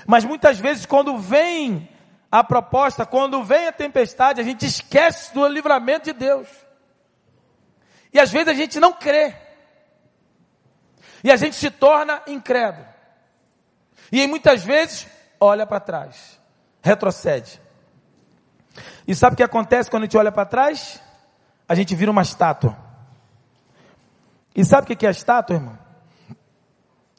Mas 0.07 0.25
muitas 0.25 0.59
vezes 0.59 0.87
quando 0.87 1.19
vem 1.19 1.89
a 2.31 2.45
proposta, 2.45 3.05
quando 3.05 3.43
vem 3.43 3.67
a 3.67 3.73
tempestade, 3.73 4.41
a 4.41 4.45
gente 4.45 4.65
esquece 4.65 5.35
do 5.35 5.47
livramento 5.49 6.05
de 6.05 6.13
Deus. 6.13 6.47
E 8.13 8.21
às 8.21 8.31
vezes 8.31 8.49
a 8.49 8.55
gente 8.55 8.79
não 8.79 8.93
crê. 8.93 9.35
E 11.25 11.33
a 11.33 11.37
gente 11.37 11.57
se 11.57 11.71
torna 11.71 12.23
incrédulo. 12.29 12.87
E 14.13 14.25
muitas 14.29 14.63
vezes 14.63 15.09
olha 15.41 15.67
para 15.67 15.81
trás, 15.81 16.41
retrocede. 16.81 17.61
E 19.09 19.15
sabe 19.15 19.35
o 19.35 19.37
que 19.37 19.43
acontece 19.43 19.91
quando 19.91 20.05
a 20.05 20.07
gente 20.07 20.17
olha 20.17 20.31
para 20.31 20.47
trás? 20.47 21.01
A 21.69 21.75
gente 21.75 21.97
vira 21.97 22.13
uma 22.13 22.23
estátua. 22.23 22.90
E 24.55 24.65
sabe 24.65 24.93
o 24.93 24.97
que 24.97 25.07
é 25.07 25.09
a 25.09 25.13
estátua, 25.13 25.57
irmão? 25.57 25.79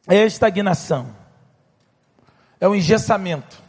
É 0.08 0.24
a 0.24 0.26
estagnação. 0.26 1.16
É 2.60 2.68
o 2.68 2.76
engessamento. 2.76 3.62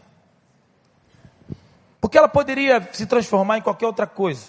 Porque 2.01 2.19
ela 2.19 2.29
poderia 2.29 2.89
se 2.93 3.07
transformar 3.07 3.59
em 3.59 3.63
qualquer 3.63 3.87
outra 3.87 4.07
coisa. 4.07 4.47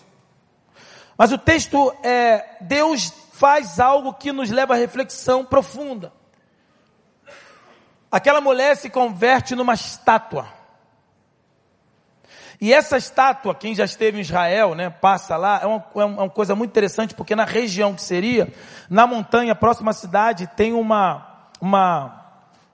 Mas 1.18 1.32
o 1.32 1.38
texto 1.38 1.96
é 2.04 2.58
Deus 2.62 3.14
faz 3.34 3.80
algo 3.80 4.14
que 4.14 4.32
nos 4.32 4.50
leva 4.50 4.74
à 4.74 4.78
reflexão 4.78 5.46
profunda. 5.46 6.12
Aquela 8.12 8.42
mulher 8.42 8.76
se 8.76 8.90
converte 8.90 9.56
numa 9.56 9.74
estátua. 9.74 10.48
E 12.60 12.74
essa 12.74 12.98
estátua, 12.98 13.56
quem 13.56 13.76
já 13.76 13.86
esteve 13.86 14.18
em 14.18 14.22
Israel, 14.22 14.76
né, 14.76 14.90
passa 14.90 15.36
lá, 15.36 15.60
é 15.62 15.66
uma, 15.66 15.86
é 15.96 16.06
uma 16.06 16.30
coisa 16.30 16.56
muito 16.56 16.72
interessante, 16.72 17.14
porque 17.14 17.36
na 17.36 17.46
região 17.46 17.94
que 17.94 18.02
seria, 18.02 18.54
na 18.90 19.08
montanha, 19.08 19.56
próxima 19.56 19.92
à 19.92 19.94
cidade, 19.94 20.48
tem 20.56 20.74
uma, 20.74 21.48
uma, 21.60 22.24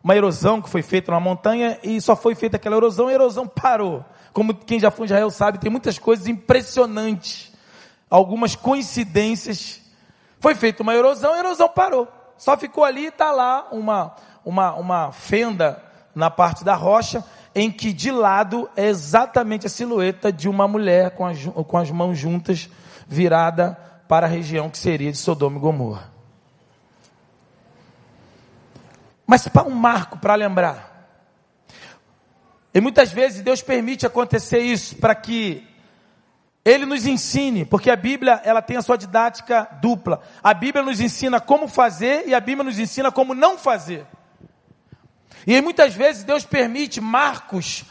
uma 0.03 0.15
erosão 0.15 0.61
que 0.61 0.69
foi 0.69 0.81
feita 0.81 1.11
na 1.11 1.19
montanha 1.19 1.79
e 1.83 1.99
só 2.01 2.15
foi 2.15 2.35
feita 2.35 2.57
aquela 2.57 2.75
erosão 2.75 3.07
a 3.07 3.13
erosão 3.13 3.47
parou. 3.47 4.05
Como 4.33 4.53
quem 4.53 4.79
já 4.79 4.91
foi 4.91 5.05
em 5.05 5.07
Israel 5.07 5.31
sabe, 5.31 5.57
tem 5.57 5.71
muitas 5.71 5.97
coisas 5.97 6.27
impressionantes, 6.27 7.51
algumas 8.09 8.55
coincidências 8.55 9.81
foi 10.39 10.55
feita 10.55 10.83
uma 10.83 10.95
erosão, 10.95 11.33
a 11.33 11.39
erosão 11.39 11.67
parou. 11.67 12.07
Só 12.37 12.55
ficou 12.57 12.85
ali 12.85 13.03
e 13.03 13.07
está 13.07 13.31
lá 13.31 13.67
uma, 13.71 14.15
uma, 14.45 14.73
uma 14.75 15.11
fenda 15.11 15.83
na 16.15 16.29
parte 16.29 16.63
da 16.63 16.73
rocha, 16.73 17.23
em 17.59 17.69
que 17.69 17.91
de 17.91 18.09
lado 18.09 18.69
é 18.75 18.87
exatamente 18.87 19.67
a 19.67 19.69
silhueta 19.69 20.31
de 20.31 20.47
uma 20.47 20.67
mulher 20.67 21.11
com 21.11 21.25
as, 21.25 21.37
com 21.43 21.77
as 21.77 21.91
mãos 21.91 22.17
juntas, 22.17 22.69
virada 23.07 23.77
para 24.07 24.25
a 24.25 24.29
região 24.29 24.69
que 24.69 24.77
seria 24.77 25.11
de 25.11 25.17
Sodoma 25.17 25.57
e 25.57 25.59
Gomorra. 25.59 26.09
Mas 29.27 29.47
para 29.47 29.67
um 29.67 29.75
marco 29.75 30.17
para 30.17 30.35
lembrar. 30.35 30.89
E 32.73 32.79
muitas 32.79 33.11
vezes 33.11 33.41
Deus 33.41 33.61
permite 33.61 34.05
acontecer 34.05 34.59
isso 34.59 34.95
para 34.95 35.13
que 35.13 35.67
ele 36.63 36.85
nos 36.85 37.05
ensine, 37.05 37.65
porque 37.65 37.91
a 37.91 37.95
Bíblia 37.95 38.41
ela 38.43 38.61
tem 38.61 38.77
a 38.77 38.81
sua 38.81 38.97
didática 38.97 39.67
dupla. 39.81 40.21
A 40.41 40.53
Bíblia 40.53 40.83
nos 40.83 40.99
ensina 41.01 41.41
como 41.41 41.67
fazer 41.67 42.27
e 42.27 42.33
a 42.33 42.39
Bíblia 42.39 42.63
nos 42.63 42.79
ensina 42.79 43.11
como 43.11 43.33
não 43.33 43.57
fazer. 43.57 44.05
E 45.45 45.61
muitas 45.61 45.93
vezes 45.93 46.23
Deus 46.23 46.45
permite 46.45 47.01
marcos 47.01 47.83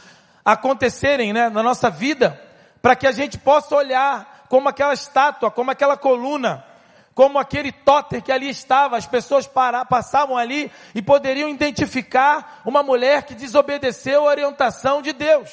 acontecerem 0.43 1.33
né, 1.33 1.49
na 1.49 1.61
nossa 1.61 1.89
vida 1.89 2.39
para 2.81 2.95
que 2.95 3.07
a 3.07 3.11
gente 3.11 3.37
possa 3.37 3.75
olhar 3.75 4.45
como 4.49 4.69
aquela 4.69 4.93
estátua, 4.93 5.51
como 5.51 5.71
aquela 5.71 5.97
coluna, 5.97 6.65
como 7.13 7.37
aquele 7.37 7.71
totter 7.71 8.21
que 8.21 8.31
ali 8.31 8.49
estava, 8.49 8.97
as 8.97 9.05
pessoas 9.05 9.45
para, 9.45 9.83
passavam 9.85 10.37
ali 10.37 10.71
e 10.95 11.01
poderiam 11.01 11.49
identificar 11.49 12.61
uma 12.65 12.81
mulher 12.81 13.23
que 13.23 13.35
desobedeceu 13.35 14.21
a 14.21 14.31
orientação 14.31 15.01
de 15.01 15.13
Deus. 15.13 15.49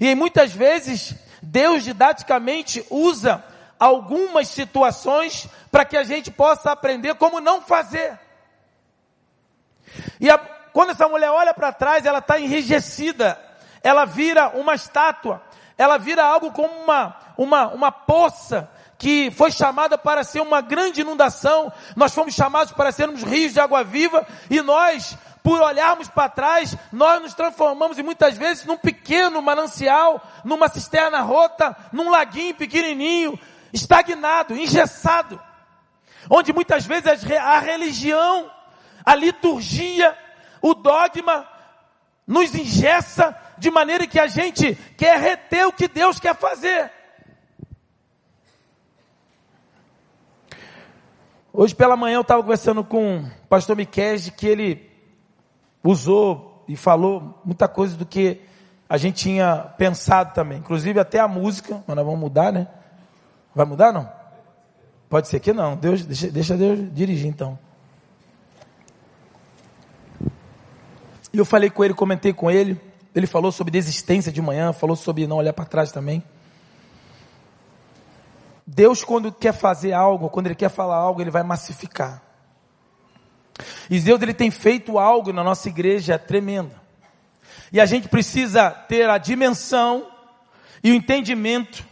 E 0.00 0.14
muitas 0.14 0.52
vezes 0.52 1.14
Deus 1.42 1.84
didaticamente 1.84 2.84
usa 2.90 3.42
algumas 3.78 4.48
situações 4.48 5.48
para 5.70 5.84
que 5.84 5.96
a 5.96 6.04
gente 6.04 6.30
possa 6.30 6.70
aprender 6.70 7.14
como 7.14 7.40
não 7.40 7.60
fazer. 7.60 8.18
E 10.24 10.30
a, 10.30 10.38
quando 10.72 10.88
essa 10.88 11.06
mulher 11.06 11.30
olha 11.30 11.52
para 11.52 11.70
trás, 11.70 12.06
ela 12.06 12.20
está 12.20 12.38
enrijecida, 12.40 13.38
ela 13.82 14.06
vira 14.06 14.48
uma 14.58 14.74
estátua, 14.74 15.42
ela 15.76 15.98
vira 15.98 16.24
algo 16.24 16.50
como 16.50 16.72
uma, 16.82 17.14
uma, 17.36 17.68
uma 17.68 17.92
poça 17.92 18.66
que 18.96 19.30
foi 19.32 19.52
chamada 19.52 19.98
para 19.98 20.24
ser 20.24 20.40
uma 20.40 20.62
grande 20.62 21.02
inundação, 21.02 21.70
nós 21.94 22.14
fomos 22.14 22.34
chamados 22.34 22.72
para 22.72 22.90
sermos 22.90 23.22
rios 23.22 23.52
de 23.52 23.60
água 23.60 23.84
viva, 23.84 24.26
e 24.48 24.62
nós 24.62 25.14
por 25.42 25.60
olharmos 25.60 26.08
para 26.08 26.30
trás, 26.30 26.74
nós 26.90 27.20
nos 27.20 27.34
transformamos 27.34 27.98
e 27.98 28.02
muitas 28.02 28.34
vezes 28.38 28.64
num 28.64 28.78
pequeno 28.78 29.42
manancial, 29.42 30.26
numa 30.42 30.68
cisterna 30.68 31.20
rota, 31.20 31.76
num 31.92 32.08
laguinho 32.08 32.54
pequenininho, 32.54 33.38
estagnado, 33.70 34.54
engessado, 34.54 35.38
onde 36.30 36.50
muitas 36.50 36.86
vezes 36.86 37.30
a 37.36 37.58
religião, 37.58 38.50
a 39.04 39.14
liturgia, 39.14 40.16
o 40.62 40.74
dogma 40.74 41.46
nos 42.26 42.54
engessa 42.54 43.36
de 43.58 43.70
maneira 43.70 44.06
que 44.06 44.18
a 44.18 44.26
gente 44.26 44.74
quer 44.96 45.18
reter 45.18 45.66
o 45.66 45.72
que 45.72 45.86
Deus 45.86 46.18
quer 46.18 46.34
fazer. 46.34 46.90
Hoje 51.52 51.74
pela 51.74 51.96
manhã 51.96 52.16
eu 52.16 52.22
estava 52.22 52.42
conversando 52.42 52.82
com 52.82 53.18
o 53.18 53.30
pastor 53.48 53.76
Miquel 53.76 54.16
que 54.36 54.46
ele 54.46 54.90
usou 55.84 56.64
e 56.66 56.74
falou 56.74 57.40
muita 57.44 57.68
coisa 57.68 57.96
do 57.96 58.04
que 58.04 58.40
a 58.88 58.96
gente 58.96 59.22
tinha 59.22 59.56
pensado 59.78 60.34
também. 60.34 60.58
Inclusive 60.58 60.98
até 60.98 61.20
a 61.20 61.28
música, 61.28 61.82
mas 61.86 61.96
nós 61.96 62.04
vamos 62.04 62.20
mudar, 62.20 62.52
né? 62.52 62.66
Vai 63.54 63.66
mudar 63.66 63.92
não? 63.92 64.10
Pode 65.08 65.28
ser 65.28 65.38
que 65.38 65.52
não. 65.52 65.76
Deus, 65.76 66.04
deixa, 66.04 66.28
deixa 66.28 66.56
Deus 66.56 66.92
dirigir 66.92 67.28
então. 67.28 67.56
E 71.34 71.38
eu 71.38 71.44
falei 71.44 71.68
com 71.68 71.84
ele, 71.84 71.92
comentei 71.92 72.32
com 72.32 72.48
ele. 72.48 72.80
Ele 73.12 73.26
falou 73.26 73.50
sobre 73.50 73.72
desistência 73.72 74.30
de 74.30 74.40
manhã, 74.40 74.72
falou 74.72 74.94
sobre 74.94 75.26
não 75.26 75.38
olhar 75.38 75.52
para 75.52 75.64
trás 75.64 75.90
também. 75.90 76.22
Deus, 78.64 79.02
quando 79.02 79.32
quer 79.32 79.52
fazer 79.52 79.92
algo, 79.92 80.30
quando 80.30 80.46
Ele 80.46 80.54
quer 80.54 80.70
falar 80.70 80.94
algo, 80.94 81.20
Ele 81.20 81.32
vai 81.32 81.42
massificar. 81.42 82.22
E 83.90 83.98
Deus 83.98 84.22
ele 84.22 84.32
tem 84.32 84.50
feito 84.50 84.96
algo 84.96 85.32
na 85.32 85.42
nossa 85.42 85.68
igreja 85.68 86.18
tremendo. 86.18 86.72
E 87.72 87.80
a 87.80 87.86
gente 87.86 88.08
precisa 88.08 88.70
ter 88.70 89.10
a 89.10 89.18
dimensão 89.18 90.06
e 90.84 90.92
o 90.92 90.94
entendimento 90.94 91.84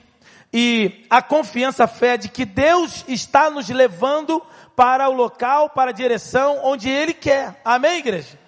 e 0.52 1.04
a 1.10 1.20
confiança, 1.20 1.84
a 1.84 1.88
fé 1.88 2.16
de 2.16 2.28
que 2.28 2.44
Deus 2.44 3.04
está 3.08 3.50
nos 3.50 3.68
levando 3.68 4.40
para 4.76 5.08
o 5.08 5.12
local, 5.12 5.70
para 5.70 5.90
a 5.90 5.94
direção 5.94 6.60
onde 6.62 6.88
Ele 6.88 7.12
quer. 7.12 7.60
Amém, 7.64 7.98
igreja? 7.98 8.40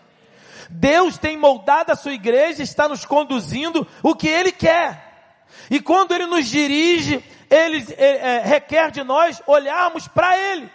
Deus 0.70 1.18
tem 1.18 1.36
moldado 1.36 1.92
a 1.92 1.96
sua 1.96 2.12
igreja, 2.12 2.62
está 2.62 2.88
nos 2.88 3.04
conduzindo 3.04 3.86
o 4.02 4.14
que 4.14 4.28
Ele 4.28 4.52
quer. 4.52 5.36
E 5.70 5.80
quando 5.80 6.12
Ele 6.12 6.26
nos 6.26 6.46
dirige, 6.46 7.22
Ele 7.50 7.84
é, 7.96 8.40
requer 8.44 8.90
de 8.90 9.02
nós 9.02 9.42
olharmos 9.46 10.08
para 10.08 10.36
Ele. 10.36 10.70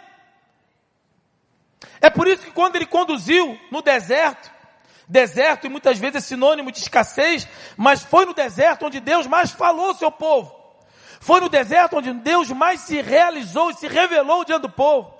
É 2.00 2.08
por 2.08 2.26
isso 2.26 2.42
que 2.42 2.50
quando 2.50 2.76
Ele 2.76 2.86
conduziu 2.86 3.58
no 3.70 3.82
deserto, 3.82 4.50
deserto 5.08 5.66
e 5.66 5.70
muitas 5.70 5.98
vezes 5.98 6.16
é 6.16 6.20
sinônimo 6.20 6.70
de 6.72 6.78
escassez, 6.78 7.46
mas 7.76 8.02
foi 8.02 8.24
no 8.24 8.32
deserto 8.32 8.86
onde 8.86 9.00
Deus 9.00 9.26
mais 9.26 9.50
falou 9.50 9.88
ao 9.88 9.94
seu 9.94 10.10
povo. 10.10 10.58
Foi 11.20 11.40
no 11.40 11.48
deserto 11.48 11.98
onde 11.98 12.12
Deus 12.14 12.50
mais 12.50 12.80
se 12.80 13.02
realizou 13.02 13.70
e 13.70 13.74
se 13.74 13.86
revelou 13.86 14.44
diante 14.44 14.62
do 14.62 14.70
povo. 14.70 15.12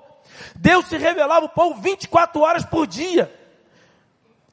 Deus 0.55 0.87
se 0.87 0.97
revelava 0.97 1.45
ao 1.45 1.49
povo 1.49 1.79
24 1.79 2.41
horas 2.41 2.65
por 2.65 2.87
dia. 2.87 3.40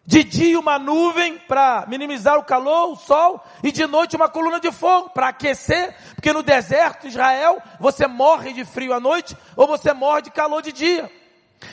De 0.09 0.25
dia 0.25 0.59
uma 0.59 0.79
nuvem 0.79 1.37
para 1.37 1.85
minimizar 1.87 2.39
o 2.39 2.43
calor, 2.43 2.93
o 2.93 2.97
sol, 2.97 3.45
e 3.63 3.71
de 3.71 3.87
noite 3.87 4.17
uma 4.17 4.27
coluna 4.27 4.59
de 4.59 4.73
fogo 4.73 5.11
para 5.11 5.29
aquecer, 5.29 5.95
porque 6.15 6.33
no 6.33 6.43
deserto 6.43 7.03
de 7.03 7.09
Israel 7.09 7.61
você 7.79 8.07
morre 8.07 8.55
de 8.55 8.65
frio 8.65 8.95
à 8.95 8.99
noite 9.01 9.37
ou 9.55 9.67
você 9.67 9.93
morre 9.93 10.23
de 10.23 10.31
calor 10.31 10.63
de 10.63 10.73
dia. 10.73 11.13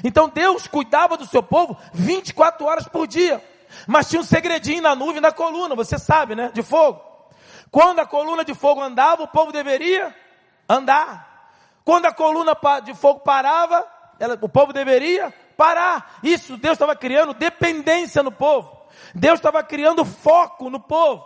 Então 0.03 0.27
Deus 0.27 0.67
cuidava 0.67 1.15
do 1.15 1.25
seu 1.25 1.41
povo 1.41 1.77
24 1.93 2.65
horas 2.65 2.85
por 2.89 3.07
dia. 3.07 3.41
Mas 3.87 4.09
tinha 4.09 4.19
um 4.19 4.25
segredinho 4.25 4.81
na 4.81 4.93
nuvem, 4.93 5.21
na 5.21 5.31
coluna, 5.31 5.73
você 5.73 5.97
sabe, 5.97 6.35
né? 6.35 6.51
De 6.53 6.61
fogo. 6.61 7.01
Quando 7.71 7.99
a 7.99 8.05
coluna 8.05 8.43
de 8.43 8.53
fogo 8.53 8.81
andava, 8.81 9.23
o 9.23 9.29
povo 9.29 9.53
deveria 9.53 10.13
andar. 10.67 11.53
Quando 11.85 12.05
a 12.05 12.11
coluna 12.11 12.53
de 12.83 12.93
fogo 12.95 13.21
parava, 13.21 13.87
ela, 14.19 14.37
o 14.41 14.49
povo 14.49 14.73
deveria 14.73 15.33
parar. 15.55 16.19
Isso 16.23 16.57
Deus 16.57 16.73
estava 16.73 16.95
criando 16.95 17.33
dependência 17.33 18.21
no 18.21 18.31
povo. 18.31 18.75
Deus 19.13 19.39
estava 19.39 19.63
criando 19.63 20.05
foco 20.05 20.69
no 20.69 20.79
povo. 20.79 21.25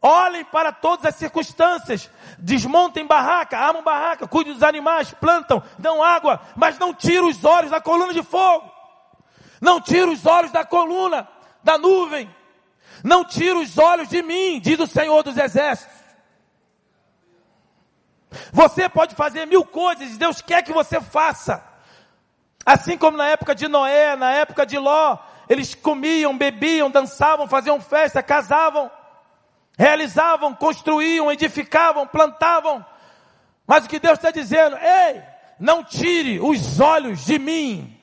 Olhem 0.00 0.44
para 0.44 0.72
todas 0.72 1.04
as 1.04 1.14
circunstâncias. 1.16 2.10
Desmontem 2.38 3.06
barraca, 3.06 3.58
armam 3.58 3.82
barraca, 3.82 4.26
cuidem 4.26 4.54
dos 4.54 4.62
animais, 4.62 5.12
plantam, 5.12 5.62
dão 5.78 6.02
água, 6.02 6.40
mas 6.56 6.78
não 6.78 6.94
tira 6.94 7.24
os 7.24 7.44
olhos 7.44 7.70
da 7.70 7.80
coluna 7.80 8.12
de 8.12 8.22
fogo. 8.22 8.70
Não 9.60 9.80
tira 9.80 10.10
os 10.10 10.24
olhos 10.24 10.50
da 10.50 10.64
coluna 10.64 11.28
da 11.62 11.76
nuvem. 11.76 12.34
Não 13.04 13.24
tira 13.24 13.58
os 13.58 13.76
olhos 13.78 14.08
de 14.08 14.22
mim, 14.22 14.60
diz 14.60 14.78
o 14.78 14.86
Senhor 14.86 15.22
dos 15.22 15.36
Exércitos. 15.36 16.00
Você 18.52 18.88
pode 18.88 19.14
fazer 19.14 19.46
mil 19.46 19.64
coisas, 19.64 20.16
Deus 20.16 20.40
quer 20.40 20.62
que 20.62 20.72
você 20.72 21.00
faça. 21.00 21.69
Assim 22.64 22.96
como 22.96 23.16
na 23.16 23.28
época 23.28 23.54
de 23.54 23.68
Noé, 23.68 24.16
na 24.16 24.32
época 24.32 24.66
de 24.66 24.78
Ló, 24.78 25.18
eles 25.48 25.74
comiam, 25.74 26.36
bebiam, 26.36 26.90
dançavam, 26.90 27.48
faziam 27.48 27.80
festa, 27.80 28.22
casavam, 28.22 28.90
realizavam, 29.76 30.54
construíam, 30.54 31.32
edificavam, 31.32 32.06
plantavam. 32.06 32.84
Mas 33.66 33.84
o 33.84 33.88
que 33.88 33.98
Deus 33.98 34.18
está 34.18 34.30
dizendo, 34.30 34.76
ei, 34.76 35.22
não 35.58 35.82
tire 35.82 36.40
os 36.40 36.80
olhos 36.80 37.24
de 37.24 37.38
mim. 37.38 37.96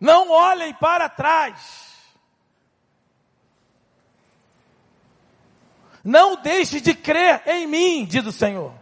Não 0.00 0.30
olhem 0.30 0.74
para 0.74 1.08
trás. 1.08 1.86
Não 6.04 6.36
deixe 6.36 6.80
de 6.80 6.94
crer 6.94 7.42
em 7.46 7.66
mim, 7.66 8.04
diz 8.04 8.24
o 8.24 8.32
Senhor. 8.32 8.72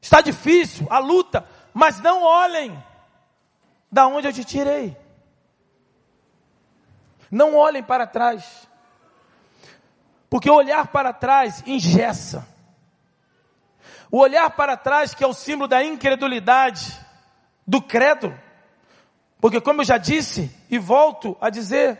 Está 0.00 0.20
difícil 0.20 0.86
a 0.90 0.98
luta, 0.98 1.48
mas 1.78 2.00
não 2.00 2.24
olhem 2.24 2.76
da 3.88 4.08
onde 4.08 4.26
eu 4.26 4.32
te 4.32 4.42
tirei. 4.42 4.96
Não 7.30 7.54
olhem 7.54 7.84
para 7.84 8.04
trás. 8.04 8.68
Porque 10.28 10.50
olhar 10.50 10.88
para 10.88 11.12
trás 11.12 11.62
engessa. 11.64 12.44
O 14.10 14.18
olhar 14.18 14.50
para 14.50 14.76
trás, 14.76 15.14
que 15.14 15.22
é 15.22 15.26
o 15.28 15.32
símbolo 15.32 15.68
da 15.68 15.84
incredulidade, 15.84 16.98
do 17.64 17.80
credo, 17.80 18.36
porque, 19.40 19.60
como 19.60 19.82
eu 19.82 19.84
já 19.84 19.98
disse 19.98 20.52
e 20.68 20.80
volto 20.80 21.36
a 21.40 21.48
dizer, 21.48 21.96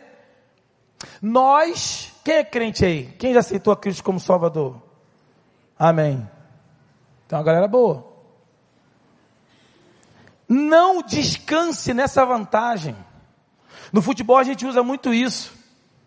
nós, 1.21 2.13
quem 2.25 2.35
é 2.35 2.43
crente 2.43 2.83
aí? 2.83 3.05
Quem 3.13 3.33
já 3.33 3.39
aceitou 3.39 3.71
a 3.71 3.77
Cristo 3.77 4.03
como 4.03 4.19
Salvador? 4.19 4.81
Amém. 5.77 6.29
Então, 7.25 7.39
a 7.39 7.43
galera 7.43 7.67
boa. 7.69 8.08
Não 10.49 11.03
descanse 11.03 11.93
nessa 11.93 12.25
vantagem. 12.25 12.95
No 13.93 14.01
futebol 14.01 14.37
a 14.37 14.43
gente 14.43 14.65
usa 14.65 14.81
muito 14.81 15.13
isso. 15.13 15.53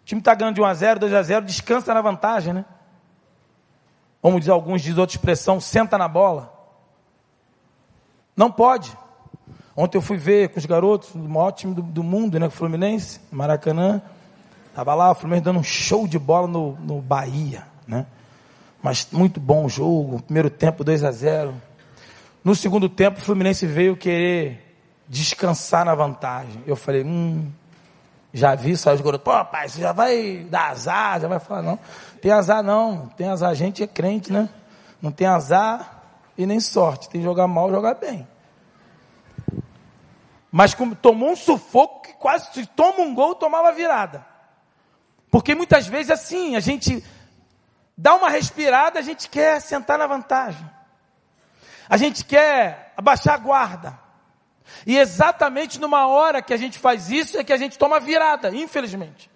O 0.03 0.05
time 0.05 0.21
está 0.21 0.35
ganhando 0.35 0.57
de 0.57 0.61
1 0.61 0.65
a 0.65 0.75
0, 0.75 1.01
2 1.01 1.15
a 1.15 1.23
0, 1.23 1.45
descansa 1.47 1.95
na 1.95 2.03
vantagem, 2.03 2.53
né? 2.53 2.65
Como 4.21 4.41
diz 4.41 4.49
alguns, 4.49 4.83
diz 4.83 4.99
outra 4.99 5.17
expressão, 5.17 5.61
senta 5.61 5.97
na 5.97 6.09
bola. 6.09 6.53
Não 8.37 8.51
pode. 8.51 8.97
Ontem 9.77 9.99
eu 9.99 10.03
fui 10.03 10.17
ver 10.17 10.49
com 10.49 10.59
os 10.59 10.67
garotos, 10.67 11.15
o 11.15 11.19
maior 11.19 11.53
time 11.53 11.75
do, 11.75 11.83
do 11.83 12.03
mundo, 12.03 12.39
né? 12.39 12.51
Fluminense, 12.51 13.21
Maracanã. 13.31 14.03
Tava 14.75 14.95
lá, 14.95 15.13
o 15.13 15.15
Fluminense 15.15 15.45
dando 15.45 15.61
um 15.61 15.65
show 15.65 16.09
de 16.09 16.19
bola 16.19 16.49
no, 16.49 16.73
no 16.81 17.01
Bahia, 17.01 17.65
né? 17.87 18.07
Mas 18.83 19.07
muito 19.13 19.39
bom 19.39 19.67
o 19.67 19.69
jogo. 19.69 20.21
Primeiro 20.23 20.51
tempo 20.51 20.83
2 20.83 21.05
a 21.05 21.13
0. 21.13 21.55
No 22.45 22.55
segundo 22.55 22.89
tempo, 22.89 23.21
o 23.21 23.23
Fluminense 23.23 23.67
veio 23.67 23.97
querer 23.97 24.77
descansar 25.09 25.85
na 25.85 25.95
vantagem. 25.95 26.63
Eu 26.67 26.75
falei, 26.75 27.05
hum, 27.05 27.51
já 28.33 28.55
vi 28.55 28.77
só 28.77 28.93
os 28.93 29.01
garotos, 29.01 29.25
pô, 29.25 29.45
pai, 29.45 29.69
você 29.69 29.81
já 29.81 29.93
vai 29.93 30.47
dar 30.51 30.71
azar, 30.71 31.21
já 31.21 31.29
vai 31.29 31.39
falar, 31.39 31.63
não. 31.63 31.79
Tem 32.21 32.33
azar 32.33 32.63
não, 32.63 33.09
tem 33.17 33.29
azar, 33.29 33.51
a 33.51 33.55
gente 33.55 33.83
é 33.83 33.87
crente, 33.87 34.33
né? 34.33 34.49
Não 35.01 35.13
tem 35.13 35.27
azar 35.27 36.03
e 36.37 36.47
nem 36.47 36.59
sorte, 36.59 37.09
tem 37.09 37.21
que 37.21 37.27
jogar 37.27 37.47
mal, 37.47 37.71
jogar 37.71 37.95
bem. 37.95 38.27
Mas 40.51 40.75
tomou 41.01 41.31
um 41.31 41.37
sufoco 41.37 42.03
que 42.03 42.13
quase 42.15 42.53
se 42.53 42.67
toma 42.67 43.01
um 43.01 43.15
gol, 43.15 43.35
tomava 43.35 43.73
virada. 43.73 44.25
Porque 45.31 45.55
muitas 45.55 45.87
vezes 45.87 46.11
assim, 46.11 46.57
a 46.57 46.61
gente 46.61 47.03
dá 47.97 48.15
uma 48.15 48.29
respirada, 48.29 48.99
a 48.99 49.03
gente 49.03 49.29
quer 49.29 49.61
sentar 49.61 49.99
na 49.99 50.07
vantagem. 50.07 50.69
A 51.93 51.99
gente 51.99 52.25
quer 52.25 52.95
abaixar 52.97 53.35
a 53.35 53.37
guarda. 53.37 53.99
E 54.87 54.97
exatamente 54.97 55.79
numa 55.79 56.07
hora 56.07 56.41
que 56.41 56.55
a 56.55 56.57
gente 56.57 56.79
faz 56.79 57.11
isso 57.11 57.37
é 57.37 57.45
que 57.45 57.53
a 57.53 57.57
gente 57.59 57.77
toma 57.77 58.01
virada, 58.01 58.49
infelizmente. 58.49 59.31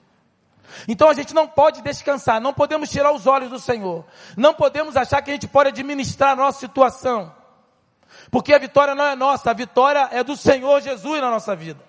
Então 0.89 1.11
a 1.11 1.13
gente 1.13 1.35
não 1.35 1.47
pode 1.47 1.83
descansar, 1.83 2.41
não 2.41 2.55
podemos 2.55 2.89
tirar 2.89 3.13
os 3.13 3.27
olhos 3.27 3.51
do 3.51 3.59
Senhor. 3.59 4.07
Não 4.39 4.55
podemos 4.55 4.97
achar 4.97 5.21
que 5.21 5.31
a 5.31 5.35
gente 5.35 5.47
pode 5.47 5.69
administrar 5.69 6.31
a 6.31 6.37
nossa 6.37 6.61
situação. 6.61 7.31
Porque 8.31 8.55
a 8.55 8.59
vitória 8.59 8.95
não 8.95 9.05
é 9.05 9.15
nossa, 9.15 9.51
a 9.51 9.53
vitória 9.53 10.09
é 10.11 10.25
do 10.25 10.35
Senhor 10.35 10.81
Jesus 10.81 11.21
na 11.21 11.31
nossa 11.31 11.55
vida. 11.55 11.85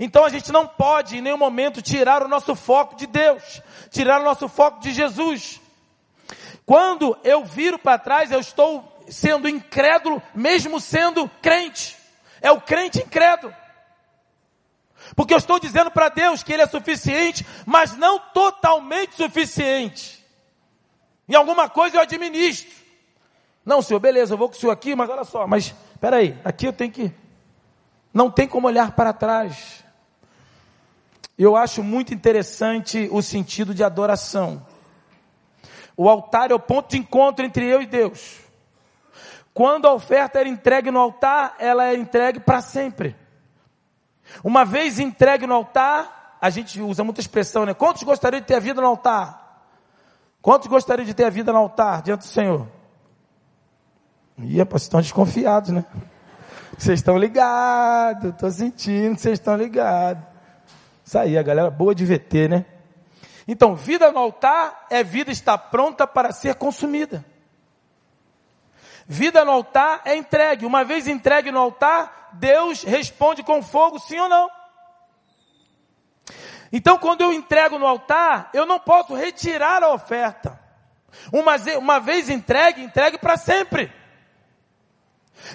Então 0.00 0.24
a 0.24 0.30
gente 0.30 0.50
não 0.50 0.66
pode 0.66 1.18
em 1.18 1.20
nenhum 1.20 1.36
momento 1.36 1.82
tirar 1.82 2.22
o 2.22 2.28
nosso 2.28 2.54
foco 2.54 2.96
de 2.96 3.06
Deus, 3.06 3.60
tirar 3.90 4.18
o 4.18 4.24
nosso 4.24 4.48
foco 4.48 4.80
de 4.80 4.92
Jesus. 4.92 5.60
Quando 6.64 7.18
eu 7.22 7.44
viro 7.44 7.78
para 7.78 7.98
trás, 7.98 8.32
eu 8.32 8.40
estou 8.40 8.96
sendo 9.10 9.48
incrédulo, 9.48 10.22
mesmo 10.34 10.80
sendo 10.80 11.28
crente. 11.42 11.96
É 12.40 12.50
o 12.50 12.60
crente 12.60 12.98
incrédulo. 12.98 13.54
Porque 15.14 15.32
eu 15.32 15.38
estou 15.38 15.58
dizendo 15.58 15.90
para 15.90 16.08
Deus 16.08 16.42
que 16.42 16.52
Ele 16.52 16.62
é 16.62 16.66
suficiente, 16.66 17.46
mas 17.66 17.96
não 17.96 18.18
totalmente 18.18 19.14
suficiente. 19.14 20.24
Em 21.28 21.34
alguma 21.34 21.68
coisa 21.68 21.96
eu 21.96 22.00
administro. 22.00 22.70
Não, 23.64 23.82
senhor, 23.82 24.00
beleza, 24.00 24.34
eu 24.34 24.38
vou 24.38 24.48
com 24.48 24.54
o 24.54 24.58
senhor 24.58 24.72
aqui, 24.72 24.94
mas 24.94 25.10
olha 25.10 25.24
só, 25.24 25.46
mas 25.46 25.74
espera 25.92 26.16
aí, 26.16 26.38
aqui 26.44 26.66
eu 26.66 26.72
tenho 26.72 26.90
que. 26.90 27.12
Não 28.14 28.30
tem 28.30 28.48
como 28.48 28.66
olhar 28.66 28.92
para 28.92 29.12
trás. 29.12 29.84
Eu 31.38 31.54
acho 31.54 31.82
muito 31.82 32.12
interessante 32.12 33.08
o 33.12 33.22
sentido 33.22 33.74
de 33.74 33.84
adoração. 33.84 34.66
O 35.96 36.08
altar 36.08 36.50
é 36.50 36.54
o 36.54 36.58
ponto 36.60 36.90
de 36.90 36.98
encontro 36.98 37.44
entre 37.44 37.66
eu 37.66 37.82
e 37.82 37.86
Deus. 37.86 38.47
Quando 39.58 39.88
a 39.88 39.92
oferta 39.92 40.38
era 40.38 40.48
entregue 40.48 40.88
no 40.88 41.00
altar, 41.00 41.56
ela 41.58 41.86
é 41.86 41.96
entregue 41.96 42.38
para 42.38 42.60
sempre. 42.60 43.16
Uma 44.44 44.64
vez 44.64 45.00
entregue 45.00 45.48
no 45.48 45.54
altar, 45.54 46.36
a 46.40 46.48
gente 46.48 46.80
usa 46.80 47.02
muita 47.02 47.20
expressão, 47.20 47.66
né? 47.66 47.74
Quantos 47.74 48.04
gostariam 48.04 48.38
de 48.38 48.46
ter 48.46 48.54
a 48.54 48.60
vida 48.60 48.80
no 48.80 48.86
altar? 48.86 49.64
Quantos 50.40 50.68
gostariam 50.68 51.04
de 51.04 51.12
ter 51.12 51.24
a 51.24 51.28
vida 51.30 51.52
no 51.52 51.58
altar 51.58 52.02
diante 52.02 52.20
do 52.20 52.26
Senhor? 52.26 52.68
Ih, 54.38 54.58
rapaz, 54.58 54.82
estão 54.82 55.00
desconfiados, 55.00 55.70
né? 55.70 55.84
Vocês 56.78 57.00
estão 57.00 57.18
ligados, 57.18 58.30
estou 58.30 58.52
sentindo 58.52 59.18
vocês 59.18 59.40
estão 59.40 59.56
ligados. 59.56 60.22
Isso 61.04 61.18
aí, 61.18 61.36
a 61.36 61.42
galera 61.42 61.68
boa 61.68 61.96
de 61.96 62.04
VT, 62.04 62.46
né? 62.46 62.64
Então, 63.48 63.74
vida 63.74 64.12
no 64.12 64.20
altar 64.20 64.86
é 64.88 65.02
vida 65.02 65.32
está 65.32 65.58
pronta 65.58 66.06
para 66.06 66.30
ser 66.30 66.54
consumida. 66.54 67.24
Vida 69.10 69.42
no 69.42 69.52
altar 69.52 70.02
é 70.04 70.14
entregue. 70.14 70.66
Uma 70.66 70.84
vez 70.84 71.08
entregue 71.08 71.50
no 71.50 71.58
altar, 71.58 72.28
Deus 72.34 72.82
responde 72.82 73.42
com 73.42 73.62
fogo, 73.62 73.98
sim 73.98 74.18
ou 74.18 74.28
não. 74.28 74.50
Então, 76.70 76.98
quando 76.98 77.22
eu 77.22 77.32
entrego 77.32 77.78
no 77.78 77.86
altar, 77.86 78.50
eu 78.52 78.66
não 78.66 78.78
posso 78.78 79.14
retirar 79.14 79.82
a 79.82 79.88
oferta. 79.88 80.60
Uma, 81.32 81.56
uma 81.78 81.98
vez 81.98 82.28
entregue, 82.28 82.82
entregue 82.82 83.16
para 83.16 83.38
sempre. 83.38 83.90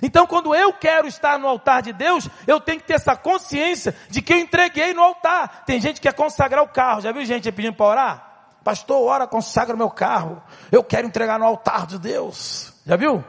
Então, 0.02 0.26
quando 0.26 0.56
eu 0.56 0.74
quero 0.74 1.08
estar 1.08 1.38
no 1.38 1.48
altar 1.48 1.84
de 1.84 1.94
Deus, 1.94 2.28
eu 2.48 2.60
tenho 2.60 2.80
que 2.80 2.88
ter 2.88 2.94
essa 2.94 3.16
consciência 3.16 3.96
de 4.10 4.20
que 4.20 4.34
eu 4.34 4.40
entreguei 4.40 4.96
no 4.96 5.04
altar. 5.04 5.64
Tem 5.66 5.80
gente 5.80 6.02
que 6.02 6.08
quer 6.08 6.16
consagrar 6.16 6.64
o 6.64 6.70
carro. 6.70 7.02
Já 7.02 7.12
viu 7.12 7.24
gente 7.24 7.52
pedindo 7.52 7.76
para 7.76 7.86
orar? 7.86 8.30
Pastor, 8.64 9.00
ora, 9.00 9.28
consagra 9.28 9.76
meu 9.76 9.92
carro. 9.92 10.42
Eu 10.72 10.84
quero 10.84 11.06
entregar 11.06 11.38
no 11.38 11.46
altar 11.46 11.86
de 11.86 12.00
Deus. 12.00 12.74
Já 12.84 12.96
viu? 12.96 13.24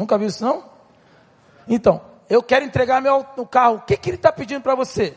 Nunca 0.00 0.16
viu 0.16 0.28
isso 0.28 0.42
não? 0.42 0.64
Então, 1.68 2.00
eu 2.26 2.42
quero 2.42 2.64
entregar 2.64 3.02
meu 3.02 3.22
no 3.36 3.44
carro. 3.44 3.76
O 3.76 3.80
que, 3.82 3.98
que 3.98 4.08
ele 4.08 4.16
está 4.16 4.32
pedindo 4.32 4.62
para 4.62 4.74
você? 4.74 5.14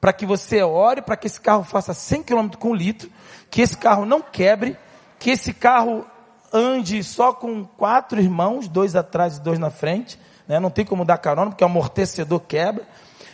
Para 0.00 0.12
que 0.12 0.26
você 0.26 0.64
ore, 0.64 1.00
para 1.00 1.16
que 1.16 1.28
esse 1.28 1.40
carro 1.40 1.62
faça 1.62 1.94
100 1.94 2.24
km 2.24 2.48
com 2.58 2.74
litro, 2.74 3.08
que 3.48 3.62
esse 3.62 3.76
carro 3.76 4.04
não 4.04 4.20
quebre, 4.20 4.76
que 5.16 5.30
esse 5.30 5.54
carro 5.54 6.04
ande 6.52 7.04
só 7.04 7.32
com 7.32 7.64
quatro 7.64 8.20
irmãos, 8.20 8.66
dois 8.66 8.96
atrás 8.96 9.36
e 9.36 9.40
dois 9.40 9.60
na 9.60 9.70
frente, 9.70 10.18
né? 10.48 10.58
não 10.58 10.70
tem 10.70 10.84
como 10.84 11.04
dar 11.04 11.18
carona, 11.18 11.52
porque 11.52 11.62
o 11.62 11.68
amortecedor 11.68 12.40
quebra. 12.40 12.84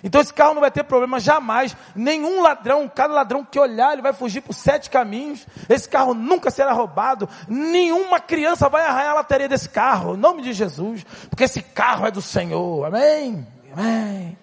Então 0.02 0.20
esse 0.20 0.34
carro 0.34 0.54
não 0.54 0.60
vai 0.60 0.70
ter 0.70 0.82
problema 0.82 1.20
jamais. 1.20 1.76
Nenhum 1.94 2.42
ladrão, 2.42 2.88
cada 2.88 3.14
ladrão 3.14 3.44
que 3.44 3.58
olhar, 3.58 3.92
ele 3.92 4.02
vai 4.02 4.12
fugir 4.12 4.40
por 4.40 4.52
sete 4.52 4.90
caminhos. 4.90 5.46
Esse 5.68 5.88
carro 5.88 6.12
nunca 6.12 6.50
será 6.50 6.72
roubado. 6.72 7.28
Nenhuma 7.48 8.18
criança 8.18 8.68
vai 8.68 8.84
arranhar 8.84 9.12
a 9.12 9.14
lateria 9.14 9.48
desse 9.48 9.68
carro, 9.68 10.14
em 10.14 10.18
nome 10.18 10.42
de 10.42 10.52
Jesus. 10.52 11.04
Porque 11.30 11.44
esse 11.44 11.62
carro 11.62 12.06
é 12.06 12.10
do 12.10 12.20
Senhor. 12.20 12.84
Amém? 12.86 13.46
Amém. 13.72 14.38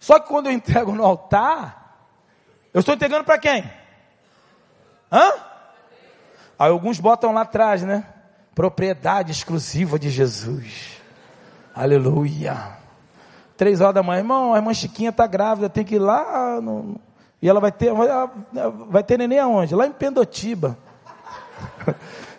Só 0.00 0.18
que 0.18 0.28
quando 0.28 0.46
eu 0.46 0.52
entrego 0.52 0.92
no 0.92 1.04
altar, 1.04 1.96
eu 2.74 2.80
estou 2.80 2.94
entregando 2.94 3.24
para 3.24 3.38
quem? 3.38 3.70
Hã? 5.12 5.32
Aí 6.58 6.70
alguns 6.70 6.98
botam 6.98 7.32
lá 7.32 7.42
atrás, 7.42 7.82
né? 7.84 8.04
Propriedade 8.52 9.30
exclusiva 9.30 9.98
de 9.98 10.10
Jesus. 10.10 11.00
Aleluia. 11.74 12.81
Três 13.56 13.80
horas 13.80 13.94
da 13.94 14.02
manhã, 14.02 14.20
irmão, 14.20 14.54
a 14.54 14.56
irmã 14.56 14.72
Chiquinha 14.72 15.10
está 15.10 15.26
grávida, 15.26 15.68
tem 15.68 15.84
que 15.84 15.96
ir 15.96 15.98
lá. 15.98 16.60
No... 16.60 16.96
E 17.40 17.48
ela 17.48 17.60
vai 17.60 17.72
ter, 17.72 17.92
vai 18.88 19.02
ter 19.02 19.18
neném 19.18 19.38
aonde? 19.38 19.74
Lá 19.74 19.86
em 19.86 19.92
Pendotiba. 19.92 20.78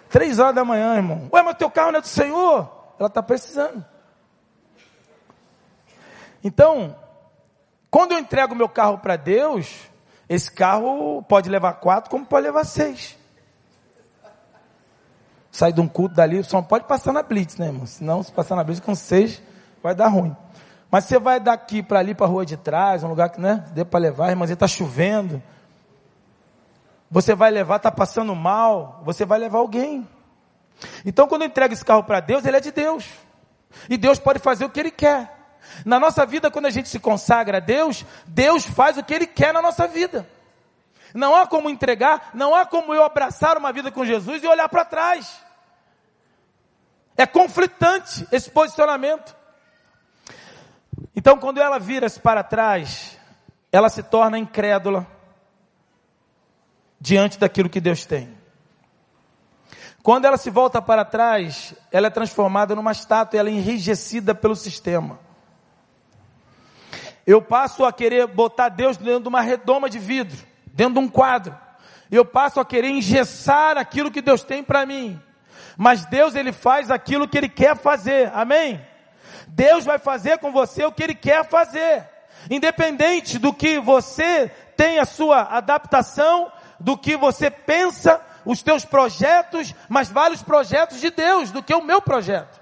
Três 0.10 0.40
horas 0.40 0.56
da 0.56 0.66
manhã, 0.66 0.96
irmão. 0.96 1.30
Ué, 1.32 1.42
mas 1.42 1.58
teu 1.58 1.70
carro 1.70 1.92
não 1.92 2.00
é 2.00 2.02
do 2.02 2.08
Senhor? 2.08 2.70
Ela 3.00 3.08
está 3.08 3.22
precisando. 3.22 3.84
Então, 6.44 6.96
quando 7.90 8.12
eu 8.12 8.20
entrego 8.20 8.56
meu 8.56 8.70
carro 8.70 8.98
para 8.98 9.16
Deus, 9.16 9.90
esse 10.28 10.52
carro 10.52 11.24
pode 11.24 11.50
levar 11.50 11.74
quatro, 11.74 12.10
como 12.10 12.26
pode 12.26 12.46
levar 12.46 12.64
seis 12.64 13.18
sai 15.54 15.72
de 15.72 15.80
um 15.80 15.88
culto 15.88 16.16
dali, 16.16 16.44
só 16.44 16.62
pode 16.64 16.86
passar 16.86 17.14
na 17.14 17.22
blitz, 17.22 17.58
né, 17.58 17.68
irmão? 17.68 17.86
Senão, 17.86 18.24
se 18.24 18.32
passar 18.32 18.56
na 18.56 18.64
blitz 18.64 18.80
com 18.80 18.96
seis, 18.96 19.40
vai 19.84 19.94
dar 19.94 20.08
ruim. 20.08 20.36
Mas 20.94 21.06
você 21.06 21.18
vai 21.18 21.40
daqui 21.40 21.82
para 21.82 21.98
ali, 21.98 22.14
para 22.14 22.28
a 22.28 22.30
rua 22.30 22.46
de 22.46 22.56
trás, 22.56 23.04
um 23.04 23.08
lugar 23.08 23.28
que, 23.30 23.42
né, 23.42 23.66
dê 23.72 23.84
para 23.84 24.00
levar, 24.00 24.30
irmãzinha, 24.30 24.54
está 24.54 24.68
chovendo. 24.68 25.42
Você 27.10 27.34
vai 27.34 27.50
levar, 27.50 27.78
está 27.78 27.92
passando 27.92 28.36
mal, 28.36 29.02
você 29.04 29.26
vai 29.26 29.40
levar 29.40 29.58
alguém. 29.58 30.08
Então, 31.04 31.28
quando 31.28 31.42
eu 31.42 31.48
entrego 31.48 31.74
esse 31.74 31.84
carro 31.84 32.04
para 32.04 32.20
Deus, 32.20 32.46
ele 32.46 32.58
é 32.58 32.60
de 32.60 32.72
Deus. 32.72 33.10
E 33.90 33.98
Deus 33.98 34.20
pode 34.20 34.38
fazer 34.38 34.66
o 34.66 34.70
que 34.70 34.80
Ele 34.80 34.92
quer. 34.92 35.36
Na 35.84 36.00
nossa 36.00 36.28
vida, 36.28 36.52
quando 36.52 36.68
a 36.68 36.70
gente 36.70 36.88
se 36.88 37.00
consagra 37.00 37.58
a 37.58 37.60
Deus, 37.60 38.06
Deus 38.28 38.64
faz 38.64 38.96
o 38.96 39.04
que 39.04 39.16
Ele 39.16 39.26
quer 39.26 39.52
na 39.52 39.64
nossa 39.64 39.88
vida. 39.88 40.30
Não 41.12 41.36
há 41.36 41.48
como 41.48 41.72
entregar, 41.72 42.30
não 42.36 42.54
há 42.54 42.68
como 42.68 42.94
eu 42.94 43.04
abraçar 43.04 43.58
uma 43.58 43.74
vida 43.74 43.92
com 43.92 44.06
Jesus 44.06 44.44
e 44.44 44.48
olhar 44.48 44.70
para 44.70 44.86
trás. 44.86 45.40
É 47.18 47.26
conflitante 47.26 48.28
esse 48.32 48.52
posicionamento. 48.52 49.42
Então, 51.16 51.38
quando 51.38 51.60
ela 51.60 51.80
vira-se 51.80 52.20
para 52.20 52.44
trás, 52.44 53.18
ela 53.72 53.90
se 53.90 54.02
torna 54.04 54.38
incrédula 54.38 55.06
diante 57.00 57.38
daquilo 57.38 57.70
que 57.70 57.82
Deus 57.82 58.06
tem. 58.06 58.36
Quando 60.02 60.26
ela 60.26 60.38
se 60.38 60.50
volta 60.50 60.82
para 60.82 61.06
trás, 61.06 61.74
ela 61.92 62.08
é 62.08 62.10
transformada 62.10 62.76
numa 62.76 62.92
estátua, 62.92 63.40
ela 63.40 63.50
é 63.50 63.54
enrijecida 63.54 64.36
pelo 64.36 64.56
sistema. 64.56 65.20
Eu 67.26 67.42
passo 67.42 67.86
a 67.86 67.94
querer 67.94 68.28
botar 68.28 68.70
Deus 68.70 68.98
dentro 68.98 69.22
de 69.22 69.28
uma 69.30 69.40
redoma 69.42 69.90
de 69.90 69.98
vidro, 70.00 70.38
dentro 70.68 70.96
de 70.96 71.00
um 71.00 71.08
quadro. 71.08 71.58
Eu 72.12 72.26
passo 72.26 72.60
a 72.60 72.66
querer 72.66 72.90
engessar 72.90 73.78
aquilo 73.78 74.12
que 74.12 74.22
Deus 74.22 74.44
tem 74.44 74.62
para 74.62 74.86
mim. 74.86 75.22
Mas 75.78 76.06
Deus 76.06 76.36
ele 76.36 76.52
faz 76.52 76.92
aquilo 76.92 77.28
que 77.28 77.38
ele 77.38 77.50
quer 77.50 77.78
fazer. 77.78 78.30
Amém? 78.34 78.86
Deus 79.56 79.86
vai 79.86 80.00
fazer 80.00 80.40
com 80.40 80.52
você 80.52 80.84
o 80.84 80.92
que 80.92 81.04
ele 81.04 81.14
quer 81.14 81.46
fazer. 81.46 82.08
Independente 82.50 83.38
do 83.38 83.54
que 83.54 83.80
você 83.80 84.50
tem 84.76 85.00
a 85.00 85.06
sua 85.06 85.44
adaptação, 85.44 86.52
do 86.80 86.98
que 86.98 87.16
você 87.16 87.52
pensa, 87.52 88.20
os 88.44 88.64
teus 88.64 88.84
projetos, 88.84 89.74
mas 89.88 90.10
vários 90.10 90.42
projetos 90.42 91.00
de 91.00 91.12
Deus 91.12 91.52
do 91.52 91.62
que 91.62 91.74
o 91.74 91.84
meu 91.84 92.02
projeto. 92.02 92.60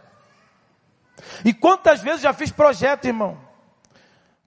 E 1.45 1.53
quantas 1.53 2.01
vezes 2.01 2.21
já 2.21 2.33
fiz 2.33 2.51
projeto, 2.51 3.05
irmão? 3.05 3.39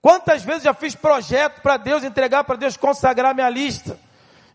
Quantas 0.03 0.43
vezes 0.43 0.65
já 0.65 0.75
fiz 0.75 0.95
projeto 0.95 1.63
para 1.63 1.79
Deus 1.79 2.05
entregar, 2.05 2.45
para 2.45 2.57
Deus 2.57 2.77
consagrar 2.77 3.35
minha 3.35 3.49
lista? 3.49 3.99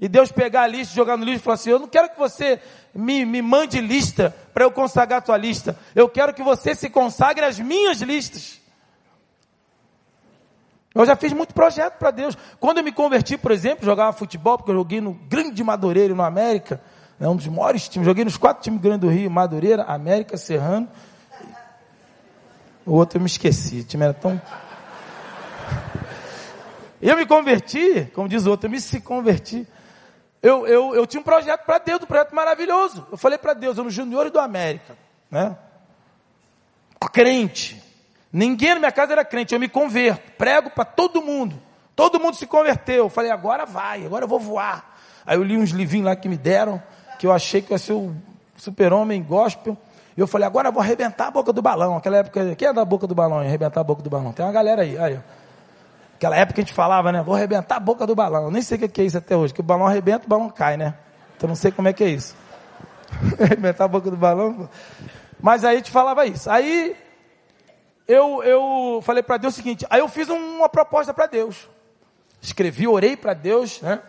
E 0.02 0.08
Deus 0.08 0.32
pegar 0.32 0.62
a 0.62 0.68
lista, 0.68 0.96
jogar 0.96 1.18
no 1.18 1.26
lixo 1.26 1.40
e 1.40 1.44
falar 1.44 1.56
assim: 1.56 1.72
Eu 1.72 1.80
não 1.80 1.88
quero 1.88 2.10
que 2.10 2.18
você 2.18 2.60
me, 2.94 3.26
me 3.26 3.42
mande 3.42 3.82
lista 3.82 4.34
para 4.54 4.64
eu 4.64 4.72
consagrar 4.72 5.20
a 5.20 5.22
tua 5.22 5.38
lista. 5.38 5.78
Eu 5.94 6.08
quero 6.08 6.34
que 6.34 6.42
você 6.42 6.74
se 6.74 6.90
consagre 6.90 7.44
às 7.44 7.60
minhas 7.60 8.00
listas. 8.02 8.60
Eu 10.96 11.06
já 11.06 11.16
fiz 11.16 11.34
muito 11.34 11.54
projeto 11.54 11.98
para 11.98 12.12
Deus. 12.12 12.38
Quando 12.60 12.78
eu 12.78 12.84
me 12.84 12.92
converti, 12.92 13.38
por 13.38 13.52
exemplo, 13.52 13.86
jogava 13.86 14.12
futebol, 14.14 14.58
porque 14.58 14.72
eu 14.72 14.76
joguei 14.76 15.02
no 15.02 15.14
Grande 15.14 15.64
Madureira, 15.64 16.16
no 16.16 16.24
América, 16.24 16.82
é 17.20 17.28
um 17.28 17.36
dos 17.36 17.48
maiores 17.48 17.88
times. 17.90 18.06
Joguei 18.06 18.24
nos 18.24 18.38
quatro 18.38 18.64
times 18.64 18.82
grandes 18.82 19.02
do 19.02 19.10
Rio: 19.10 19.30
Madureira, 19.30 19.84
América, 19.84 20.38
Serrano. 20.38 20.88
O 22.86 22.94
outro 22.94 23.18
eu 23.18 23.22
me 23.22 23.28
esqueci, 23.28 23.82
o 23.82 23.84
time 23.84 24.06
era 24.06 24.14
tão. 24.14 24.42
Eu 27.02 27.16
me 27.16 27.26
converti, 27.26 28.12
como 28.14 28.28
diz 28.28 28.46
o 28.46 28.50
outro, 28.50 28.68
eu 28.68 28.72
me 28.72 28.82
se 28.82 29.00
converti. 29.00 29.66
Eu, 30.42 30.66
eu, 30.66 30.96
eu 30.96 31.06
tinha 31.06 31.20
um 31.20 31.24
projeto 31.24 31.66
para 31.66 31.78
Deus, 31.80 32.02
um 32.02 32.06
projeto 32.06 32.34
maravilhoso. 32.34 33.06
Eu 33.12 33.18
falei 33.18 33.38
para 33.38 33.54
Deus, 33.54 33.78
eu 33.78 33.84
no 33.84 33.90
Juniores 33.90 34.32
do 34.32 34.40
América, 34.40 34.96
né? 35.30 35.58
Crente. 37.12 37.84
Ninguém 38.32 38.76
na 38.76 38.80
minha 38.80 38.92
casa 38.92 39.14
era 39.14 39.26
crente, 39.26 39.54
eu 39.54 39.60
me 39.60 39.68
converto, 39.68 40.32
prego 40.38 40.70
para 40.70 40.86
todo 40.86 41.22
mundo. 41.22 41.60
Todo 41.96 42.20
mundo 42.20 42.36
se 42.36 42.46
converteu. 42.46 43.06
Eu 43.06 43.10
falei, 43.10 43.32
agora 43.32 43.66
vai, 43.66 44.06
agora 44.06 44.24
eu 44.24 44.28
vou 44.28 44.40
voar. 44.40 44.98
Aí 45.26 45.38
eu 45.38 45.44
li 45.44 45.58
uns 45.58 45.72
livrinhos 45.72 46.06
lá 46.06 46.16
que 46.16 46.30
me 46.30 46.38
deram, 46.38 46.82
que 47.18 47.28
eu 47.28 47.32
achei 47.32 47.62
que 47.62 47.74
ia 47.74 47.78
ser 47.78 47.94
o 47.94 48.16
super-homem 48.56 49.22
gospel. 49.22 49.78
Eu 50.16 50.28
falei, 50.28 50.48
agora 50.48 50.70
eu 50.70 50.72
vou 50.72 50.82
arrebentar 50.82 51.28
a 51.28 51.32
boca 51.32 51.52
do 51.52 51.62
balão. 51.62 51.98
Aquela 51.98 52.18
época, 52.18 52.56
quem 52.56 52.68
é 52.68 52.74
da 52.74 52.86
boca 52.86 53.08
do 53.08 53.16
balão? 53.16 53.40
Arrebentar 53.40 53.82
a 53.82 53.84
boca 53.84 54.02
do 54.02 54.10
balão. 54.10 54.32
Tem 54.32 54.46
uma 54.46 54.52
galera 54.52 54.84
aí, 54.84 54.98
aí. 54.98 55.20
Aquela 56.20 56.36
época 56.36 56.60
a 56.60 56.64
gente 56.66 56.74
falava, 56.74 57.14
né? 57.14 57.24
Vou 57.24 57.34
arrebentar 57.34 57.78
a 57.78 57.80
boca 57.80 58.06
do 58.06 58.14
balão. 58.14 58.44
Eu 58.44 58.52
nem 58.52 58.62
sei 58.62 58.78
o 58.78 58.90
que 58.90 59.00
é 59.00 59.06
isso 59.06 59.18
até 59.18 59.38
hoje. 59.38 59.54
Que 59.54 59.62
o 59.62 59.64
balão 59.64 59.88
arrebenta, 59.88 60.26
o 60.26 60.28
balão 60.28 60.50
cai, 60.50 60.76
né? 60.76 60.94
Então 61.38 61.48
não 61.48 61.56
sei 61.56 61.72
como 61.72 61.88
é 61.88 61.94
que 61.94 62.04
é 62.04 62.10
isso. 62.10 62.36
arrebentar 63.40 63.86
a 63.86 63.88
boca 63.88 64.12
do 64.12 64.18
balão. 64.18 64.70
Mas 65.42 65.64
aí 65.64 65.76
a 65.76 65.78
gente 65.78 65.90
falava 65.90 66.26
isso. 66.26 66.50
Aí 66.50 66.94
eu, 68.06 68.44
eu 68.44 69.02
falei 69.02 69.24
para 69.24 69.38
Deus 69.38 69.54
o 69.54 69.56
seguinte. 69.56 69.88
Aí 69.90 70.02
eu 70.02 70.10
fiz 70.10 70.28
uma 70.28 70.68
proposta 70.68 71.14
para 71.14 71.26
Deus. 71.26 71.70
Escrevi, 72.42 72.86
orei 72.86 73.16
para 73.16 73.34
Deus, 73.34 73.80
né? 73.80 74.02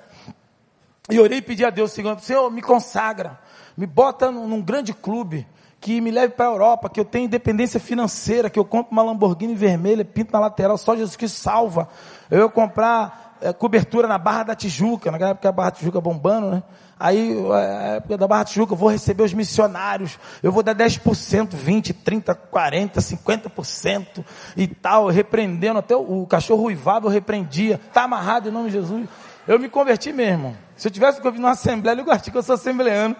E 1.08 1.20
orei 1.20 1.38
e 1.38 1.42
pedi 1.42 1.64
a 1.64 1.70
Deus 1.70 1.92
o 1.92 1.94
seguinte: 1.94 2.24
Senhor, 2.24 2.50
me 2.50 2.60
consagra. 2.60 3.38
Me 3.76 3.86
bota 3.86 4.32
num, 4.32 4.48
num 4.48 4.60
grande 4.60 4.92
clube 4.92 5.46
que 5.80 6.00
me 6.00 6.10
leve 6.10 6.34
para 6.34 6.46
a 6.46 6.52
Europa, 6.52 6.90
que 6.90 7.00
eu 7.00 7.04
tenha 7.04 7.24
independência 7.24 7.80
financeira, 7.80 8.50
que 8.50 8.58
eu 8.58 8.64
compre 8.64 8.92
uma 8.92 9.02
Lamborghini 9.02 9.54
vermelha, 9.54 10.04
pinto 10.04 10.32
na 10.32 10.38
lateral, 10.38 10.76
só 10.76 10.94
Jesus 10.94 11.16
que 11.16 11.26
salva. 11.26 11.88
Eu 12.30 12.50
comprar 12.50 13.38
é, 13.40 13.52
cobertura 13.52 14.06
na 14.06 14.18
Barra 14.18 14.42
da 14.42 14.54
Tijuca, 14.54 15.10
naquela 15.10 15.30
época 15.30 15.48
a 15.48 15.52
Barra 15.52 15.70
da 15.70 15.76
Tijuca 15.76 16.00
bombando, 16.00 16.50
né? 16.50 16.62
Aí, 16.98 17.34
a 17.50 17.58
época 17.96 18.18
da 18.18 18.28
Barra 18.28 18.42
da 18.42 18.50
Tijuca, 18.50 18.74
eu 18.74 18.76
vou 18.76 18.90
receber 18.90 19.22
os 19.22 19.32
missionários, 19.32 20.18
eu 20.42 20.52
vou 20.52 20.62
dar 20.62 20.74
10%, 20.74 21.48
20%, 21.56 21.94
30%, 22.04 22.36
40%, 22.52 23.00
50% 23.00 24.22
e 24.54 24.66
tal, 24.66 25.08
repreendendo, 25.08 25.78
até 25.78 25.96
o, 25.96 26.22
o 26.22 26.26
cachorro 26.26 26.64
ruivava, 26.64 27.06
eu 27.06 27.10
repreendia, 27.10 27.80
está 27.88 28.02
amarrado 28.02 28.50
em 28.50 28.52
nome 28.52 28.66
de 28.66 28.72
Jesus. 28.72 29.08
Eu 29.48 29.58
me 29.58 29.70
converti 29.70 30.12
mesmo. 30.12 30.54
Se 30.76 30.88
eu 30.88 30.92
tivesse 30.92 31.22
convido 31.22 31.40
numa 31.40 31.52
assembleia, 31.52 31.98
eu 31.98 32.04
gostaria 32.04 32.30
que 32.30 32.36
eu 32.36 32.42
sou 32.42 32.54
assembleano. 32.54 33.16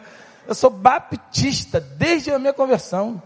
Eu 0.51 0.55
sou 0.57 0.69
baptista 0.69 1.79
desde 1.79 2.33
a 2.33 2.37
minha 2.37 2.53
conversão. 2.53 3.23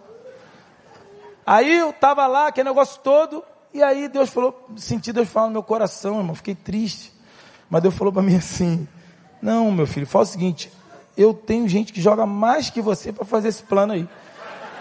Aí 1.47 1.79
eu 1.79 1.89
estava 1.89 2.27
lá, 2.27 2.49
aquele 2.49 2.68
negócio 2.68 3.01
todo, 3.03 3.43
e 3.72 3.83
aí 3.83 4.09
Deus 4.09 4.29
falou, 4.29 4.68
senti 4.77 5.11
Deus 5.11 5.31
falar 5.31 5.47
no 5.47 5.55
meu 5.55 5.62
coração, 5.62 6.18
irmão, 6.18 6.35
fiquei 6.35 6.55
triste. 6.55 7.11
Mas 7.70 7.81
Deus 7.81 7.95
falou 7.95 8.12
para 8.12 8.20
mim 8.20 8.37
assim: 8.37 8.87
Não, 9.41 9.72
meu 9.72 9.87
filho, 9.87 10.07
fala 10.07 10.25
o 10.25 10.27
seguinte, 10.27 10.70
eu 11.16 11.33
tenho 11.33 11.66
gente 11.66 11.95
que 11.95 12.01
joga 12.03 12.27
mais 12.27 12.68
que 12.68 12.83
você 12.83 13.11
para 13.11 13.25
fazer 13.25 13.49
esse 13.49 13.62
plano 13.62 13.95
aí. 13.95 14.07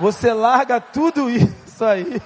Você 0.02 0.34
larga 0.34 0.82
tudo 0.82 1.30
isso 1.30 1.86
aí. 1.86 2.22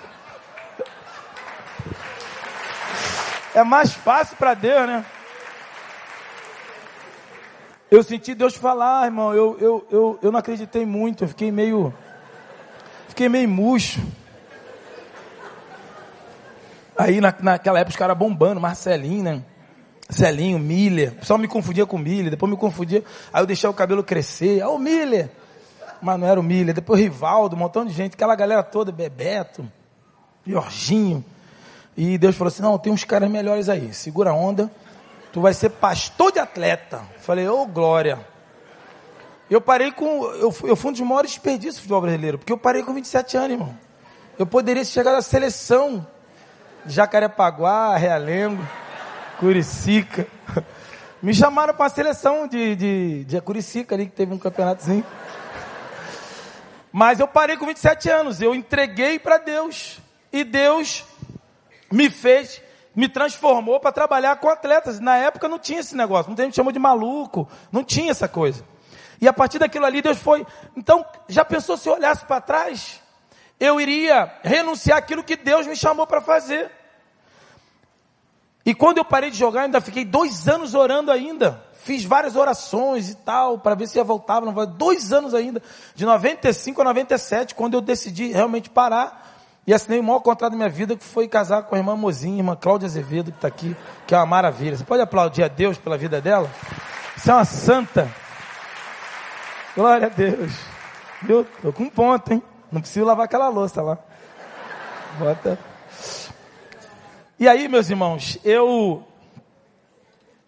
É 3.54 3.64
mais 3.64 3.94
fácil 3.94 4.36
para 4.36 4.56
Deus, 4.56 4.88
né? 4.88 5.06
Eu 7.90 8.04
senti 8.04 8.36
Deus 8.36 8.56
falar, 8.56 9.06
irmão. 9.06 9.34
Eu, 9.34 9.58
eu, 9.60 9.88
eu, 9.90 10.20
eu 10.22 10.32
não 10.32 10.40
acreditei 10.40 10.86
muito. 10.86 11.24
Eu 11.24 11.28
fiquei 11.30 11.52
meio. 11.52 11.94
Fiquei 13.08 13.30
meio 13.30 13.48
murcho. 13.48 14.02
Aí 16.98 17.22
na, 17.22 17.34
naquela 17.40 17.80
época 17.80 17.92
os 17.92 17.96
caras 17.96 18.18
bombando, 18.18 18.60
Marcelinho, 18.60 19.24
né? 19.24 19.44
Celinho, 20.10 20.60
Miller. 20.60 21.14
O 21.14 21.16
pessoal 21.16 21.40
me 21.40 21.48
confundia 21.48 21.86
com 21.86 21.98
Miller, 21.98 22.32
depois 22.32 22.52
me 22.52 22.58
confundia. 22.58 23.04
Aí 23.32 23.42
eu 23.42 23.46
deixei 23.46 23.70
o 23.70 23.74
cabelo 23.74 24.04
crescer. 24.04 24.62
Ah, 24.62 24.70
o 24.70 24.78
Miller! 24.80 25.30
Mas 26.02 26.20
não 26.20 26.28
era 26.28 26.40
o 26.40 26.44
Miller. 26.44 26.74
Depois 26.74 27.00
Rivaldo, 27.00 27.56
um 27.56 27.60
montão 27.60 27.86
de 27.86 27.94
gente, 27.94 28.14
aquela 28.14 28.36
galera 28.36 28.64
toda, 28.64 28.92
Bebeto, 28.92 29.66
Jorginho. 30.46 31.24
E 31.96 32.18
Deus 32.18 32.36
falou 32.36 32.50
assim: 32.50 32.62
não, 32.62 32.78
tem 32.78 32.92
uns 32.92 33.04
caras 33.04 33.30
melhores 33.30 33.70
aí. 33.70 33.94
Segura 33.94 34.32
a 34.32 34.34
onda. 34.34 34.72
Tu 35.32 35.42
vai 35.42 35.54
ser 35.54 35.70
pastor 35.70 36.32
de 36.32 36.40
atleta. 36.40 37.04
Falei, 37.20 37.48
ô 37.48 37.62
oh, 37.62 37.66
glória. 37.66 38.20
Eu 39.50 39.62
parei 39.62 39.92
com. 39.92 40.24
Eu, 40.26 40.54
eu 40.64 40.76
fui 40.76 40.90
um 40.90 40.94
dos 40.94 41.02
maiores 41.02 41.32
desperdícios 41.32 41.76
do 41.76 41.82
futebol 41.82 42.02
brasileiro, 42.02 42.38
porque 42.38 42.52
eu 42.52 42.58
parei 42.58 42.84
com 42.84 42.94
27 42.94 43.38
anos, 43.38 43.52
irmão. 43.52 43.78
Eu 44.38 44.46
poderia 44.46 44.84
chegar 44.84 45.14
na 45.14 45.22
seleção. 45.22 46.06
Jacarepaguá, 46.86 47.98
Realengo, 47.98 48.66
Curicica. 49.40 50.28
Me 51.22 51.34
chamaram 51.34 51.74
para 51.74 51.88
a 51.88 51.90
seleção 51.90 52.48
de, 52.48 52.76
de, 52.76 53.24
de 53.26 53.42
Curicica 53.42 53.96
ali, 53.96 54.06
que 54.06 54.12
teve 54.12 54.34
um 54.34 54.38
campeonatozinho. 54.38 55.06
Mas 56.92 57.20
eu 57.20 57.28
parei 57.28 57.58
com 57.58 57.66
27 57.66 58.10
anos, 58.10 58.42
eu 58.42 58.56
entreguei 58.56 59.20
para 59.20 59.38
Deus. 59.38 60.00
E 60.32 60.44
Deus 60.44 61.06
me 61.92 62.10
fez 62.10 62.62
me 62.98 63.08
transformou 63.08 63.80
para 63.80 63.92
trabalhar 63.92 64.36
com 64.38 64.50
atletas. 64.50 65.00
Na 65.00 65.16
época 65.18 65.48
não 65.48 65.60
tinha 65.60 65.82
esse 65.82 65.96
negócio, 65.96 66.30
muita 66.30 66.44
gente 66.44 66.56
chamou 66.56 66.72
de 66.72 66.80
maluco, 66.80 67.48
não 67.72 67.84
tinha 67.84 68.10
essa 68.10 68.28
coisa. 68.28 68.66
E 69.22 69.28
a 69.28 69.34
partir 69.34 69.60
daquilo 69.60 69.86
ali 69.86 70.02
Deus 70.02 70.18
foi. 70.18 70.46
Então, 70.76 71.06
já 71.30 71.46
pensou 71.46 71.78
se 71.78 71.88
eu 71.88 71.94
olhasse 71.94 72.26
para 72.26 72.42
trás? 72.42 73.00
Eu 73.60 73.80
iria 73.80 74.32
renunciar 74.44 74.98
aquilo 74.98 75.24
que 75.24 75.36
Deus 75.36 75.68
me 75.68 75.76
chamou 75.76 76.08
para 76.08 76.22
fazer. 76.22 76.72
E 78.66 78.74
quando 78.74 78.98
eu 78.98 79.06
parei 79.06 79.30
de 79.30 79.38
jogar, 79.38 79.62
ainda 79.62 79.80
fiquei 79.80 80.04
dois 80.04 80.48
anos 80.48 80.74
orando 80.74 81.12
ainda. 81.12 81.64
Fiz 81.74 82.04
várias 82.04 82.36
orações 82.36 83.10
e 83.10 83.16
tal, 83.16 83.60
para 83.60 83.76
ver 83.76 83.88
se 83.88 83.98
ia 83.98 84.04
voltar. 84.04 84.42
Não 84.42 84.54
Dois 84.66 85.14
anos 85.14 85.36
ainda, 85.36 85.62
de 85.96 86.04
95 86.04 86.82
a 86.82 86.86
97, 86.86 87.54
quando 87.56 87.76
eu 87.76 87.82
decidi 87.82 88.28
realmente 88.28 88.70
parar. 88.70 89.27
E 89.68 89.74
assinei 89.74 90.00
o 90.00 90.04
maior 90.04 90.22
contrato 90.22 90.52
da 90.52 90.58
minha 90.58 90.70
vida, 90.70 90.96
que 90.96 91.04
foi 91.04 91.28
casar 91.28 91.64
com 91.64 91.76
a 91.76 91.78
irmã 91.78 91.94
Mozinha, 91.94 92.38
irmã 92.38 92.56
Cláudia 92.56 92.86
Azevedo, 92.86 93.34
que 93.34 93.38
está 93.38 93.50
aqui, 93.50 93.76
que 94.08 94.16
é 94.16 94.18
uma 94.18 94.26
maravilha. 94.26 94.78
Você 94.78 94.86
pode 94.86 95.02
aplaudir 95.02 95.44
a 95.44 95.50
Deus 95.50 95.78
pela 95.78 95.98
vida 95.98 96.22
dela? 96.22 96.50
Você 97.18 97.30
é 97.30 97.34
uma 97.34 97.44
santa. 97.44 98.10
Glória 99.76 100.08
a 100.08 100.10
Deus. 100.10 100.54
Viu? 101.22 101.46
Tô 101.62 101.74
com 101.74 101.90
ponto, 101.90 102.32
hein? 102.32 102.42
Não 102.72 102.80
preciso 102.80 103.06
lavar 103.06 103.26
aquela 103.26 103.50
louça 103.50 103.82
lá. 103.82 103.98
Bota. 105.20 105.60
E 107.38 107.46
aí, 107.46 107.68
meus 107.68 107.90
irmãos, 107.90 108.40
eu 108.46 109.06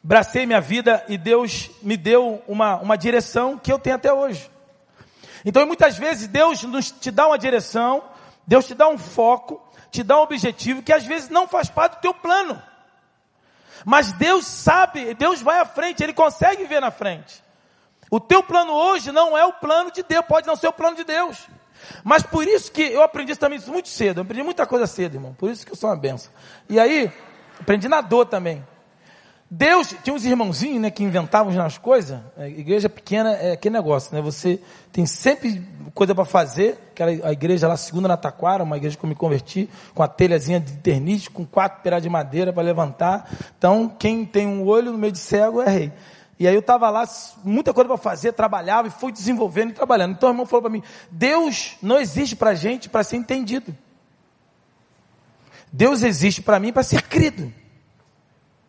bracei 0.02 0.46
minha 0.46 0.62
vida 0.62 1.04
e 1.10 1.18
Deus 1.18 1.70
me 1.82 1.98
deu 1.98 2.42
uma, 2.48 2.78
uma 2.78 2.98
direção 2.98 3.58
que 3.58 3.70
eu 3.70 3.78
tenho 3.78 3.98
até 3.98 4.14
hoje. 4.14 4.50
Então, 5.44 5.66
muitas 5.66 5.98
vezes, 5.98 6.28
Deus 6.28 6.64
nos 6.64 6.90
te 6.90 7.12
dá 7.12 7.28
uma 7.28 7.38
direção, 7.38 8.02
Deus 8.50 8.66
te 8.66 8.74
dá 8.74 8.88
um 8.88 8.98
foco, 8.98 9.62
te 9.92 10.02
dá 10.02 10.18
um 10.18 10.24
objetivo 10.24 10.82
que 10.82 10.92
às 10.92 11.06
vezes 11.06 11.30
não 11.30 11.48
faz 11.48 11.70
parte 11.70 11.98
do 11.98 12.02
teu 12.02 12.16
plano. 12.16 12.60
Mas 13.86 14.12
Deus 14.14 14.48
sabe, 14.48 15.14
Deus 15.14 15.40
vai 15.40 15.60
à 15.60 15.66
frente, 15.66 16.02
Ele 16.02 16.14
consegue 16.14 16.66
ver 16.66 16.82
na 16.82 16.90
frente. 16.90 17.44
O 18.10 18.20
teu 18.20 18.42
plano 18.42 18.74
hoje 18.74 19.12
não 19.12 19.38
é 19.38 19.46
o 19.46 19.54
plano 19.54 19.92
de 19.92 20.02
Deus, 20.02 20.26
pode 20.26 20.48
não 20.48 20.56
ser 20.56 20.68
o 20.68 20.74
plano 20.74 20.96
de 20.96 21.04
Deus. 21.04 21.48
Mas 22.04 22.24
por 22.24 22.48
isso 22.48 22.72
que 22.72 22.82
eu 22.82 23.04
aprendi 23.04 23.36
também 23.36 23.60
isso 23.60 23.72
muito 23.72 23.88
cedo, 23.88 24.18
eu 24.18 24.24
aprendi 24.24 24.42
muita 24.42 24.66
coisa 24.66 24.88
cedo, 24.88 25.14
irmão. 25.14 25.36
Por 25.36 25.52
isso 25.52 25.64
que 25.64 25.72
eu 25.72 25.76
sou 25.76 25.88
uma 25.88 25.96
benção. 25.96 26.32
E 26.68 26.80
aí, 26.80 27.14
aprendi 27.60 27.88
na 27.88 28.02
dor 28.02 28.26
também. 28.26 28.66
Deus, 29.52 29.96
tinha 30.04 30.14
uns 30.14 30.26
irmãozinhos, 30.26 30.80
né, 30.80 30.92
que 30.92 31.04
inventavam 31.04 31.60
as 31.60 31.78
coisas. 31.78 32.20
A 32.38 32.48
igreja 32.48 32.88
pequena 32.88 33.32
é 33.32 33.54
aquele 33.54 33.74
negócio, 33.74 34.14
né? 34.14 34.22
Você 34.22 34.62
tem 34.92 35.08
sempre 35.08 35.66
coisa 35.96 36.14
para 36.14 36.24
fazer. 36.24 36.78
Aquela 36.92 37.28
a 37.28 37.32
igreja 37.32 37.68
lá, 37.68 37.76
segunda 37.76 38.08
na 38.08 38.16
Taquara, 38.16 38.64
uma 38.64 38.78
igreja 38.78 38.96
que 38.96 39.04
eu 39.04 39.10
me 39.10 39.16
converti, 39.16 39.68
com 39.96 40.04
a 40.04 40.08
telhazinha 40.08 40.60
de 40.60 40.74
ternite, 40.74 41.32
com 41.32 41.46
quatro 41.48 41.82
pedaços 41.82 42.04
de 42.04 42.10
madeira 42.10 42.54
para 42.54 42.62
levantar. 42.62 43.28
Então, 43.58 43.90
quem 43.90 44.24
tem 44.24 44.46
um 44.46 44.68
olho 44.68 44.92
no 44.92 45.00
meio 45.00 45.14
de 45.14 45.20
cego 45.20 45.62
é 45.64 45.70
rei. 45.70 45.94
E 46.40 46.48
aí 46.48 46.54
eu 46.54 46.62
estava 46.62 46.90
lá, 46.92 47.04
muita 47.44 47.74
coisa 47.74 47.88
para 47.88 47.98
fazer, 47.98 48.32
trabalhava 48.34 48.88
e 48.88 48.92
fui 48.92 49.12
desenvolvendo 49.12 49.72
e 49.72 49.74
trabalhando. 49.74 50.14
Então 50.14 50.30
o 50.30 50.32
irmão 50.32 50.46
falou 50.46 50.62
para 50.62 50.72
mim: 50.72 50.84
Deus 51.10 51.76
não 51.82 52.00
existe 52.00 52.36
para 52.36 52.54
gente 52.54 52.88
para 52.88 53.04
ser 53.04 53.18
entendido. 53.18 53.76
Deus 55.72 56.04
existe 56.04 56.42
para 56.42 56.60
mim 56.60 56.72
para 56.72 56.84
ser 56.84 57.02
crido. 57.02 57.52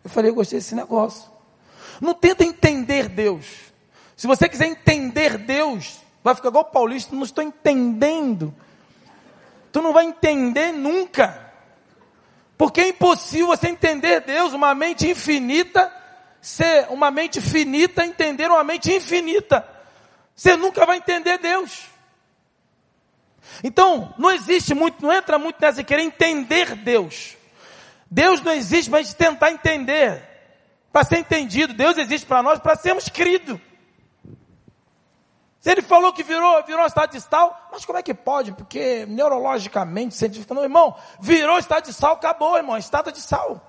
Eu 0.02 0.10
falei, 0.10 0.30
eu 0.30 0.34
gostei 0.34 0.58
desse 0.58 0.74
negócio. 0.74 1.30
Não 2.00 2.14
tenta 2.14 2.44
entender 2.44 3.08
Deus. 3.08 3.46
Se 4.16 4.26
você 4.26 4.48
quiser 4.48 4.66
entender 4.66 5.38
Deus, 5.38 5.98
vai 6.22 6.34
ficar 6.34 6.48
igual 6.48 6.64
o 6.64 6.70
paulista, 6.70 7.14
não 7.14 7.24
estou 7.24 7.42
entendendo. 7.44 8.54
Tu 9.72 9.80
não 9.80 9.92
vai 9.92 10.04
entender 10.04 10.72
nunca. 10.72 11.50
Porque 12.56 12.80
é 12.80 12.88
impossível 12.88 13.46
você 13.48 13.68
entender 13.68 14.20
Deus, 14.20 14.52
uma 14.52 14.74
mente 14.74 15.08
infinita, 15.08 15.90
ser 16.40 16.86
uma 16.90 17.10
mente 17.10 17.40
finita, 17.40 18.04
entender 18.04 18.50
uma 18.50 18.64
mente 18.64 18.92
infinita. 18.92 19.66
Você 20.34 20.56
nunca 20.56 20.84
vai 20.84 20.98
entender 20.98 21.38
Deus. 21.38 21.86
Então, 23.62 24.14
não 24.18 24.30
existe 24.30 24.74
muito, 24.74 25.02
não 25.02 25.12
entra 25.12 25.38
muito 25.38 25.56
nessa 25.60 25.82
querer 25.82 26.02
entender 26.02 26.74
Deus. 26.76 27.36
Deus 28.10 28.40
não 28.40 28.52
existe 28.52 28.90
para 28.90 28.98
a 28.98 29.02
gente 29.02 29.14
tentar 29.14 29.52
entender, 29.52 30.20
para 30.92 31.04
ser 31.04 31.18
entendido. 31.18 31.72
Deus 31.72 31.96
existe 31.96 32.26
para 32.26 32.42
nós 32.42 32.58
para 32.58 32.74
sermos 32.74 33.08
cridos. 33.08 33.60
Se 35.60 35.70
ele 35.70 35.82
falou 35.82 36.12
que 36.12 36.22
virou, 36.22 36.64
virou 36.64 36.84
estado 36.86 37.12
de 37.12 37.20
sal, 37.20 37.68
mas 37.70 37.84
como 37.84 37.98
é 37.98 38.02
que 38.02 38.14
pode? 38.14 38.50
Porque 38.52 39.04
neurologicamente, 39.06 40.14
cientificamente, 40.14 40.56
não, 40.56 40.64
irmão, 40.64 40.96
virou 41.20 41.58
estado 41.58 41.84
de 41.84 41.92
sal, 41.92 42.14
acabou, 42.14 42.56
irmão, 42.56 42.78
estado 42.78 43.12
de 43.12 43.20
sal. 43.20 43.60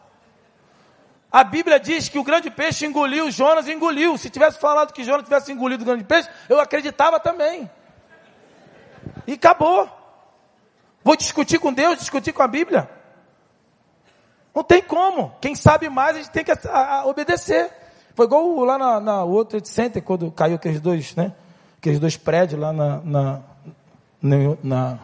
A 1.29 1.43
Bíblia 1.43 1.79
diz 1.79 2.09
que 2.09 2.17
o 2.17 2.23
grande 2.23 2.49
peixe 2.49 2.85
engoliu, 2.85 3.29
Jonas 3.29 3.67
engoliu. 3.67 4.17
Se 4.17 4.29
tivesse 4.29 4.57
falado 4.57 4.93
que 4.93 5.03
Jonas 5.03 5.23
tivesse 5.23 5.51
engolido 5.51 5.83
o 5.83 5.85
grande 5.85 6.03
peixe, 6.03 6.29
eu 6.49 6.59
acreditava 6.59 7.19
também. 7.19 7.69
E 9.27 9.33
acabou. 9.33 9.89
Vou 11.03 11.15
discutir 11.15 11.59
com 11.59 11.73
Deus, 11.73 11.99
discutir 11.99 12.31
com 12.33 12.41
a 12.41 12.47
Bíblia. 12.47 12.89
Não 14.53 14.63
tem 14.63 14.81
como. 14.81 15.31
Quem 15.39 15.55
sabe 15.55 15.89
mais, 15.89 16.15
a 16.15 16.19
gente 16.19 16.31
tem 16.31 16.43
que 16.43 16.51
a, 16.51 16.99
a 16.99 17.05
obedecer. 17.05 17.71
Foi 18.13 18.25
igual 18.25 18.63
lá 18.63 18.77
na, 18.77 18.99
na 18.99 19.23
World 19.23 19.67
Center, 19.67 20.01
quando 20.01 20.29
caiu 20.31 20.55
aqueles 20.55 20.81
dois, 20.81 21.15
né? 21.15 21.33
Aqueles 21.77 21.99
dois 21.99 22.17
prédios 22.17 22.59
lá 22.59 22.73
na, 22.73 23.01
na, 23.03 23.39
na, 24.63 24.99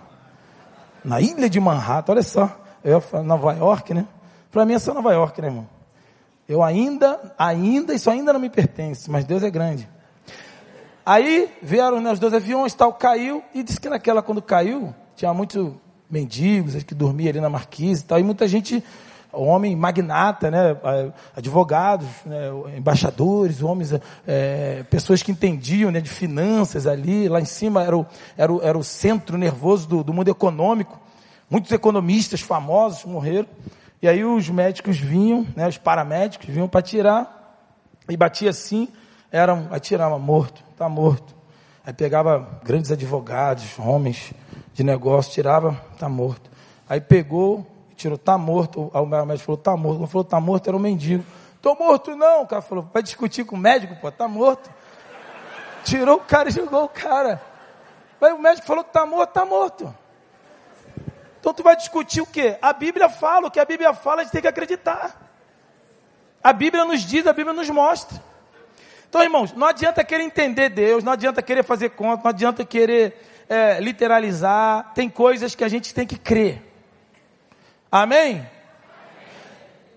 na 1.04 1.22
ilha 1.22 1.50
de 1.50 1.60
Manhattan. 1.60 2.12
Olha 2.12 2.24
só. 2.24 2.50
Eu 2.84 3.04
Nova 3.24 3.54
York, 3.54 3.94
né? 3.94 4.06
Para 4.52 4.66
mim 4.66 4.74
é 4.74 4.80
só 4.80 4.94
Nova 4.94 5.14
York, 5.14 5.42
né, 5.42 5.48
irmão? 5.48 5.68
Eu 6.48 6.64
ainda, 6.64 7.34
ainda, 7.38 7.94
isso 7.94 8.10
ainda 8.10 8.32
não 8.32 8.40
me 8.40 8.50
pertence, 8.50 9.10
mas 9.12 9.26
Deus 9.26 9.44
é 9.44 9.50
grande. 9.50 9.88
Aí 11.06 11.54
vieram 11.62 12.00
né, 12.00 12.12
os 12.12 12.20
dois 12.20 12.34
aviões, 12.34 12.74
tal, 12.74 12.94
caiu, 12.94 13.44
e 13.54 13.64
disse 13.64 13.80
que 13.80 13.90
naquela, 13.90 14.22
quando 14.22 14.42
caiu, 14.42 14.94
tinha 15.16 15.34
muitos 15.34 15.74
mendigos 16.10 16.82
que 16.84 16.96
dormiam 16.96 17.30
ali 17.30 17.42
na 17.42 17.50
marquise 17.50 18.02
e 18.02 18.06
tal, 18.06 18.20
e 18.20 18.24
muita 18.24 18.48
gente 18.48 18.84
homem 19.32 19.76
magnata, 19.76 20.50
né, 20.50 20.78
advogados, 21.36 22.08
né, 22.26 22.50
embaixadores, 22.78 23.62
homens, 23.62 23.94
é, 24.26 24.84
pessoas 24.90 25.22
que 25.22 25.32
entendiam 25.32 25.92
né, 25.92 26.00
de 26.00 26.10
finanças 26.10 26.88
ali, 26.88 27.28
lá 27.28 27.40
em 27.40 27.46
cima 27.46 27.84
era 27.84 27.98
o, 27.98 28.06
era 28.38 28.52
o, 28.52 28.62
era 28.62 28.78
o 28.78 28.84
centro 28.84 29.38
nervoso 29.38 29.88
do, 29.88 30.04
do 30.04 30.14
mundo 30.14 30.30
econômico. 30.30 31.00
Muitos 31.50 31.72
economistas 31.72 32.42
famosos 32.42 33.06
morreram. 33.06 33.48
E 34.02 34.08
aí 34.08 34.24
os 34.24 34.50
médicos 34.50 34.98
vinham, 34.98 35.46
né, 35.56 35.68
os 35.68 35.78
paramédicos 35.78 36.48
vinham 36.48 36.68
para 36.68 36.82
tirar 36.82 37.58
E 38.08 38.16
batia 38.16 38.50
assim, 38.50 38.88
era 39.32 39.54
um, 39.54 39.68
aí 39.72 39.80
tirava 39.80 40.18
morto, 40.20 40.64
tá 40.78 40.88
morto. 40.88 41.36
Aí 41.86 41.94
pegava 41.94 42.60
grandes 42.64 42.92
advogados, 42.92 43.66
homens 43.80 44.34
de 44.74 44.84
negócio, 44.84 45.32
tirava, 45.32 45.80
tá 45.98 46.10
morto. 46.10 46.50
Aí 46.88 47.02
pegou, 47.02 47.66
tirou, 47.98 48.18
tá 48.18 48.38
morto. 48.38 48.92
O 48.94 49.06
médico 49.06 49.46
falou, 49.46 49.58
tá 49.58 49.76
morto. 49.76 49.98
Quando 50.00 50.10
falou, 50.10 50.24
tá 50.24 50.40
morto, 50.40 50.68
era 50.68 50.78
um 50.78 50.80
mendigo. 50.80 51.26
Tô 51.62 51.76
morto 51.76 52.16
não. 52.16 52.44
O 52.44 52.48
cara 52.48 52.62
falou, 52.62 52.88
vai 52.94 53.04
discutir 53.04 53.44
com 53.44 53.56
o 53.56 53.60
médico, 53.60 53.96
pô, 54.00 54.12
tá 54.12 54.28
morto. 54.28 54.70
Tirou 55.84 56.18
o 56.18 56.22
cara 56.22 56.50
e 56.50 56.52
jogou 56.52 56.84
o 56.84 56.90
cara. 56.90 57.42
Aí 58.22 58.32
o 58.32 58.40
médico 58.40 58.66
falou 58.66 58.84
que 58.84 58.94
tá 58.94 59.06
morto, 59.06 59.32
tá 59.32 59.46
morto. 59.46 59.94
Então 61.40 61.54
tu 61.54 61.64
vai 61.64 61.76
discutir 61.76 62.22
o 62.22 62.26
quê? 62.26 62.58
A 62.62 62.74
Bíblia 62.74 63.10
fala, 63.10 63.48
o 63.48 63.52
que 63.52 63.60
a 63.60 63.66
Bíblia 63.66 63.94
fala, 63.94 64.22
a 64.22 64.24
gente 64.24 64.34
tem 64.34 64.42
que 64.42 64.48
acreditar. 64.48 65.20
A 66.44 66.54
Bíblia 66.54 66.86
nos 66.86 67.02
diz, 67.02 67.26
a 67.26 67.34
Bíblia 67.34 67.54
nos 67.54 67.70
mostra. 67.70 68.22
Então, 69.10 69.24
irmãos, 69.24 69.54
não 69.54 69.66
adianta 69.66 70.04
querer 70.04 70.24
entender 70.24 70.70
Deus, 70.70 71.04
não 71.04 71.14
adianta 71.14 71.42
querer 71.42 71.64
fazer 71.64 71.90
conta, 71.92 72.24
não 72.24 72.30
adianta 72.30 72.66
querer 72.66 73.46
é, 73.48 73.80
literalizar. 73.80 74.92
Tem 74.94 75.10
coisas 75.10 75.56
que 75.56 75.64
a 75.64 75.70
gente 75.70 75.94
tem 75.94 76.06
que 76.06 76.18
crer. 76.18 76.67
Amém? 77.92 78.46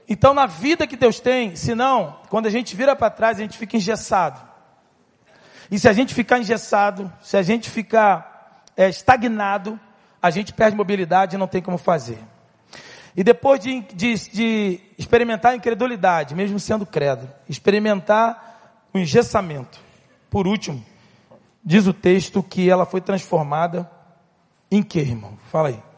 Então, 0.09 0.34
na 0.34 0.47
vida 0.47 0.86
que 0.86 0.97
Deus 0.97 1.20
tem, 1.20 1.55
senão, 1.55 2.18
quando 2.28 2.47
a 2.47 2.51
gente 2.51 2.74
vira 2.74 2.97
para 2.97 3.11
trás, 3.11 3.38
a 3.38 3.43
gente 3.43 3.57
fica 3.57 3.76
engessado. 3.76 4.41
E 5.70 5.78
se 5.78 5.88
a 5.88 5.93
gente 5.93 6.12
ficar 6.12 6.38
engessado, 6.38 7.12
se 7.22 7.36
a 7.36 7.43
gente 7.43 7.70
ficar 7.70 8.64
é, 8.76 8.88
estagnado, 8.88 9.78
a 10.20 10.30
gente 10.30 10.53
perde 10.53 10.76
mobilidade 10.76 11.36
e 11.36 11.38
não 11.38 11.47
tem 11.47 11.62
como 11.62 11.78
fazer. 11.78 12.18
E 13.16 13.22
depois 13.22 13.61
de, 13.61 13.80
de, 13.95 14.14
de 14.32 14.80
experimentar 14.99 15.53
a 15.53 15.57
incredulidade, 15.57 16.34
mesmo 16.34 16.59
sendo 16.59 16.84
credo, 16.84 17.28
experimentar 17.49 18.88
o 18.93 18.99
engessamento. 18.99 19.80
Por 20.28 20.47
último, 20.47 20.84
diz 21.64 21.86
o 21.86 21.93
texto 21.93 22.43
que 22.43 22.68
ela 22.68 22.84
foi 22.84 23.01
transformada 23.01 23.88
em 24.70 24.82
que, 24.82 24.99
irmão? 24.99 25.38
Fala 25.51 25.68
aí. 25.68 25.89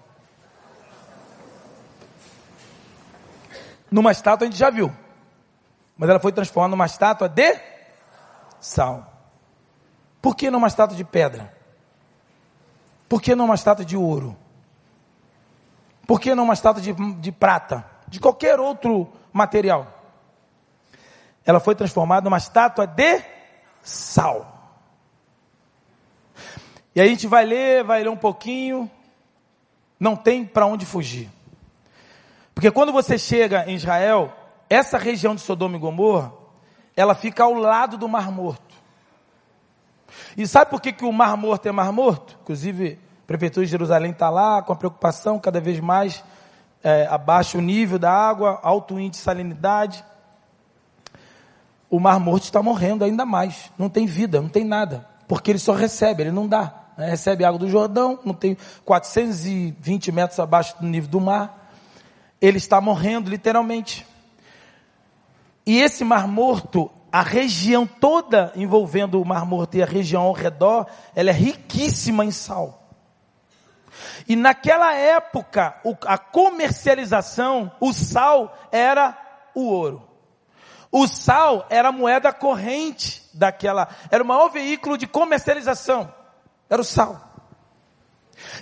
Numa 3.92 4.10
estátua 4.10 4.46
a 4.46 4.50
gente 4.50 4.58
já 4.58 4.70
viu. 4.70 4.90
Mas 5.96 6.08
ela 6.08 6.18
foi 6.18 6.32
transformada 6.32 6.70
numa 6.70 6.86
estátua 6.86 7.28
de 7.28 7.60
sal. 8.58 9.06
Por 10.20 10.34
que 10.34 10.50
numa 10.50 10.66
estátua 10.66 10.96
de 10.96 11.04
pedra? 11.04 11.54
Por 13.08 13.20
que 13.20 13.34
numa 13.34 13.54
estátua 13.54 13.84
de 13.84 13.96
ouro? 13.96 14.36
Por 16.06 16.18
que 16.18 16.34
não 16.34 16.44
uma 16.44 16.54
estátua 16.54 16.80
de, 16.80 16.92
de 16.92 17.30
prata? 17.30 17.84
De 18.08 18.18
qualquer 18.18 18.58
outro 18.58 19.12
material. 19.32 19.86
Ela 21.44 21.60
foi 21.60 21.74
transformada 21.74 22.24
numa 22.24 22.38
estátua 22.38 22.86
de 22.86 23.22
sal. 23.82 24.80
E 26.94 27.00
aí 27.00 27.06
a 27.06 27.10
gente 27.10 27.26
vai 27.26 27.44
ler, 27.44 27.84
vai 27.84 28.02
ler 28.02 28.08
um 28.08 28.16
pouquinho. 28.16 28.90
Não 30.00 30.16
tem 30.16 30.44
para 30.44 30.66
onde 30.66 30.86
fugir. 30.86 31.30
Porque 32.54 32.70
quando 32.70 32.92
você 32.92 33.18
chega 33.18 33.64
em 33.66 33.74
Israel, 33.74 34.32
essa 34.68 34.98
região 34.98 35.34
de 35.34 35.40
Sodoma 35.40 35.76
e 35.76 35.80
Gomorra, 35.80 36.32
ela 36.96 37.14
fica 37.14 37.44
ao 37.44 37.54
lado 37.54 37.96
do 37.96 38.08
Mar 38.08 38.30
Morto. 38.30 38.74
E 40.36 40.46
sabe 40.46 40.70
por 40.70 40.80
que, 40.80 40.92
que 40.92 41.04
o 41.04 41.12
Mar 41.12 41.36
Morto 41.36 41.66
é 41.66 41.72
Mar 41.72 41.92
Morto? 41.92 42.38
Inclusive, 42.42 42.98
Prefeitura 43.26 43.64
de 43.64 43.70
Jerusalém 43.70 44.10
está 44.10 44.28
lá 44.28 44.60
com 44.62 44.72
a 44.72 44.76
preocupação 44.76 45.38
cada 45.38 45.60
vez 45.60 45.80
mais 45.80 46.22
é, 46.82 47.06
abaixo 47.06 47.56
o 47.56 47.60
nível 47.62 47.98
da 47.98 48.12
água, 48.12 48.60
alto 48.62 48.98
índice 48.98 49.20
de 49.20 49.24
salinidade. 49.24 50.04
O 51.88 52.00
Mar 52.00 52.18
Morto 52.18 52.44
está 52.44 52.62
morrendo 52.62 53.04
ainda 53.04 53.24
mais. 53.24 53.70
Não 53.78 53.88
tem 53.88 54.06
vida, 54.06 54.40
não 54.40 54.48
tem 54.48 54.64
nada. 54.64 55.06
Porque 55.28 55.50
ele 55.50 55.58
só 55.58 55.72
recebe, 55.72 56.24
ele 56.24 56.30
não 56.32 56.48
dá. 56.48 56.74
Né? 56.96 57.08
Recebe 57.08 57.44
água 57.44 57.58
do 57.58 57.70
Jordão, 57.70 58.18
não 58.24 58.34
tem 58.34 58.56
420 58.84 60.12
metros 60.12 60.38
abaixo 60.38 60.74
do 60.78 60.86
nível 60.86 61.08
do 61.08 61.20
mar. 61.20 61.61
Ele 62.42 62.58
está 62.58 62.80
morrendo, 62.80 63.30
literalmente. 63.30 64.04
E 65.64 65.78
esse 65.78 66.02
Mar 66.02 66.26
Morto, 66.26 66.90
a 67.12 67.22
região 67.22 67.86
toda 67.86 68.52
envolvendo 68.56 69.22
o 69.22 69.24
Mar 69.24 69.46
Morto 69.46 69.76
e 69.76 69.82
a 69.82 69.86
região 69.86 70.22
ao 70.22 70.32
redor, 70.32 70.86
ela 71.14 71.30
é 71.30 71.32
riquíssima 71.32 72.24
em 72.24 72.32
sal. 72.32 72.82
E 74.28 74.34
naquela 74.34 74.92
época, 74.92 75.80
a 76.04 76.18
comercialização, 76.18 77.70
o 77.78 77.92
sal 77.92 78.58
era 78.72 79.16
o 79.54 79.62
ouro. 79.68 80.08
O 80.90 81.06
sal 81.06 81.64
era 81.70 81.88
a 81.88 81.92
moeda 81.92 82.32
corrente 82.32 83.22
daquela, 83.32 83.88
era 84.10 84.22
o 84.22 84.26
maior 84.26 84.48
veículo 84.48 84.98
de 84.98 85.06
comercialização. 85.06 86.12
Era 86.68 86.82
o 86.82 86.84
sal. 86.84 87.20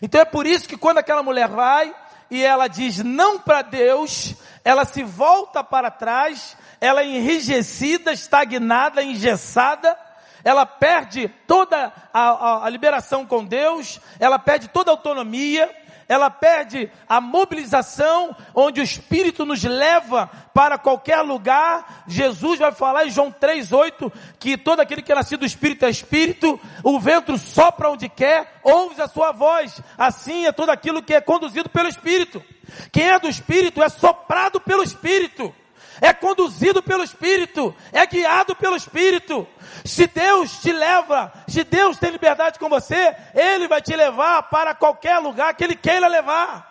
Então 0.02 0.20
é 0.20 0.24
por 0.26 0.46
isso 0.46 0.68
que 0.68 0.76
quando 0.76 0.98
aquela 0.98 1.22
mulher 1.22 1.48
vai 1.48 1.94
e 2.30 2.42
ela 2.42 2.68
diz 2.68 3.02
não 3.02 3.38
para 3.38 3.62
Deus, 3.62 4.34
ela 4.64 4.84
se 4.84 5.02
volta 5.02 5.64
para 5.64 5.90
trás, 5.90 6.56
ela 6.80 7.02
é 7.02 7.06
enrijecida, 7.06 8.12
estagnada, 8.12 9.02
engessada, 9.02 9.96
ela 10.42 10.64
perde 10.64 11.28
toda 11.46 11.92
a, 12.12 12.20
a, 12.20 12.66
a, 12.66 12.68
liberação 12.70 13.26
com 13.26 13.44
Deus, 13.44 14.00
ela 14.18 14.38
perde 14.38 14.68
toda 14.68 14.90
a 14.90 14.94
autonomia, 14.94 15.70
ela 16.10 16.28
perde 16.28 16.90
a 17.08 17.20
mobilização, 17.20 18.36
onde 18.52 18.80
o 18.80 18.82
Espírito 18.82 19.46
nos 19.46 19.62
leva 19.62 20.28
para 20.52 20.76
qualquer 20.76 21.20
lugar. 21.20 22.02
Jesus 22.08 22.58
vai 22.58 22.72
falar 22.72 23.06
em 23.06 23.10
João 23.10 23.30
3,8 23.30 24.12
que 24.36 24.58
todo 24.58 24.80
aquele 24.80 25.02
que 25.02 25.12
é 25.12 25.14
nascido 25.14 25.38
do 25.38 25.46
Espírito 25.46 25.84
é 25.84 25.88
Espírito, 25.88 26.58
o 26.82 26.98
vento 26.98 27.38
sopra 27.38 27.90
onde 27.90 28.08
quer, 28.08 28.58
ouve 28.64 29.00
a 29.00 29.06
sua 29.06 29.30
voz. 29.30 29.80
Assim 29.96 30.46
é 30.46 30.50
tudo 30.50 30.70
aquilo 30.72 31.00
que 31.00 31.14
é 31.14 31.20
conduzido 31.20 31.68
pelo 31.68 31.88
Espírito. 31.88 32.42
Quem 32.90 33.08
é 33.08 33.16
do 33.20 33.28
Espírito 33.28 33.80
é 33.80 33.88
soprado 33.88 34.60
pelo 34.60 34.82
Espírito 34.82 35.54
é 36.00 36.12
conduzido 36.12 36.82
pelo 36.82 37.04
Espírito, 37.04 37.74
é 37.92 38.06
guiado 38.06 38.56
pelo 38.56 38.76
Espírito. 38.76 39.46
Se 39.84 40.06
Deus 40.06 40.60
te 40.60 40.72
leva, 40.72 41.32
se 41.46 41.62
Deus 41.64 41.98
tem 41.98 42.10
liberdade 42.10 42.58
com 42.58 42.68
você, 42.68 43.14
Ele 43.34 43.68
vai 43.68 43.82
te 43.82 43.94
levar 43.94 44.44
para 44.44 44.74
qualquer 44.74 45.18
lugar 45.18 45.54
que 45.54 45.62
Ele 45.62 45.76
queira 45.76 46.06
levar. 46.06 46.70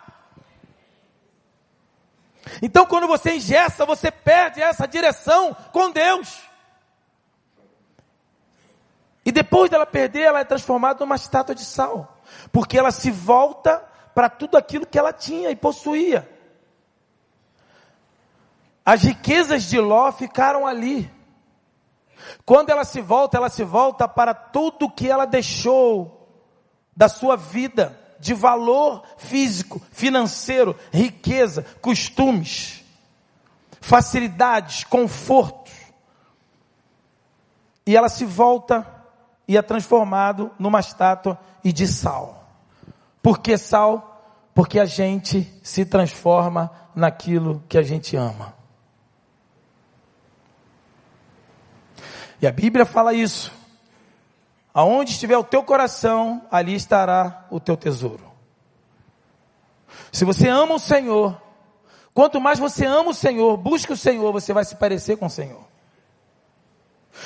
Então, 2.60 2.84
quando 2.84 3.06
você 3.06 3.36
ingessa, 3.36 3.86
você 3.86 4.10
perde 4.10 4.60
essa 4.60 4.86
direção 4.86 5.54
com 5.72 5.90
Deus. 5.90 6.40
E 9.24 9.30
depois 9.30 9.70
dela 9.70 9.86
perder, 9.86 10.22
ela 10.22 10.40
é 10.40 10.44
transformada 10.44 11.00
numa 11.00 11.14
estátua 11.14 11.54
de 11.54 11.64
sal, 11.64 12.20
porque 12.50 12.78
ela 12.78 12.90
se 12.90 13.10
volta 13.10 13.84
para 14.14 14.28
tudo 14.28 14.56
aquilo 14.56 14.86
que 14.86 14.98
ela 14.98 15.12
tinha 15.12 15.50
e 15.50 15.56
possuía. 15.56 16.28
As 18.84 19.02
riquezas 19.02 19.64
de 19.64 19.78
Ló 19.78 20.10
ficaram 20.12 20.66
ali. 20.66 21.10
Quando 22.44 22.70
ela 22.70 22.84
se 22.84 23.00
volta, 23.00 23.36
ela 23.36 23.48
se 23.48 23.64
volta 23.64 24.08
para 24.08 24.34
tudo 24.34 24.90
que 24.90 25.08
ela 25.08 25.26
deixou 25.26 26.28
da 26.96 27.08
sua 27.08 27.36
vida, 27.36 27.98
de 28.18 28.34
valor 28.34 29.02
físico, 29.16 29.80
financeiro, 29.90 30.76
riqueza, 30.92 31.64
costumes, 31.80 32.84
facilidades, 33.80 34.84
confortos. 34.84 35.72
E 37.86 37.96
ela 37.96 38.08
se 38.08 38.24
volta 38.24 38.86
e 39.48 39.56
é 39.56 39.62
transformado 39.62 40.50
numa 40.58 40.80
estátua 40.80 41.38
e 41.64 41.72
de 41.72 41.88
sal. 41.88 42.44
Por 43.22 43.38
que 43.38 43.56
sal? 43.56 44.22
Porque 44.54 44.78
a 44.78 44.84
gente 44.84 45.52
se 45.62 45.84
transforma 45.84 46.70
naquilo 46.94 47.62
que 47.68 47.78
a 47.78 47.82
gente 47.82 48.16
ama. 48.16 48.59
E 52.40 52.46
a 52.46 52.52
Bíblia 52.52 52.86
fala 52.86 53.12
isso. 53.12 53.52
Aonde 54.72 55.10
estiver 55.10 55.36
o 55.36 55.44
teu 55.44 55.62
coração, 55.62 56.46
ali 56.50 56.74
estará 56.74 57.46
o 57.50 57.58
teu 57.60 57.76
tesouro. 57.76 58.30
Se 60.12 60.24
você 60.24 60.48
ama 60.48 60.74
o 60.74 60.78
Senhor, 60.78 61.40
quanto 62.14 62.40
mais 62.40 62.58
você 62.58 62.86
ama 62.86 63.10
o 63.10 63.14
Senhor, 63.14 63.56
busca 63.56 63.92
o 63.92 63.96
Senhor, 63.96 64.32
você 64.32 64.52
vai 64.52 64.64
se 64.64 64.76
parecer 64.76 65.16
com 65.16 65.26
o 65.26 65.30
Senhor. 65.30 65.64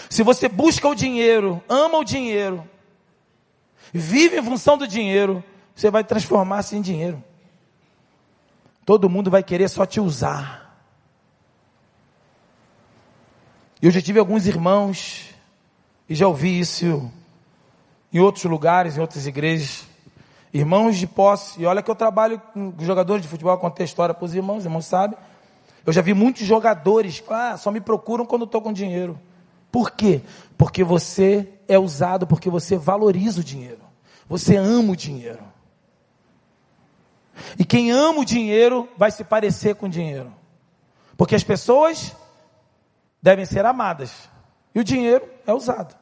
Se 0.09 0.23
você 0.23 0.49
busca 0.49 0.89
o 0.89 0.95
dinheiro, 0.95 1.62
ama 1.69 1.99
o 1.99 2.05
dinheiro, 2.05 2.69
vive 3.93 4.39
em 4.39 4.43
função 4.43 4.77
do 4.77 4.89
dinheiro, 4.89 5.45
você 5.75 5.91
vai 5.91 6.03
transformar-se 6.03 6.77
em 6.77 6.81
dinheiro. 6.81 7.23
Todo 8.85 9.09
mundo 9.09 9.31
vai 9.31 9.43
querer 9.43 9.69
só 9.69 9.87
te 9.87 10.01
usar. 10.01 10.64
Eu 13.85 13.91
já 13.91 14.01
tive 14.01 14.18
alguns 14.18 14.47
irmãos, 14.47 15.26
e 16.09 16.14
já 16.14 16.26
ouvi 16.26 16.59
isso 16.59 17.12
em 18.11 18.18
outros 18.18 18.43
lugares, 18.47 18.97
em 18.97 19.01
outras 19.03 19.26
igrejas. 19.26 19.85
Irmãos 20.55 20.97
de 20.97 21.07
posse, 21.07 21.61
e 21.61 21.66
olha 21.66 21.82
que 21.82 21.91
eu 21.91 21.95
trabalho 21.95 22.41
com 22.55 22.72
jogadores 22.78 23.22
de 23.22 23.28
futebol, 23.28 23.59
contei 23.59 23.85
história 23.85 24.14
para 24.14 24.24
os 24.24 24.35
irmãos, 24.35 24.61
os 24.61 24.64
irmãos 24.64 24.87
sabem. 24.87 25.18
Eu 25.85 25.93
já 25.93 26.01
vi 26.01 26.14
muitos 26.14 26.47
jogadores, 26.47 27.22
ah, 27.28 27.59
só 27.59 27.70
me 27.70 27.78
procuram 27.78 28.24
quando 28.24 28.47
estou 28.47 28.62
com 28.62 28.72
dinheiro. 28.72 29.20
Por 29.70 29.91
quê? 29.91 30.22
Porque 30.57 30.82
você 30.82 31.47
é 31.68 31.78
usado, 31.78 32.26
porque 32.26 32.49
você 32.49 32.78
valoriza 32.78 33.43
o 33.43 33.45
dinheiro. 33.45 33.82
Você 34.26 34.57
ama 34.57 34.93
o 34.95 34.97
dinheiro. 34.97 35.45
E 37.59 37.66
quem 37.66 37.91
ama 37.91 38.20
o 38.20 38.24
dinheiro 38.24 38.89
vai 38.97 39.11
se 39.11 39.22
parecer 39.24 39.74
com 39.74 39.85
o 39.85 39.91
dinheiro. 39.91 40.32
Porque 41.18 41.35
as 41.35 41.45
pessoas 41.45 42.16
devem 43.25 43.47
ser 43.47 43.64
amadas. 43.64 44.29
E 44.75 44.79
o 44.79 44.85
dinheiro 44.85 45.27
é 45.47 45.53
usado. 45.55 45.97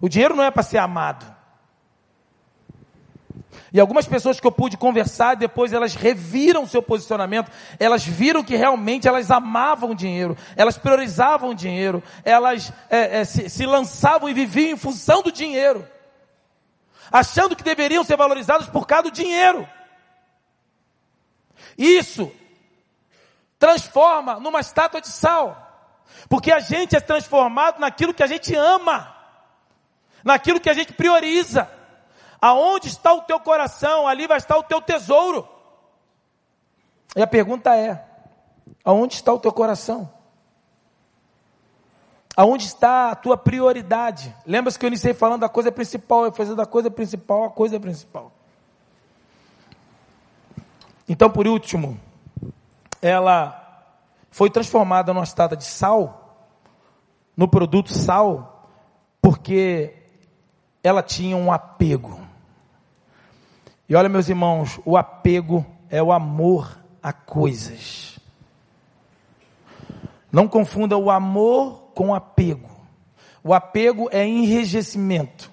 O 0.00 0.08
dinheiro 0.08 0.36
não 0.36 0.44
é 0.44 0.52
para 0.52 0.62
ser 0.62 0.78
amado. 0.78 1.26
E 3.72 3.80
algumas 3.80 4.06
pessoas 4.06 4.38
que 4.38 4.46
eu 4.46 4.52
pude 4.52 4.76
conversar, 4.76 5.34
depois 5.34 5.72
elas 5.72 5.96
reviram 5.96 6.64
seu 6.64 6.80
posicionamento, 6.80 7.50
elas 7.80 8.06
viram 8.06 8.44
que 8.44 8.54
realmente 8.54 9.08
elas 9.08 9.32
amavam 9.32 9.90
o 9.90 9.94
dinheiro, 9.96 10.36
elas 10.54 10.78
priorizavam 10.78 11.50
o 11.50 11.54
dinheiro, 11.54 12.00
elas 12.24 12.72
é, 12.88 13.18
é, 13.18 13.24
se, 13.24 13.50
se 13.50 13.66
lançavam 13.66 14.28
e 14.28 14.34
viviam 14.34 14.70
em 14.70 14.76
função 14.76 15.22
do 15.22 15.32
dinheiro, 15.32 15.84
achando 17.10 17.56
que 17.56 17.64
deveriam 17.64 18.04
ser 18.04 18.16
valorizados 18.16 18.68
por 18.68 18.86
causa 18.86 19.04
do 19.04 19.10
dinheiro. 19.10 19.68
Isso 21.76 22.30
transforma 23.58 24.38
numa 24.38 24.60
estátua 24.60 25.00
de 25.00 25.08
sal, 25.08 25.65
porque 26.28 26.50
a 26.50 26.60
gente 26.60 26.96
é 26.96 27.00
transformado 27.00 27.78
naquilo 27.78 28.14
que 28.14 28.22
a 28.22 28.26
gente 28.26 28.54
ama, 28.54 29.14
naquilo 30.24 30.60
que 30.60 30.70
a 30.70 30.74
gente 30.74 30.92
prioriza. 30.92 31.70
Aonde 32.40 32.88
está 32.88 33.12
o 33.12 33.22
teu 33.22 33.40
coração, 33.40 34.06
ali 34.06 34.26
vai 34.26 34.36
estar 34.36 34.56
o 34.56 34.62
teu 34.62 34.80
tesouro. 34.80 35.48
E 37.14 37.22
a 37.22 37.26
pergunta 37.26 37.74
é: 37.74 38.04
aonde 38.84 39.14
está 39.14 39.32
o 39.32 39.38
teu 39.38 39.52
coração? 39.52 40.12
Aonde 42.36 42.66
está 42.66 43.12
a 43.12 43.14
tua 43.14 43.36
prioridade? 43.36 44.34
Lembra-se 44.44 44.78
que 44.78 44.84
eu 44.84 44.88
iniciei 44.88 45.14
falando 45.14 45.40
da 45.40 45.48
coisa 45.48 45.72
principal, 45.72 46.26
eu 46.26 46.32
fazer 46.32 46.54
da 46.54 46.66
coisa 46.66 46.90
principal 46.90 47.44
a 47.44 47.50
coisa 47.50 47.80
principal. 47.80 48.30
Então, 51.08 51.30
por 51.30 51.46
último, 51.46 51.98
ela 53.00 53.65
foi 54.36 54.50
transformada 54.50 55.14
numa 55.14 55.24
estada 55.24 55.56
de 55.56 55.64
sal, 55.64 56.52
no 57.34 57.48
produto 57.48 57.94
sal, 57.94 58.70
porque 59.18 59.94
ela 60.84 61.02
tinha 61.02 61.34
um 61.34 61.50
apego. 61.50 62.20
E 63.88 63.96
olha, 63.96 64.10
meus 64.10 64.28
irmãos, 64.28 64.78
o 64.84 64.94
apego 64.94 65.64
é 65.88 66.02
o 66.02 66.12
amor 66.12 66.78
a 67.02 67.14
coisas. 67.14 68.18
Não 70.30 70.46
confunda 70.46 70.98
o 70.98 71.10
amor 71.10 71.92
com 71.94 72.14
apego. 72.14 72.68
O 73.42 73.54
apego 73.54 74.06
é 74.12 74.26
enrijecimento. 74.26 75.50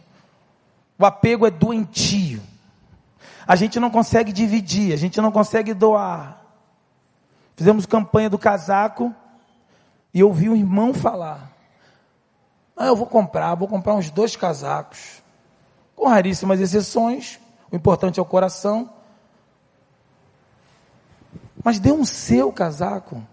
O 0.99 1.05
apego 1.05 1.47
é 1.47 1.51
doentio. 1.51 2.41
A 3.47 3.55
gente 3.55 3.79
não 3.79 3.89
consegue 3.89 4.33
dividir, 4.33 4.91
a 4.91 4.97
gente 4.97 5.21
não 5.21 5.31
consegue 5.31 5.73
doar. 5.73 6.42
Fizemos 7.55 7.85
campanha 7.85 8.29
do 8.29 8.37
casaco 8.37 9.13
e 10.13 10.19
eu 10.19 10.27
ouvi 10.27 10.49
um 10.49 10.55
irmão 10.55 10.93
falar: 10.93 11.51
ah, 12.75 12.87
eu 12.87 12.95
vou 12.95 13.07
comprar, 13.07 13.55
vou 13.55 13.67
comprar 13.67 13.95
uns 13.95 14.09
dois 14.09 14.35
casacos. 14.35 15.21
Com 15.95 16.07
raríssimas 16.07 16.59
exceções, 16.59 17.39
o 17.71 17.75
importante 17.75 18.19
é 18.19 18.21
o 18.21 18.25
coração. 18.25 18.91
Mas 21.63 21.79
dê 21.79 21.91
um 21.91 22.03
seu 22.03 22.51
casaco. 22.51 23.23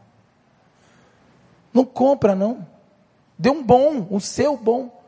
Não 1.73 1.85
compra, 1.85 2.35
não. 2.35 2.67
Dê 3.39 3.51
um 3.51 3.63
bom, 3.63 4.07
um 4.11 4.21
seu 4.21 4.57
bom. 4.57 5.03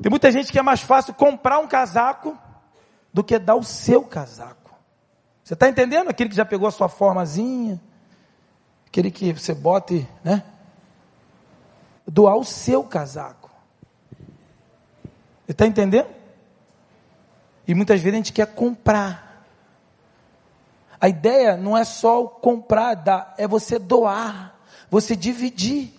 Tem 0.00 0.10
muita 0.10 0.30
gente 0.30 0.50
que 0.50 0.58
é 0.58 0.62
mais 0.62 0.80
fácil 0.80 1.14
comprar 1.14 1.58
um 1.58 1.68
casaco 1.68 2.38
do 3.12 3.22
que 3.22 3.38
dar 3.38 3.54
o 3.54 3.62
seu 3.62 4.02
casaco. 4.02 4.63
Você 5.44 5.52
está 5.52 5.68
entendendo? 5.68 6.08
Aquele 6.08 6.30
que 6.30 6.36
já 6.36 6.44
pegou 6.44 6.66
a 6.66 6.70
sua 6.70 6.88
formazinha, 6.88 7.78
aquele 8.86 9.10
que 9.10 9.30
você 9.30 9.52
bote, 9.52 10.08
né? 10.24 10.42
Doar 12.06 12.36
o 12.36 12.44
seu 12.44 12.82
casaco. 12.82 13.50
Você 15.44 15.52
está 15.52 15.66
entendendo? 15.66 16.08
E 17.68 17.74
muitas 17.74 18.00
vezes 18.00 18.14
a 18.14 18.16
gente 18.16 18.32
quer 18.32 18.54
comprar. 18.54 19.46
A 20.98 21.08
ideia 21.10 21.58
não 21.58 21.76
é 21.76 21.84
só 21.84 22.24
comprar, 22.26 22.94
dar, 22.94 23.34
é 23.36 23.46
você 23.46 23.78
doar, 23.78 24.58
você 24.88 25.14
dividir. 25.14 25.92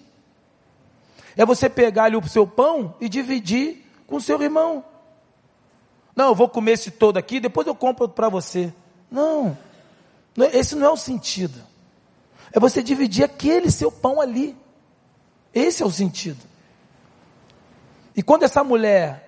É 1.37 1.45
você 1.45 1.69
pegar 1.69 2.05
ali 2.05 2.15
o 2.15 2.27
seu 2.27 2.47
pão 2.47 2.95
e 2.99 3.07
dividir 3.07 3.85
com 4.07 4.15
o 4.15 4.21
seu 4.21 4.41
irmão. 4.41 4.83
Não, 6.15 6.29
eu 6.29 6.35
vou 6.35 6.49
comer 6.49 6.71
esse 6.71 6.89
todo 6.89 7.17
aqui, 7.17 7.39
depois 7.39 7.67
eu 7.67 7.75
compro 7.75 8.09
para 8.09 8.29
você. 8.29 8.73
Não, 9.09 9.57
esse 10.51 10.75
não 10.75 10.87
é 10.87 10.89
o 10.89 10.97
sentido. 10.97 11.61
É 12.51 12.59
você 12.59 12.81
dividir 12.81 13.23
aquele 13.23 13.71
seu 13.71 13.91
pão 13.91 14.21
ali. 14.21 14.57
Esse 15.53 15.83
é 15.83 15.85
o 15.85 15.91
sentido. 15.91 16.43
E 18.15 18.23
quando 18.23 18.43
essa 18.43 18.63
mulher 18.63 19.25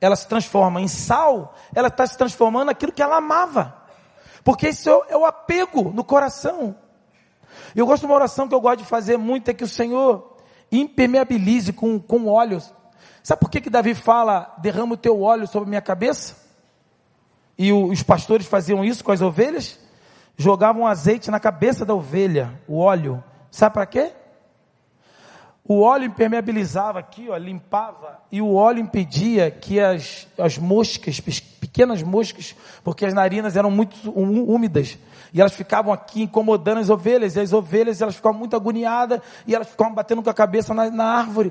ela 0.00 0.16
se 0.16 0.28
transforma 0.28 0.80
em 0.80 0.88
sal, 0.88 1.54
ela 1.74 1.88
está 1.88 2.06
se 2.06 2.16
transformando 2.16 2.66
naquilo 2.66 2.92
que 2.92 3.02
ela 3.02 3.16
amava. 3.16 3.74
Porque 4.42 4.68
isso 4.68 4.90
é 5.08 5.16
o 5.16 5.24
apego 5.24 5.90
no 5.90 6.04
coração. 6.04 6.76
Eu 7.74 7.86
gosto 7.86 8.00
de 8.00 8.06
uma 8.06 8.14
oração 8.14 8.46
que 8.46 8.54
eu 8.54 8.60
gosto 8.60 8.80
de 8.80 8.84
fazer 8.84 9.16
muito, 9.16 9.48
é 9.48 9.54
que 9.54 9.64
o 9.64 9.68
Senhor 9.68 10.36
impermeabilize 10.70 11.72
com, 11.72 11.98
com 11.98 12.26
óleos. 12.26 12.72
Sabe 13.22 13.40
por 13.40 13.50
que, 13.50 13.60
que 13.60 13.70
Davi 13.70 13.94
fala, 13.94 14.54
derrama 14.58 14.94
o 14.94 14.98
teu 14.98 15.22
óleo 15.22 15.46
sobre 15.46 15.68
a 15.68 15.70
minha 15.70 15.82
cabeça? 15.82 16.43
E 17.56 17.72
o, 17.72 17.86
os 17.86 18.02
pastores 18.02 18.46
faziam 18.46 18.84
isso 18.84 19.04
com 19.04 19.12
as 19.12 19.20
ovelhas? 19.20 19.78
Jogavam 20.36 20.86
azeite 20.86 21.30
na 21.30 21.38
cabeça 21.38 21.84
da 21.84 21.94
ovelha, 21.94 22.60
o 22.66 22.78
óleo. 22.78 23.22
Sabe 23.50 23.74
para 23.74 23.86
quê? 23.86 24.12
O 25.66 25.80
óleo 25.80 26.04
impermeabilizava 26.04 26.98
aqui, 26.98 27.30
ó, 27.30 27.36
limpava, 27.38 28.20
e 28.30 28.42
o 28.42 28.52
óleo 28.52 28.80
impedia 28.80 29.50
que 29.50 29.80
as, 29.80 30.28
as 30.36 30.58
moscas, 30.58 31.20
pequenas 31.20 32.02
moscas, 32.02 32.54
porque 32.82 33.06
as 33.06 33.14
narinas 33.14 33.56
eram 33.56 33.70
muito 33.70 33.96
úmidas, 34.10 34.98
e 35.32 35.40
elas 35.40 35.54
ficavam 35.54 35.90
aqui 35.90 36.22
incomodando 36.22 36.80
as 36.80 36.90
ovelhas, 36.90 37.34
e 37.34 37.40
as 37.40 37.54
ovelhas 37.54 38.02
elas 38.02 38.14
ficavam 38.14 38.38
muito 38.38 38.54
agoniadas, 38.54 39.20
e 39.46 39.54
elas 39.54 39.66
ficavam 39.66 39.94
batendo 39.94 40.22
com 40.22 40.28
a 40.28 40.34
cabeça 40.34 40.74
na, 40.74 40.90
na 40.90 41.04
árvore. 41.04 41.50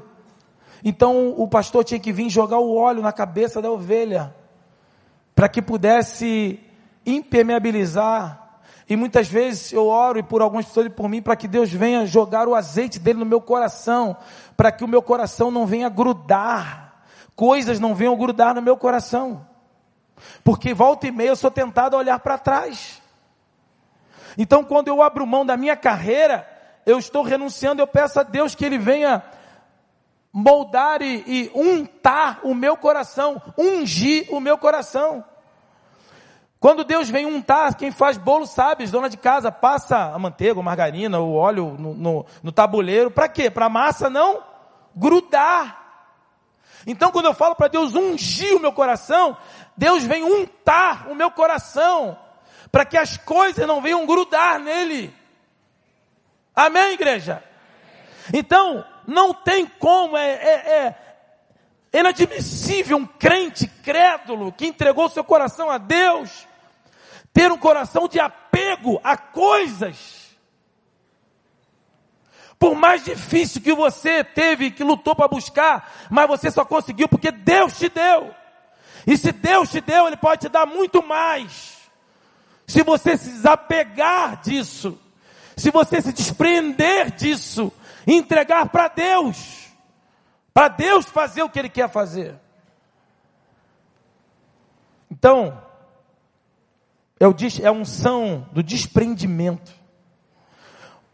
Então 0.84 1.34
o 1.36 1.48
pastor 1.48 1.84
tinha 1.84 2.00
que 2.00 2.12
vir 2.12 2.30
jogar 2.30 2.60
o 2.60 2.76
óleo 2.76 3.02
na 3.02 3.12
cabeça 3.12 3.64
da 3.64 3.72
ovelha, 3.72 4.32
para 5.36 5.50
que 5.50 5.62
pudesse 5.62 6.60
impermeabilizar 7.06 8.44
e 8.90 8.96
muitas 8.96 9.28
vezes 9.28 9.72
eu 9.72 9.88
oro 9.88 10.20
e 10.20 10.24
por 10.24 10.42
algumas 10.42 10.66
pessoas 10.66 10.88
e 10.88 10.90
por 10.90 11.08
mim 11.08 11.22
para 11.22 11.36
que 11.36 11.48
Deus 11.48 11.72
venha 11.72 12.06
jogar 12.06 12.48
o 12.48 12.56
azeite 12.56 13.00
dele 13.00 13.20
no 13.20 13.26
meu 13.26 13.40
coração, 13.40 14.16
para 14.58 14.72
que 14.72 14.84
o 14.84 14.88
meu 14.88 15.02
coração 15.02 15.50
não 15.50 15.66
venha 15.66 15.90
grudar, 15.90 17.04
coisas 17.36 17.80
não 17.80 17.96
venham 17.96 18.16
grudar 18.16 18.54
no 18.54 18.62
meu 18.62 18.76
coração. 18.76 19.46
Porque 20.44 20.74
volta 20.74 21.08
e 21.08 21.12
meia 21.12 21.30
eu 21.30 21.36
sou 21.36 21.50
tentado 21.50 21.96
a 21.96 22.00
olhar 22.00 22.20
para 22.20 22.38
trás. 22.38 23.02
Então 24.38 24.64
quando 24.64 24.90
eu 24.90 25.02
abro 25.02 25.26
mão 25.26 25.46
da 25.46 25.56
minha 25.56 25.76
carreira, 25.76 26.48
eu 26.86 27.00
estou 27.00 27.24
renunciando, 27.24 27.82
eu 27.82 27.88
peço 27.88 28.20
a 28.20 28.24
Deus 28.24 28.54
que 28.54 28.66
Ele 28.66 28.78
venha 28.78 29.24
moldar 30.34 31.04
e, 31.04 31.24
e 31.28 31.52
untar 31.54 32.40
o 32.42 32.56
meu 32.56 32.76
coração, 32.76 33.40
ungir 33.56 34.26
o 34.34 34.40
meu 34.40 34.58
coração. 34.58 35.24
Quando 36.60 36.84
Deus 36.84 37.10
vem 37.10 37.26
untar, 37.26 37.76
quem 37.76 37.92
faz 37.92 38.18
bolo 38.18 38.48
sabe, 38.48 38.88
dona 38.88 39.10
de 39.10 39.18
casa, 39.18 39.52
passa 39.52 39.98
a 39.98 40.18
manteiga, 40.18 40.60
a 40.60 40.64
margarina, 40.64 41.20
o 41.20 41.36
óleo 41.36 41.76
no, 41.78 41.94
no, 41.94 42.26
no 42.42 42.52
tabuleiro. 42.52 43.12
Para 43.12 43.28
quê? 43.28 43.52
Para 43.52 43.66
a 43.66 43.70
massa 43.70 44.10
não 44.10 44.42
grudar. 44.96 45.82
Então, 46.88 47.12
quando 47.12 47.26
eu 47.26 47.34
falo 47.34 47.54
para 47.56 47.68
Deus 47.68 47.96
ungir 47.96 48.56
o 48.56 48.60
meu 48.60 48.72
coração, 48.72 49.38
Deus 49.76 50.04
vem 50.04 50.24
untar 50.24 51.10
o 51.10 51.16
meu 51.16 51.30
coração, 51.32 52.18
para 52.72 52.86
que 52.86 52.98
as 52.98 53.18
coisas 53.18 53.68
não 53.68 53.82
venham 53.82 54.06
grudar 54.06 54.58
nele. 54.58 55.14
Amém, 56.56 56.94
igreja? 56.94 57.44
Então, 58.34 58.86
não 59.08 59.34
tem 59.34 59.66
como, 59.66 60.18
é, 60.18 60.32
é, 60.32 60.96
é 61.94 62.00
inadmissível 62.00 62.98
um 62.98 63.06
crente 63.06 63.68
crédulo 63.68 64.52
que 64.52 64.66
entregou 64.66 65.10
seu 65.10 65.24
coração 65.24 65.70
a 65.70 65.78
Deus 65.78 66.48
ter 67.34 67.52
um 67.52 67.58
coração 67.58 68.08
de 68.08 68.20
apego 68.20 69.02
a 69.04 69.18
coisas. 69.18 70.24
Por 72.60 72.76
mais 72.76 73.04
difícil 73.04 73.62
que 73.62 73.74
você 73.74 74.24
teve, 74.24 74.72
que 74.72 74.84
lutou 74.84 75.16
para 75.16 75.28
buscar, 75.28 75.92
mas 76.10 76.28
você 76.28 76.52
só 76.52 76.64
conseguiu 76.64 77.10
porque 77.10 77.32
Deus 77.32 77.78
te 77.78 77.90
deu. 77.90 78.34
E 79.06 79.18
se 79.18 79.32
Deus 79.32 79.70
te 79.70 79.82
deu, 79.82 80.08
Ele 80.08 80.16
pode 80.16 80.42
te 80.42 80.50
dar 80.50 80.66
muito 80.66 81.04
mais. 81.04 81.74
Se 82.66 82.84
você 82.84 83.18
se 83.18 83.32
desapegar 83.32 84.42
disso, 84.42 84.98
se 85.58 85.72
você 85.72 86.02
se 86.02 86.14
desprender 86.14 87.12
disso, 87.12 87.72
entregar 88.06 88.70
para 88.70 88.88
Deus. 88.88 89.68
Para 90.54 90.68
Deus 90.68 91.06
fazer 91.06 91.44
o 91.44 91.50
que 91.50 91.60
Ele 91.60 91.70
quer 91.70 91.90
fazer. 91.90 92.40
Então, 95.10 95.62
é, 97.20 97.26
é 97.64 97.68
a 97.68 97.72
unção 97.72 98.48
do 98.52 98.62
desprendimento. 98.62 99.72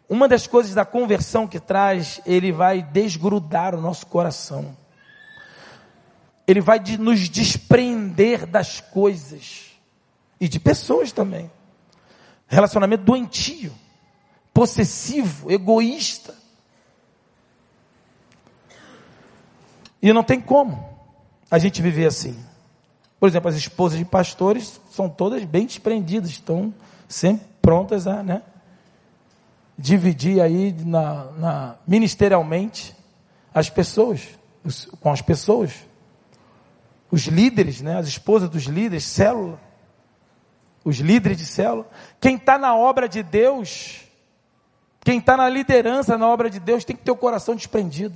Uma 0.09 0.27
das 0.27 0.47
coisas 0.47 0.73
da 0.73 0.83
conversão 0.83 1.45
que 1.45 1.59
traz, 1.59 2.19
ele 2.25 2.51
vai 2.51 2.81
desgrudar 2.81 3.75
o 3.75 3.81
nosso 3.81 4.07
coração. 4.07 4.75
Ele 6.47 6.61
vai 6.61 6.79
de, 6.79 6.97
nos 6.97 7.29
desprender 7.29 8.47
das 8.47 8.81
coisas 8.81 9.65
e 10.41 10.47
de 10.47 10.59
pessoas 10.59 11.11
também. 11.11 11.51
Relacionamento 12.47 13.03
doentio, 13.03 13.71
possessivo, 14.51 15.51
egoísta. 15.51 16.38
E 20.01 20.13
não 20.13 20.23
tem 20.23 20.39
como 20.39 20.87
a 21.49 21.57
gente 21.57 21.81
viver 21.81 22.07
assim. 22.07 22.37
Por 23.19 23.27
exemplo, 23.27 23.49
as 23.49 23.55
esposas 23.55 23.97
de 23.97 24.05
pastores 24.05 24.79
são 24.91 25.09
todas 25.09 25.43
bem 25.43 25.65
desprendidas, 25.65 26.29
estão 26.29 26.73
sempre 27.07 27.45
prontas 27.61 28.07
a 28.07 28.23
né, 28.23 28.41
dividir 29.77 30.41
aí 30.41 30.73
na, 30.85 31.25
na, 31.37 31.75
ministerialmente 31.85 32.95
as 33.53 33.69
pessoas, 33.69 34.27
os, 34.63 34.85
com 34.85 35.11
as 35.11 35.21
pessoas. 35.21 35.73
Os 37.11 37.25
líderes, 37.25 37.81
né, 37.81 37.97
as 37.97 38.07
esposas 38.07 38.49
dos 38.49 38.63
líderes, 38.63 39.03
célula. 39.03 39.59
Os 40.85 40.97
líderes 40.97 41.37
de 41.37 41.45
célula. 41.45 41.87
Quem 42.21 42.35
está 42.35 42.57
na 42.57 42.75
obra 42.75 43.09
de 43.09 43.21
Deus, 43.21 44.01
quem 45.01 45.19
está 45.19 45.35
na 45.35 45.49
liderança 45.49 46.17
na 46.17 46.27
obra 46.27 46.49
de 46.49 46.59
Deus, 46.59 46.85
tem 46.85 46.95
que 46.95 47.03
ter 47.03 47.11
o 47.11 47.17
coração 47.17 47.55
desprendido. 47.55 48.15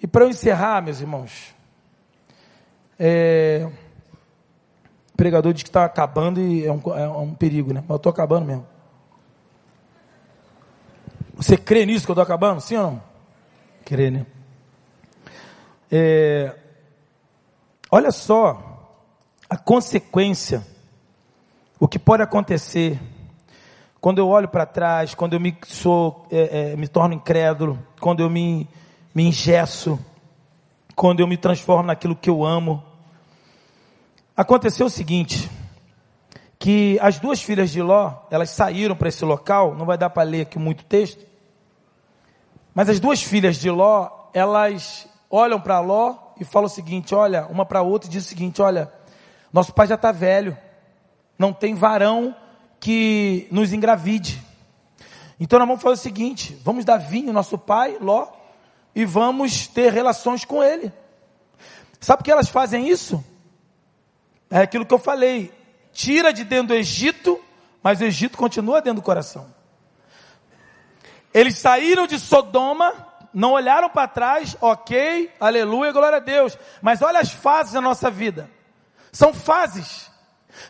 E 0.00 0.06
para 0.06 0.24
eu 0.24 0.28
encerrar, 0.28 0.82
meus 0.82 1.00
irmãos, 1.00 1.54
é, 2.98 3.68
o 5.12 5.16
pregador 5.16 5.52
diz 5.52 5.62
que 5.62 5.68
está 5.68 5.84
acabando 5.84 6.40
e 6.40 6.64
é 6.64 6.72
um, 6.72 6.80
é 6.96 7.08
um 7.08 7.34
perigo, 7.34 7.72
né? 7.72 7.80
Mas 7.80 7.90
eu 7.90 7.96
estou 7.96 8.10
acabando 8.10 8.46
mesmo. 8.46 8.66
Você 11.34 11.56
crê 11.56 11.86
nisso 11.86 12.04
que 12.04 12.10
eu 12.10 12.14
estou 12.14 12.22
acabando? 12.22 12.60
Sim 12.60 12.76
ou 12.76 12.82
não? 12.82 13.02
Crê, 13.84 14.10
né? 14.10 14.26
É, 15.90 16.54
olha 17.90 18.10
só 18.10 18.68
a 19.48 19.56
consequência, 19.56 20.66
o 21.80 21.88
que 21.88 21.98
pode 21.98 22.22
acontecer 22.22 23.00
quando 24.00 24.18
eu 24.18 24.28
olho 24.28 24.48
para 24.48 24.66
trás, 24.66 25.14
quando 25.14 25.32
eu 25.32 25.40
me, 25.40 25.56
sou, 25.66 26.26
é, 26.30 26.72
é, 26.72 26.76
me 26.76 26.86
torno 26.86 27.14
incrédulo, 27.14 27.78
quando 28.00 28.20
eu 28.20 28.30
me 28.30 28.68
me 29.14 29.24
engesso, 29.24 29.98
quando 30.94 31.20
eu 31.20 31.26
me 31.26 31.36
transformo 31.36 31.84
naquilo 31.84 32.16
que 32.16 32.28
eu 32.28 32.44
amo. 32.44 32.82
Aconteceu 34.36 34.86
o 34.86 34.90
seguinte, 34.90 35.48
que 36.58 36.98
as 37.00 37.18
duas 37.18 37.40
filhas 37.40 37.70
de 37.70 37.80
Ló, 37.80 38.14
elas 38.30 38.50
saíram 38.50 38.96
para 38.96 39.08
esse 39.08 39.24
local, 39.24 39.74
não 39.74 39.86
vai 39.86 39.96
dar 39.96 40.10
para 40.10 40.24
ler 40.24 40.42
aqui 40.42 40.58
muito 40.58 40.84
texto, 40.84 41.24
mas 42.74 42.88
as 42.88 42.98
duas 42.98 43.22
filhas 43.22 43.56
de 43.56 43.70
Ló, 43.70 44.28
elas 44.34 45.08
olham 45.30 45.60
para 45.60 45.80
Ló 45.80 46.16
e 46.40 46.44
falam 46.44 46.66
o 46.66 46.70
seguinte, 46.70 47.14
olha, 47.14 47.46
uma 47.46 47.64
para 47.64 47.80
a 47.80 47.82
outra 47.82 48.08
e 48.08 48.12
diz 48.12 48.24
o 48.24 48.28
seguinte, 48.28 48.60
olha, 48.60 48.92
nosso 49.52 49.72
pai 49.72 49.86
já 49.86 49.94
está 49.94 50.12
velho, 50.12 50.56
não 51.38 51.52
tem 51.52 51.74
varão 51.74 52.34
que 52.80 53.46
nos 53.50 53.72
engravide. 53.72 54.42
Então 55.40 55.58
nós 55.58 55.68
vamos 55.68 55.82
fazer 55.82 55.94
o 55.94 56.02
seguinte, 56.02 56.58
vamos 56.64 56.84
dar 56.84 56.96
vinho 56.96 57.32
nosso 57.32 57.56
pai, 57.56 57.96
Ló, 58.00 58.26
e 58.98 59.04
vamos 59.04 59.68
ter 59.68 59.92
relações 59.92 60.44
com 60.44 60.60
ele. 60.60 60.92
Sabe 62.00 62.18
por 62.18 62.24
que 62.24 62.32
elas 62.32 62.48
fazem 62.48 62.88
isso? 62.88 63.24
É 64.50 64.58
aquilo 64.58 64.84
que 64.84 64.92
eu 64.92 64.98
falei. 64.98 65.52
Tira 65.92 66.32
de 66.32 66.42
dentro 66.42 66.68
do 66.68 66.74
Egito, 66.74 67.40
mas 67.80 68.00
o 68.00 68.04
Egito 68.04 68.36
continua 68.36 68.82
dentro 68.82 69.00
do 69.00 69.04
coração. 69.04 69.54
Eles 71.32 71.58
saíram 71.58 72.08
de 72.08 72.18
Sodoma, 72.18 72.92
não 73.32 73.52
olharam 73.52 73.88
para 73.88 74.08
trás, 74.08 74.56
ok, 74.60 75.32
aleluia, 75.38 75.92
glória 75.92 76.16
a 76.16 76.20
Deus. 76.20 76.58
Mas 76.82 77.00
olha 77.00 77.20
as 77.20 77.30
fases 77.30 77.74
da 77.74 77.80
nossa 77.80 78.10
vida. 78.10 78.50
São 79.12 79.32
fases. 79.32 80.10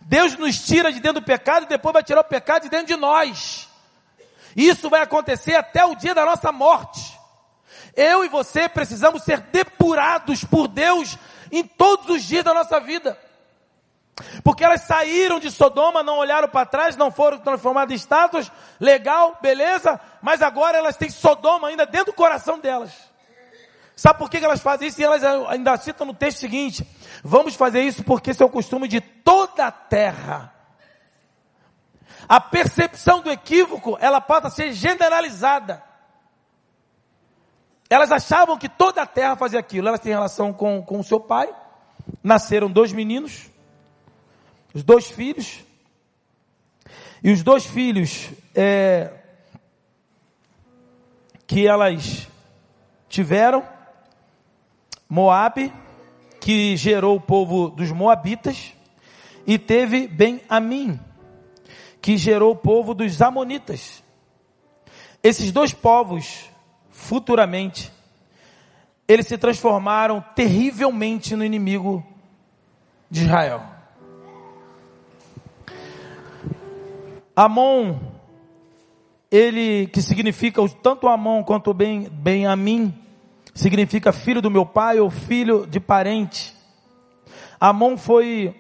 Deus 0.03 0.37
nos 0.37 0.67
tira 0.67 0.93
de 0.93 1.01
dentro 1.01 1.23
do 1.23 1.25
pecado 1.25 1.63
e 1.63 1.69
depois 1.69 1.95
vai 1.95 2.03
tirar 2.03 2.21
o 2.21 2.25
pecado 2.25 2.65
de 2.65 2.69
dentro 2.69 2.89
de 2.89 2.97
nós. 2.97 3.71
Isso 4.55 4.91
vai 4.91 5.01
acontecer 5.01 5.55
até 5.55 5.83
o 5.83 5.95
dia 5.95 6.15
da 6.15 6.27
nossa 6.27 6.53
morte. 6.53 7.18
Eu 7.99 8.25
e 8.25 8.29
você 8.29 8.69
precisamos 8.69 9.25
ser 9.25 9.41
depurados 9.41 10.45
por 10.45 10.69
Deus 10.69 11.19
em 11.51 11.65
todos 11.65 12.09
os 12.09 12.23
dias 12.23 12.45
da 12.45 12.55
nossa 12.55 12.79
vida. 12.79 13.19
Porque 14.45 14.63
elas 14.63 14.83
saíram 14.83 15.41
de 15.41 15.51
Sodoma, 15.51 16.01
não 16.01 16.19
olharam 16.19 16.49
para 16.49 16.65
trás, 16.65 16.97
não 16.97 17.11
foram 17.11 17.39
transformadas 17.39 17.91
em 17.91 17.97
estátuas, 17.97 18.53
legal, 18.79 19.37
beleza, 19.43 20.01
mas 20.23 20.43
agora 20.43 20.79
elas 20.79 20.97
têm 20.97 21.11
Sodoma 21.11 21.67
ainda 21.67 21.85
dentro 21.87 22.13
do 22.13 22.17
coração 22.17 22.61
delas. 22.61 22.93
Sabe 23.97 24.21
por 24.21 24.31
que 24.31 24.37
elas 24.37 24.61
fazem 24.61 24.87
isso? 24.87 25.01
E 25.01 25.05
elas 25.05 25.25
ainda 25.25 25.77
citam 25.77 26.07
no 26.07 26.15
texto 26.15 26.39
seguinte: 26.39 26.87
vamos 27.25 27.57
fazer 27.57 27.83
isso 27.83 28.05
porque 28.05 28.31
esse 28.31 28.41
é 28.41 28.47
o 28.47 28.51
costume 28.51 28.87
de 28.87 29.01
toda 29.01 29.67
a 29.67 29.73
terra. 29.73 30.55
A 32.29 32.41
percepção 32.41 33.23
do 33.23 33.31
equívoco, 33.33 33.99
ela 34.01 34.21
passa 34.21 34.47
a 34.47 34.51
ser 34.53 34.73
generalizada. 34.73 35.88
Elas 37.91 38.13
achavam 38.13 38.59
que 38.59 38.69
toda 38.69 39.03
a 39.03 39.07
terra 39.07 39.37
fazia 39.37 39.59
aquilo. 39.59 39.89
Elas 39.89 40.01
têm 40.01 40.13
relação 40.13 40.53
com, 40.53 40.83
com 40.83 41.01
o 41.01 41.05
seu 41.05 41.19
pai. 41.19 41.49
Nasceram 42.23 42.71
dois 42.71 42.93
meninos, 42.93 43.51
os 44.75 44.83
dois 44.83 45.11
filhos. 45.11 45.61
E 47.23 47.33
os 47.33 47.43
dois 47.43 47.67
filhos 47.67 48.31
é, 48.55 49.13
que 51.47 51.67
elas 51.67 52.29
tiveram, 53.09 53.67
Moabe, 55.09 55.73
que 56.41 56.77
gerou 56.77 57.17
o 57.17 57.21
povo 57.21 57.71
dos 57.71 57.91
Moabitas, 57.91 58.73
e 59.47 59.59
teve 59.59 60.07
Ben-Amim, 60.07 61.01
que 62.01 62.17
gerou 62.17 62.53
o 62.53 62.57
povo 62.57 62.95
dos 62.95 63.21
Amonitas. 63.21 64.05
Esses 65.23 65.51
dois 65.51 65.73
povos 65.73 66.48
futuramente, 66.99 67.93
eles 69.07 69.27
se 69.27 69.39
transformaram 69.39 70.23
terrivelmente 70.35 71.37
no 71.37 71.45
inimigo 71.45 72.05
de 73.09 73.23
Israel. 73.23 73.63
Amon, 77.35 77.99
ele 79.31 79.87
que 79.87 80.03
significa 80.03 80.61
tanto 80.83 81.07
Amon 81.07 81.45
quanto 81.45 81.73
Ben, 81.73 82.09
ben 82.11 82.47
Amim, 82.47 82.93
significa 83.55 84.13
filho 84.13 84.43
do 84.43 84.51
meu 84.51 84.67
pai 84.67 84.99
ou 84.99 85.09
filho 85.09 85.67
de 85.67 85.79
parente. 85.79 86.55
Amon 87.61 87.97
foi, 87.97 88.55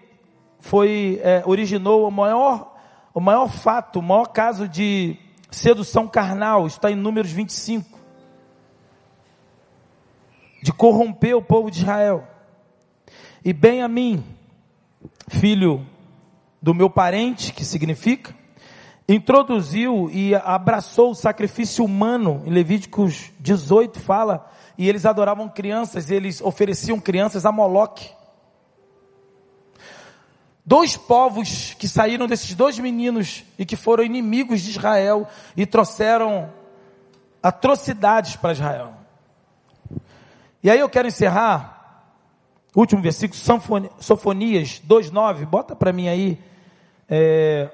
foi 0.61 1.21
é, 1.23 1.43
originou 1.45 2.07
o 2.07 2.11
maior, 2.11 2.75
o 3.13 3.21
maior 3.21 3.49
fato, 3.49 3.99
o 3.99 4.03
maior 4.03 4.27
caso 4.27 4.69
de 4.69 5.17
sedução 5.51 6.07
carnal, 6.07 6.67
está 6.67 6.91
em 6.91 6.97
Números 6.97 7.33
25 7.33 7.98
de 10.63 10.73
corromper 10.73 11.37
o 11.37 11.43
povo 11.43 11.71
de 11.71 11.79
Israel. 11.79 12.27
E 13.45 13.53
bem 13.53 13.83
a 13.83 13.89
mim, 13.89 14.25
filho 15.29 15.87
do 16.61 16.75
meu 16.75 16.91
parente, 16.91 17.53
que 17.53 17.65
significa, 17.65 18.35
introduziu 19.09 20.11
e 20.13 20.35
abraçou 20.35 21.13
o 21.13 21.15
sacrifício 21.15 21.85
humano. 21.85 22.43
Em 22.45 22.51
Levíticos 22.51 23.31
18 23.41 23.99
fala, 23.99 24.51
e 24.77 24.89
eles 24.89 25.07
adoravam 25.07 25.49
crianças, 25.49 26.11
eles 26.11 26.41
ofereciam 26.41 27.01
crianças 27.01 27.47
a 27.47 27.53
Moloque. 27.53 28.11
Dois 30.65 30.99
povos 30.99 31.75
que 31.79 31.89
saíram 31.89 32.27
desses 32.27 32.55
dois 32.55 32.79
meninos 32.79 33.43
e 33.59 33.65
que 33.65 33.75
foram 33.75 34.05
inimigos 34.05 34.61
de 34.61 34.71
Israel 34.71 35.27
e 35.57 35.65
trouxeram 35.65 36.53
atrocidades 37.43 38.37
para 38.37 38.53
Israel. 38.53 38.98
E 40.63 40.69
aí 40.69 40.81
eu 40.81 40.89
quero 40.89 41.07
encerrar, 41.07 42.05
último 42.75 43.01
versículo, 43.01 43.41
Sofonias 44.01 44.83
2,9, 44.89 45.47
bota 45.47 45.77
para 45.77 45.93
mim 45.93 46.09
aí, 46.09 46.39
é, 47.09 47.71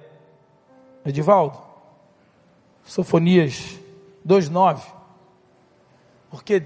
Edivaldo, 1.05 1.59
Sofonias 2.85 3.79
2,9, 4.27 4.83
porque 6.31 6.65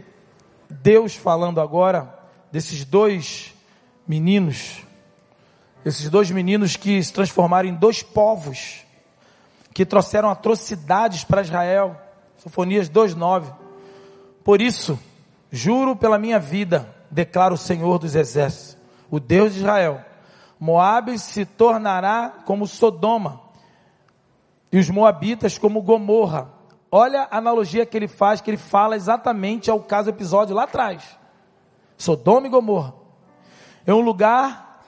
Deus 0.68 1.14
falando 1.14 1.60
agora 1.60 2.18
desses 2.50 2.84
dois 2.84 3.54
meninos, 4.06 4.84
esses 5.84 6.10
dois 6.10 6.30
meninos 6.32 6.76
que 6.76 7.00
se 7.00 7.12
transformaram 7.12 7.68
em 7.68 7.74
dois 7.74 8.02
povos, 8.02 8.84
que 9.72 9.86
trouxeram 9.86 10.30
atrocidades 10.30 11.22
para 11.22 11.42
Israel, 11.42 11.96
Sofonias 12.38 12.90
2,9, 12.90 13.52
Por 14.42 14.60
isso, 14.60 14.98
juro 15.50 15.96
pela 15.96 16.18
minha 16.18 16.38
vida, 16.38 16.94
declara 17.10 17.54
o 17.54 17.58
Senhor 17.58 17.98
dos 17.98 18.14
Exércitos, 18.14 18.76
o 19.10 19.18
Deus 19.18 19.54
de 19.54 19.60
Israel, 19.60 20.04
Moabe 20.60 21.18
se 21.18 21.44
tornará 21.44 22.32
como 22.44 22.66
Sodoma, 22.66 23.40
e 24.72 24.78
os 24.78 24.90
moabitas 24.90 25.56
como 25.56 25.80
Gomorra. 25.80 26.50
Olha 26.90 27.28
a 27.30 27.38
analogia 27.38 27.86
que 27.86 27.96
ele 27.96 28.08
faz, 28.08 28.40
que 28.40 28.50
ele 28.50 28.56
fala 28.56 28.96
exatamente 28.96 29.70
ao 29.70 29.80
caso 29.80 30.10
episódio 30.10 30.54
lá 30.54 30.64
atrás. 30.64 31.18
Sodoma 31.96 32.46
e 32.46 32.50
Gomorra. 32.50 32.94
É 33.86 33.94
um 33.94 34.00
lugar 34.00 34.84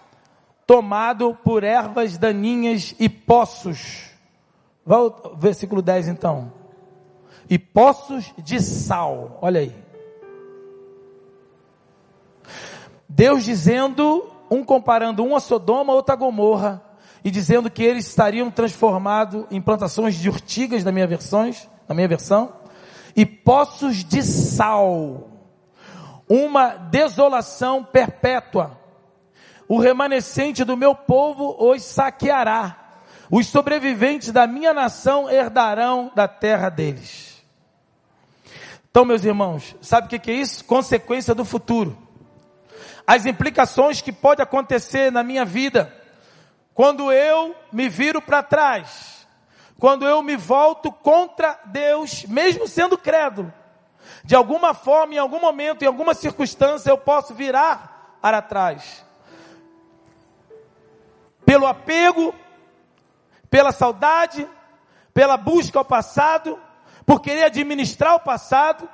tomado 0.66 1.34
por 1.42 1.64
ervas 1.64 2.18
daninhas 2.18 2.94
e 2.98 3.08
poços. 3.08 4.10
Vai 4.84 4.98
ao 4.98 5.34
versículo 5.36 5.80
10 5.82 6.08
então. 6.08 6.52
E 7.48 7.58
poços 7.58 8.32
de 8.38 8.60
sal. 8.60 9.38
Olha 9.40 9.60
aí. 9.60 9.89
Deus 13.12 13.42
dizendo, 13.42 14.30
um 14.48 14.62
comparando 14.62 15.24
um 15.24 15.34
a 15.34 15.40
Sodoma, 15.40 15.92
outro 15.92 16.12
a 16.12 16.16
Gomorra, 16.16 16.80
e 17.24 17.30
dizendo 17.30 17.68
que 17.68 17.82
eles 17.82 18.06
estariam 18.06 18.52
transformados 18.52 19.46
em 19.50 19.60
plantações 19.60 20.14
de 20.14 20.28
urtigas, 20.28 20.84
na 20.84 20.92
minha 20.92 21.08
versões, 21.08 21.68
na 21.88 21.94
minha 21.94 22.06
versão, 22.06 22.52
e 23.16 23.26
poços 23.26 24.04
de 24.04 24.22
sal. 24.22 25.28
Uma 26.28 26.68
desolação 26.68 27.82
perpétua. 27.82 28.78
O 29.66 29.80
remanescente 29.80 30.62
do 30.62 30.76
meu 30.76 30.94
povo 30.94 31.56
os 31.58 31.82
saqueará. 31.82 32.76
Os 33.28 33.48
sobreviventes 33.48 34.30
da 34.30 34.46
minha 34.46 34.72
nação 34.72 35.28
herdarão 35.28 36.12
da 36.14 36.28
terra 36.28 36.68
deles. 36.68 37.42
Então, 38.88 39.04
meus 39.04 39.24
irmãos, 39.24 39.74
sabe 39.80 40.06
o 40.06 40.20
que 40.20 40.30
é 40.30 40.34
isso? 40.34 40.64
Consequência 40.64 41.34
do 41.34 41.44
futuro 41.44 42.09
as 43.12 43.26
implicações 43.26 44.00
que 44.00 44.12
pode 44.12 44.40
acontecer 44.40 45.10
na 45.10 45.24
minha 45.24 45.44
vida 45.44 45.92
quando 46.72 47.10
eu 47.10 47.56
me 47.72 47.88
viro 47.88 48.22
para 48.22 48.40
trás, 48.40 49.26
quando 49.80 50.06
eu 50.06 50.22
me 50.22 50.36
volto 50.36 50.92
contra 50.92 51.58
Deus, 51.64 52.24
mesmo 52.26 52.68
sendo 52.68 52.96
crédulo. 52.96 53.52
De 54.22 54.36
alguma 54.36 54.74
forma, 54.74 55.14
em 55.14 55.18
algum 55.18 55.40
momento, 55.40 55.82
em 55.82 55.88
alguma 55.88 56.14
circunstância, 56.14 56.88
eu 56.88 56.96
posso 56.96 57.34
virar 57.34 58.18
para 58.22 58.40
trás. 58.40 59.04
Pelo 61.44 61.66
apego, 61.66 62.32
pela 63.50 63.72
saudade, 63.72 64.48
pela 65.12 65.36
busca 65.36 65.80
ao 65.80 65.84
passado, 65.84 66.56
por 67.04 67.20
querer 67.20 67.42
administrar 67.42 68.14
o 68.14 68.20
passado, 68.20 68.88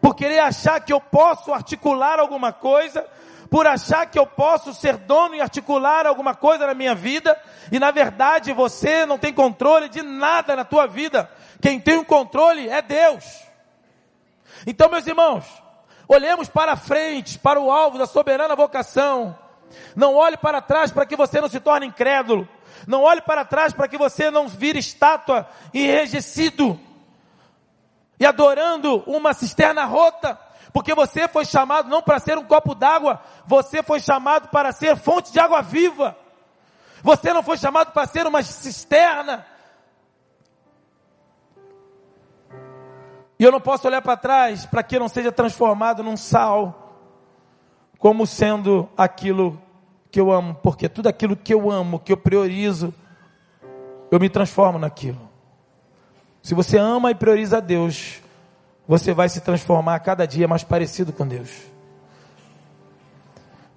por 0.00 0.14
querer 0.14 0.38
achar 0.38 0.80
que 0.80 0.92
eu 0.94 1.02
posso 1.02 1.52
articular 1.52 2.18
alguma 2.18 2.50
coisa, 2.50 3.06
por 3.50 3.66
achar 3.66 4.06
que 4.06 4.18
eu 4.18 4.26
posso 4.26 4.74
ser 4.74 4.96
dono 4.96 5.34
e 5.34 5.40
articular 5.40 6.06
alguma 6.06 6.34
coisa 6.34 6.66
na 6.66 6.74
minha 6.74 6.94
vida, 6.94 7.40
e 7.72 7.78
na 7.78 7.90
verdade 7.90 8.52
você 8.52 9.06
não 9.06 9.18
tem 9.18 9.32
controle 9.32 9.88
de 9.88 10.02
nada 10.02 10.54
na 10.54 10.64
tua 10.64 10.86
vida. 10.86 11.30
Quem 11.60 11.80
tem 11.80 11.96
o 11.96 12.04
controle 12.04 12.68
é 12.68 12.82
Deus. 12.82 13.24
Então, 14.66 14.88
meus 14.88 15.06
irmãos, 15.06 15.44
olhemos 16.06 16.48
para 16.48 16.76
frente, 16.76 17.38
para 17.38 17.60
o 17.60 17.70
alvo 17.70 17.98
da 17.98 18.06
soberana 18.06 18.54
vocação. 18.54 19.36
Não 19.94 20.14
olhe 20.14 20.36
para 20.36 20.60
trás 20.60 20.90
para 20.90 21.06
que 21.06 21.16
você 21.16 21.40
não 21.40 21.48
se 21.48 21.60
torne 21.60 21.86
incrédulo. 21.86 22.48
Não 22.86 23.02
olhe 23.02 23.20
para 23.20 23.44
trás 23.44 23.72
para 23.72 23.88
que 23.88 23.98
você 23.98 24.30
não 24.30 24.48
vire 24.48 24.78
estátua 24.78 25.48
enrijecido 25.74 26.78
e 28.20 28.26
adorando 28.26 29.02
uma 29.06 29.32
cisterna 29.32 29.84
rota. 29.84 30.38
Porque 30.72 30.94
você 30.94 31.26
foi 31.28 31.44
chamado 31.44 31.88
não 31.88 32.02
para 32.02 32.18
ser 32.18 32.36
um 32.38 32.44
copo 32.44 32.74
d'água, 32.74 33.20
você 33.46 33.82
foi 33.82 34.00
chamado 34.00 34.48
para 34.48 34.72
ser 34.72 34.96
fonte 34.96 35.32
de 35.32 35.40
água 35.40 35.62
viva. 35.62 36.16
Você 37.02 37.32
não 37.32 37.42
foi 37.42 37.56
chamado 37.56 37.92
para 37.92 38.06
ser 38.06 38.26
uma 38.26 38.42
cisterna. 38.42 39.46
E 43.38 43.44
eu 43.44 43.52
não 43.52 43.60
posso 43.60 43.86
olhar 43.86 44.02
para 44.02 44.16
trás 44.16 44.66
para 44.66 44.82
que 44.82 44.98
não 44.98 45.08
seja 45.08 45.30
transformado 45.30 46.02
num 46.02 46.16
sal, 46.16 46.96
como 47.98 48.26
sendo 48.26 48.88
aquilo 48.96 49.60
que 50.10 50.20
eu 50.20 50.32
amo, 50.32 50.54
porque 50.62 50.88
tudo 50.88 51.08
aquilo 51.08 51.36
que 51.36 51.54
eu 51.54 51.70
amo, 51.70 52.00
que 52.00 52.12
eu 52.12 52.16
priorizo, 52.16 52.92
eu 54.10 54.18
me 54.18 54.28
transformo 54.28 54.78
naquilo. 54.78 55.28
Se 56.42 56.54
você 56.54 56.78
ama 56.78 57.10
e 57.10 57.14
prioriza 57.14 57.58
a 57.58 57.60
Deus, 57.60 58.20
você 58.88 59.12
vai 59.12 59.28
se 59.28 59.42
transformar 59.42 59.96
a 59.96 60.00
cada 60.00 60.26
dia 60.26 60.48
mais 60.48 60.64
parecido 60.64 61.12
com 61.12 61.26
Deus. 61.26 61.50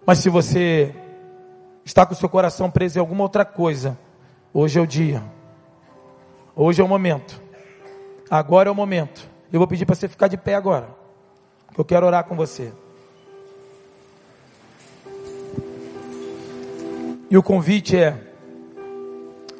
Mas 0.05 0.19
se 0.19 0.29
você 0.29 0.95
está 1.83 2.05
com 2.05 2.13
o 2.13 2.15
seu 2.15 2.29
coração 2.29 2.71
preso 2.71 2.97
em 2.97 3.01
alguma 3.01 3.23
outra 3.23 3.43
coisa, 3.43 3.99
hoje 4.53 4.79
é 4.79 4.81
o 4.81 4.87
dia. 4.87 5.21
Hoje 6.55 6.81
é 6.81 6.83
o 6.83 6.87
momento. 6.87 7.41
Agora 8.29 8.69
é 8.69 8.71
o 8.71 8.75
momento. 8.75 9.29
Eu 9.51 9.59
vou 9.59 9.67
pedir 9.67 9.85
para 9.85 9.95
você 9.95 10.07
ficar 10.07 10.29
de 10.29 10.37
pé 10.37 10.55
agora. 10.55 10.87
Eu 11.77 11.83
quero 11.83 12.05
orar 12.05 12.23
com 12.23 12.35
você. 12.35 12.71
E 17.29 17.37
o 17.37 17.43
convite 17.43 17.97
é 17.97 18.17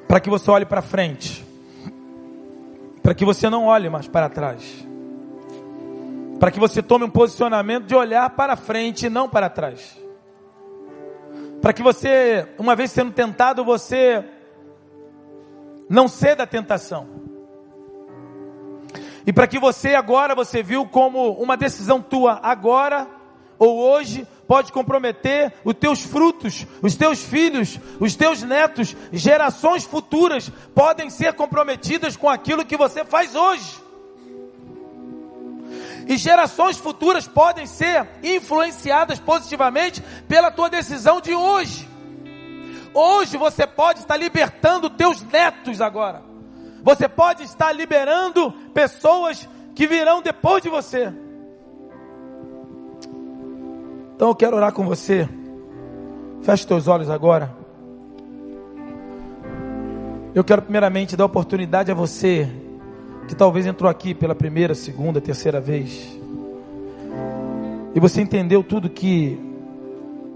para 0.08 0.22
que 0.22 0.30
você 0.30 0.50
olhe 0.50 0.66
para 0.66 0.82
frente. 0.82 1.46
Para 3.04 3.14
que 3.14 3.26
você 3.26 3.50
não 3.50 3.66
olhe 3.66 3.90
mais 3.90 4.08
para 4.08 4.30
trás 4.30 4.90
para 6.42 6.50
que 6.50 6.60
você 6.60 6.82
tome 6.82 7.06
um 7.06 7.10
posicionamento 7.10 7.86
de 7.86 7.94
olhar 7.94 8.28
para 8.32 8.56
frente 8.56 9.06
e 9.06 9.10
não 9.12 9.30
para 9.30 9.48
trás. 9.48 9.96
Para 11.62 11.72
que 11.72 11.84
você, 11.84 12.48
uma 12.58 12.76
vez 12.76 12.90
sendo 12.90 13.12
tentado, 13.12 13.64
você 13.64 14.26
não 15.88 16.08
ceda 16.08 16.42
à 16.42 16.48
tentação. 16.48 17.08
E 19.24 19.32
para 19.32 19.46
que 19.46 19.60
você 19.60 19.94
agora, 19.94 20.34
você 20.34 20.64
viu 20.64 20.88
como 20.88 21.34
uma 21.34 21.56
decisão 21.56 22.02
tua 22.02 22.40
agora 22.42 23.08
ou 23.60 23.78
hoje 23.78 24.28
pode 24.48 24.72
comprometer 24.72 25.54
os 25.64 25.76
teus 25.76 26.02
frutos, 26.02 26.66
os 26.82 26.96
teus 26.96 27.24
filhos, 27.24 27.80
os 28.00 28.16
teus 28.16 28.42
netos, 28.42 28.96
gerações 29.14 29.84
futuras 29.84 30.52
podem 30.74 31.12
ser 31.12 31.34
comprometidas 31.34 32.18
com 32.18 32.28
aquilo 32.28 32.66
que 32.66 32.76
você 32.76 33.06
faz 33.06 33.36
hoje. 33.36 33.91
E 36.08 36.18
gerações 36.18 36.78
futuras 36.78 37.28
podem 37.28 37.66
ser 37.66 38.08
influenciadas 38.24 39.20
positivamente 39.20 40.02
pela 40.28 40.52
tua 40.52 40.70
decisão 40.70 41.22
de 41.22 41.34
hoje. 41.34 41.88
Hoje 42.94 43.38
você 43.38 43.66
pode 43.66 44.00
estar 44.00 44.18
libertando 44.18 44.90
teus 44.90 45.22
netos 45.22 45.80
agora. 45.80 46.22
Você 46.84 47.08
pode 47.08 47.44
estar 47.44 47.72
liberando 47.72 48.52
pessoas 48.74 49.48
que 49.74 49.88
virão 49.88 50.22
depois 50.22 50.62
de 50.62 50.70
você. 50.70 51.14
Então 54.16 54.28
eu 54.28 54.36
quero 54.36 54.56
orar 54.56 54.74
com 54.74 54.86
você. 54.86 55.28
Feche 56.42 56.68
teus 56.68 56.88
olhos 56.88 57.10
agora. 57.10 57.56
Eu 60.34 60.44
quero 60.44 60.62
primeiramente 60.62 61.16
dar 61.16 61.26
oportunidade 61.26 61.92
a 61.92 61.96
você 61.96 62.50
que 63.28 63.36
talvez 63.36 63.66
entrou 63.66 63.90
aqui 63.90 64.14
pela 64.14 64.36
primeira, 64.36 64.76
segunda, 64.76 65.22
terceira 65.22 65.60
vez, 65.62 66.20
e 67.94 68.00
você 68.00 68.22
entendeu 68.22 68.64
tudo 68.64 68.90
que 68.90 69.40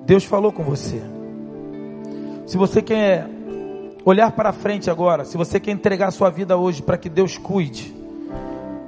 Deus 0.06 0.24
falou 0.24 0.52
com 0.52 0.64
você. 0.64 1.02
Se 2.46 2.58
você 2.58 2.82
quer 2.82 3.28
olhar 4.04 4.32
para 4.32 4.52
frente 4.52 4.90
agora, 4.90 5.26
se 5.26 5.38
você 5.38 5.60
quer 5.60 5.72
entregar 5.72 6.08
a 6.10 6.12
sua 6.12 6.30
vida 6.30 6.58
hoje 6.58 6.82
para 6.82 6.98
que 6.98 7.10
Deus 7.10 7.38
cuide, 7.38 7.96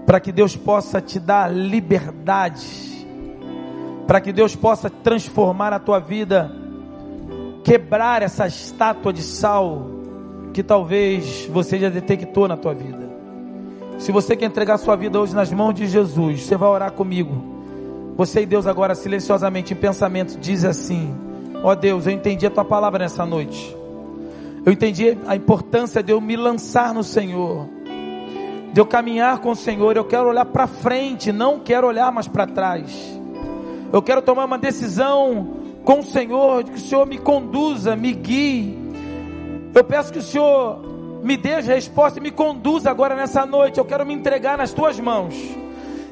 para 0.05 0.19
que 0.19 0.31
Deus 0.31 0.55
possa 0.55 1.01
te 1.01 1.19
dar 1.19 1.51
liberdade, 1.51 3.07
para 4.05 4.21
que 4.21 4.31
Deus 4.31 4.55
possa 4.55 4.89
transformar 4.89 5.73
a 5.73 5.79
tua 5.79 5.99
vida, 5.99 6.51
quebrar 7.63 8.21
essa 8.21 8.47
estátua 8.47 9.11
de 9.11 9.21
sal 9.21 9.89
que 10.53 10.63
talvez 10.63 11.45
você 11.47 11.77
já 11.79 11.89
detectou 11.89 12.47
na 12.47 12.55
tua 12.55 12.73
vida. 12.73 13.06
Se 13.97 14.11
você 14.11 14.35
quer 14.35 14.45
entregar 14.45 14.77
sua 14.77 14.95
vida 14.95 15.19
hoje 15.19 15.35
nas 15.35 15.51
mãos 15.51 15.73
de 15.73 15.87
Jesus, 15.87 16.43
você 16.43 16.55
vai 16.55 16.69
orar 16.69 16.91
comigo. 16.91 17.57
Você 18.15 18.41
e 18.41 18.45
Deus 18.45 18.67
agora 18.67 18.93
silenciosamente 18.93 19.73
em 19.73 19.77
pensamento 19.77 20.37
diz 20.39 20.63
assim: 20.63 21.15
Ó 21.63 21.71
oh 21.71 21.75
Deus, 21.75 22.05
eu 22.05 22.13
entendi 22.13 22.45
a 22.45 22.49
tua 22.51 22.63
palavra 22.63 22.99
nessa 22.99 23.25
noite. 23.25 23.75
Eu 24.65 24.71
entendi 24.71 25.17
a 25.25 25.35
importância 25.35 26.03
de 26.03 26.11
eu 26.11 26.21
me 26.21 26.35
lançar 26.35 26.93
no 26.93 27.03
Senhor. 27.03 27.67
De 28.71 28.79
eu 28.79 28.85
caminhar 28.85 29.39
com 29.39 29.51
o 29.51 29.55
Senhor, 29.55 29.97
eu 29.97 30.05
quero 30.05 30.27
olhar 30.27 30.45
para 30.45 30.67
frente, 30.67 31.31
não 31.31 31.59
quero 31.59 31.87
olhar 31.87 32.11
mais 32.11 32.27
para 32.27 32.45
trás. 32.45 33.19
Eu 33.91 34.01
quero 34.01 34.21
tomar 34.21 34.45
uma 34.45 34.57
decisão 34.57 35.55
com 35.83 35.99
o 35.99 36.03
Senhor, 36.03 36.63
de 36.63 36.71
que 36.71 36.77
o 36.77 36.81
Senhor 36.81 37.07
me 37.07 37.17
conduza, 37.17 37.95
me 37.95 38.13
guie. 38.13 38.77
Eu 39.73 39.83
peço 39.83 40.11
que 40.11 40.19
o 40.19 40.23
Senhor 40.23 40.86
me 41.27 41.35
dê 41.35 41.55
as 41.55 41.67
respostas 41.67 42.17
e 42.17 42.21
me 42.21 42.31
conduza 42.31 42.89
agora 42.89 43.13
nessa 43.13 43.45
noite. 43.45 43.77
Eu 43.77 43.83
quero 43.83 44.05
me 44.05 44.13
entregar 44.13 44.57
nas 44.57 44.71
tuas 44.71 44.97
mãos. 44.97 45.35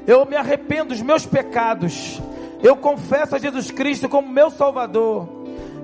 Eu 0.06 0.26
me 0.26 0.36
arrependo 0.36 0.90
dos 0.90 1.02
meus 1.02 1.26
pecados. 1.26 2.22
Eu 2.62 2.76
confesso 2.76 3.34
a 3.34 3.40
Jesus 3.40 3.72
Cristo 3.72 4.10
como 4.10 4.28
meu 4.28 4.52
Salvador. 4.52 5.30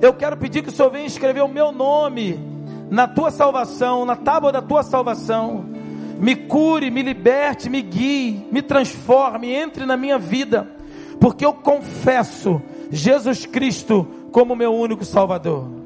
Eu 0.02 0.14
quero 0.14 0.36
pedir 0.36 0.62
que 0.62 0.68
o 0.68 0.72
Senhor 0.72 0.92
venha 0.92 1.06
escrever 1.06 1.42
o 1.42 1.48
meu 1.48 1.72
nome 1.72 2.38
na 2.90 3.08
tua 3.08 3.32
salvação, 3.32 4.04
na 4.04 4.18
tábua 4.18 4.52
da 4.52 4.62
tua 4.62 4.84
salvação. 4.84 5.64
Me 6.20 6.36
cure, 6.36 6.92
me 6.92 7.02
liberte, 7.02 7.70
me 7.70 7.82
guie, 7.82 8.46
me 8.52 8.62
transforme, 8.62 9.54
entre 9.54 9.86
na 9.86 9.96
minha 9.96 10.20
vida, 10.20 10.68
porque 11.22 11.46
eu 11.46 11.54
confesso 11.54 12.62
Jesus 12.92 13.46
Cristo 13.46 14.06
como 14.34 14.58
meu 14.58 14.74
único 14.74 15.06
Salvador. 15.06 15.81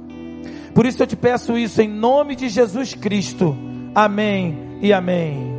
Por 0.76 0.86
isso 0.86 1.02
eu 1.02 1.08
te 1.08 1.16
peço 1.16 1.58
isso 1.58 1.82
em 1.82 1.88
nome 1.88 2.36
de 2.36 2.50
Jesus 2.50 2.94
Cristo. 2.94 3.58
Amém 3.96 4.78
e 4.82 4.92
amém. 4.92 5.55